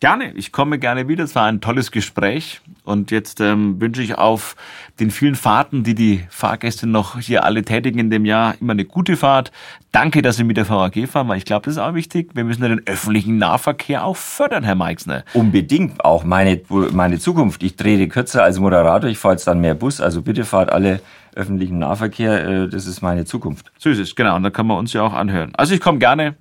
Gerne, 0.00 0.32
ich 0.34 0.52
komme 0.52 0.78
gerne 0.78 1.08
wieder. 1.08 1.24
Es 1.24 1.34
war 1.34 1.46
ein 1.46 1.62
tolles 1.62 1.90
Gespräch 1.90 2.60
und 2.84 3.10
jetzt 3.10 3.40
ähm, 3.40 3.80
wünsche 3.80 4.02
ich 4.02 4.18
auf 4.18 4.54
den 5.00 5.10
vielen 5.10 5.34
Fahrten, 5.34 5.82
die 5.82 5.94
die 5.94 6.24
Fahrgäste 6.28 6.86
noch 6.86 7.18
hier 7.18 7.44
alle 7.44 7.64
tätigen 7.64 7.98
in 7.98 8.10
dem 8.10 8.26
Jahr, 8.26 8.54
immer 8.60 8.72
eine 8.72 8.84
gute 8.84 9.16
Fahrt. 9.16 9.50
Danke, 9.92 10.20
dass 10.20 10.36
Sie 10.36 10.44
mit 10.44 10.58
der 10.58 10.68
VAG 10.68 11.08
fahren, 11.08 11.28
weil 11.28 11.38
ich 11.38 11.46
glaube, 11.46 11.64
das 11.64 11.76
ist 11.76 11.78
auch 11.78 11.94
wichtig. 11.94 12.32
Wir 12.34 12.44
müssen 12.44 12.62
ja 12.62 12.68
den 12.68 12.86
öffentlichen 12.86 13.38
Nahverkehr 13.38 14.04
auch 14.04 14.16
fördern, 14.16 14.64
Herr 14.64 14.74
Meixner. 14.74 15.24
Unbedingt, 15.32 16.04
auch 16.04 16.24
meine, 16.24 16.60
meine 16.92 17.18
Zukunft. 17.18 17.62
Ich 17.62 17.76
drehe 17.76 18.06
kürzer 18.08 18.42
als 18.42 18.58
Moderator, 18.58 19.08
ich 19.08 19.16
fahre 19.16 19.34
jetzt 19.34 19.46
dann 19.46 19.60
mehr 19.60 19.74
Bus, 19.74 20.02
also 20.02 20.20
bitte 20.20 20.44
fahrt 20.44 20.70
alle 20.70 21.00
öffentlichen 21.34 21.78
Nahverkehr, 21.78 22.46
äh, 22.46 22.68
das 22.68 22.86
ist 22.86 23.02
meine 23.02 23.24
Zukunft. 23.24 23.72
So 23.78 23.90
ist 23.90 23.98
es, 23.98 24.14
genau, 24.14 24.36
und 24.36 24.42
da 24.42 24.50
kann 24.50 24.66
man 24.66 24.78
uns 24.78 24.92
ja 24.92 25.02
auch 25.02 25.12
anhören. 25.12 25.52
Also 25.54 25.74
ich 25.74 25.80
komme 25.80 25.98
gerne. 25.98 26.36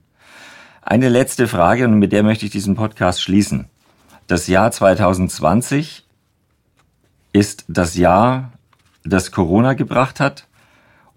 Eine 0.82 1.10
letzte 1.10 1.48
Frage 1.48 1.86
und 1.86 2.00
mit 2.00 2.12
der 2.12 2.24
möchte 2.24 2.46
ich 2.46 2.52
diesen 2.52 2.76
Podcast 2.76 3.22
schließen. 3.22 3.68
Das 4.28 4.48
Jahr 4.48 4.72
2020 4.72 6.06
ist 7.32 7.66
das 7.68 7.96
Jahr, 7.96 8.52
das 9.04 9.32
Corona 9.32 9.74
gebracht 9.74 10.20
hat 10.20 10.48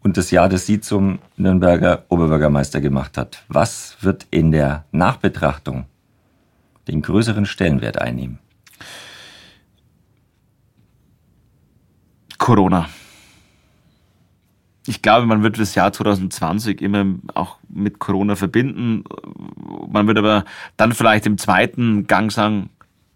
und 0.03 0.17
das 0.17 0.31
Jahr, 0.31 0.49
das 0.49 0.67
Sie 0.67 0.81
zum 0.81 1.19
Nürnberger 1.37 2.05
Oberbürgermeister 2.09 2.81
gemacht 2.81 3.19
hat. 3.19 3.45
Was 3.49 3.97
wird 4.01 4.27
in 4.31 4.53
der 4.53 4.85
Nachbetrachtung 4.93 5.87
den 6.87 7.03
größeren 7.03 7.45
Stellenwert 7.45 8.01
einnehmen? 8.01 8.39
Corona 12.39 12.89
ich 14.87 15.03
glaube, 15.03 15.27
man 15.27 15.43
wird 15.43 15.59
das 15.59 15.75
Jahr 15.75 15.93
2020 15.93 16.81
immer 16.81 17.05
auch 17.35 17.59
mit 17.69 17.99
Corona 17.99 18.37
verbinden. 18.37 19.05
Man 19.89 20.07
wird 20.07 20.19
aber 20.19 20.45
dann 20.77 20.93
vielleicht 20.93 21.27
im 21.27 21.39
zweiten 21.39 22.07
Gang 22.07 22.31
sagen, 22.31 22.71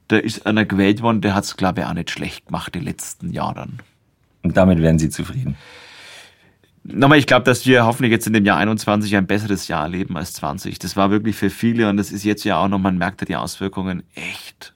da 0.08 0.16
ist 0.16 0.46
einer 0.46 0.64
gewählt 0.64 1.02
worden, 1.02 1.20
der 1.20 1.34
hat 1.34 1.44
es, 1.44 1.56
glaube 1.56 1.80
ich, 1.80 1.86
auch 1.86 1.94
nicht 1.94 2.10
schlecht 2.10 2.46
gemacht 2.46 2.74
die 2.74 2.80
letzten 2.80 3.32
Jahre. 3.32 3.68
Und 4.42 4.56
damit 4.56 4.80
werden 4.80 4.98
Sie 4.98 5.10
zufrieden? 5.10 5.56
Nochmal, 6.82 7.18
ich 7.18 7.26
glaube, 7.26 7.44
dass 7.44 7.66
wir 7.66 7.84
hoffentlich 7.84 8.10
jetzt 8.10 8.26
in 8.26 8.32
dem 8.32 8.44
Jahr 8.44 8.56
21 8.56 9.14
ein 9.14 9.26
besseres 9.26 9.68
Jahr 9.68 9.82
erleben 9.82 10.16
als 10.16 10.32
20. 10.32 10.78
Das 10.78 10.96
war 10.96 11.10
wirklich 11.10 11.36
für 11.36 11.50
viele 11.50 11.88
und 11.88 11.98
das 11.98 12.10
ist 12.10 12.24
jetzt 12.24 12.44
ja 12.44 12.56
auch 12.56 12.68
noch, 12.68 12.78
man 12.78 12.96
merkt 12.96 13.20
ja 13.20 13.26
die 13.26 13.36
Auswirkungen 13.36 14.02
echt 14.14 14.74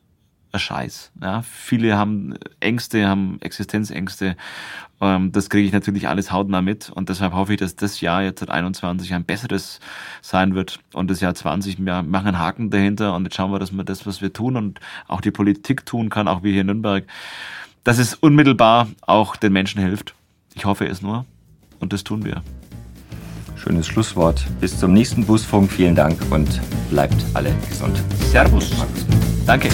Scheiß. 0.59 1.13
Ja, 1.21 1.43
viele 1.43 1.97
haben 1.97 2.35
Ängste, 2.61 3.09
haben 3.09 3.39
Existenzängste. 3.41 4.37
Ähm, 5.01 5.33
das 5.33 5.51
kriege 5.51 5.67
ich 5.67 5.73
natürlich 5.73 6.09
alles 6.09 6.33
hautnah 6.33 6.63
mit 6.63 6.91
und 6.91 7.09
deshalb 7.09 7.33
hoffe 7.33 7.55
ich, 7.55 7.59
dass 7.59 7.77
das 7.77 8.01
Jahr 8.01 8.23
jetzt 8.23 8.49
21 8.49 9.13
ein 9.15 9.25
besseres 9.25 9.81
sein 10.23 10.55
wird 10.55 10.81
und 10.93 11.11
das 11.11 11.21
Jahr 11.21 11.35
20 11.35 11.79
wir 11.85 12.03
machen 12.03 12.29
einen 12.29 12.39
Haken 12.39 12.71
dahinter 12.71 13.15
und 13.15 13.25
jetzt 13.25 13.37
schauen 13.37 13.51
wir, 13.51 13.59
dass 13.59 13.73
wir 13.73 13.85
das, 13.85 14.07
was 14.07 14.23
wir 14.23 14.33
tun 14.33 14.57
und 14.57 14.81
auch 15.09 15.21
die 15.21 15.31
Politik 15.31 15.85
tun 15.87 16.11
kann, 16.11 16.29
auch 16.29 16.43
wir 16.43 16.53
hier 16.53 16.63
in 16.63 16.69
Nürnberg, 16.69 17.05
dass 17.83 17.99
es 17.99 18.15
unmittelbar 18.15 18.89
auch 19.03 19.37
den 19.37 19.53
Menschen 19.53 19.81
hilft. 19.81 20.15
Ich 20.55 20.65
hoffe 20.65 20.87
es 20.87 21.03
nur 21.03 21.27
und 21.81 21.93
das 21.93 22.05
tun 22.05 22.25
wir. 22.25 22.43
Schönes 23.65 23.87
Schlusswort. 23.87 24.45
Bis 24.61 24.79
zum 24.79 24.93
nächsten 24.93 25.25
Busfunk. 25.25 25.73
Vielen 25.73 25.95
Dank 25.95 26.19
und 26.31 26.61
bleibt 26.91 27.17
alle 27.33 27.51
gesund. 27.67 27.97
Servus. 28.31 28.71
Danke. 29.47 29.71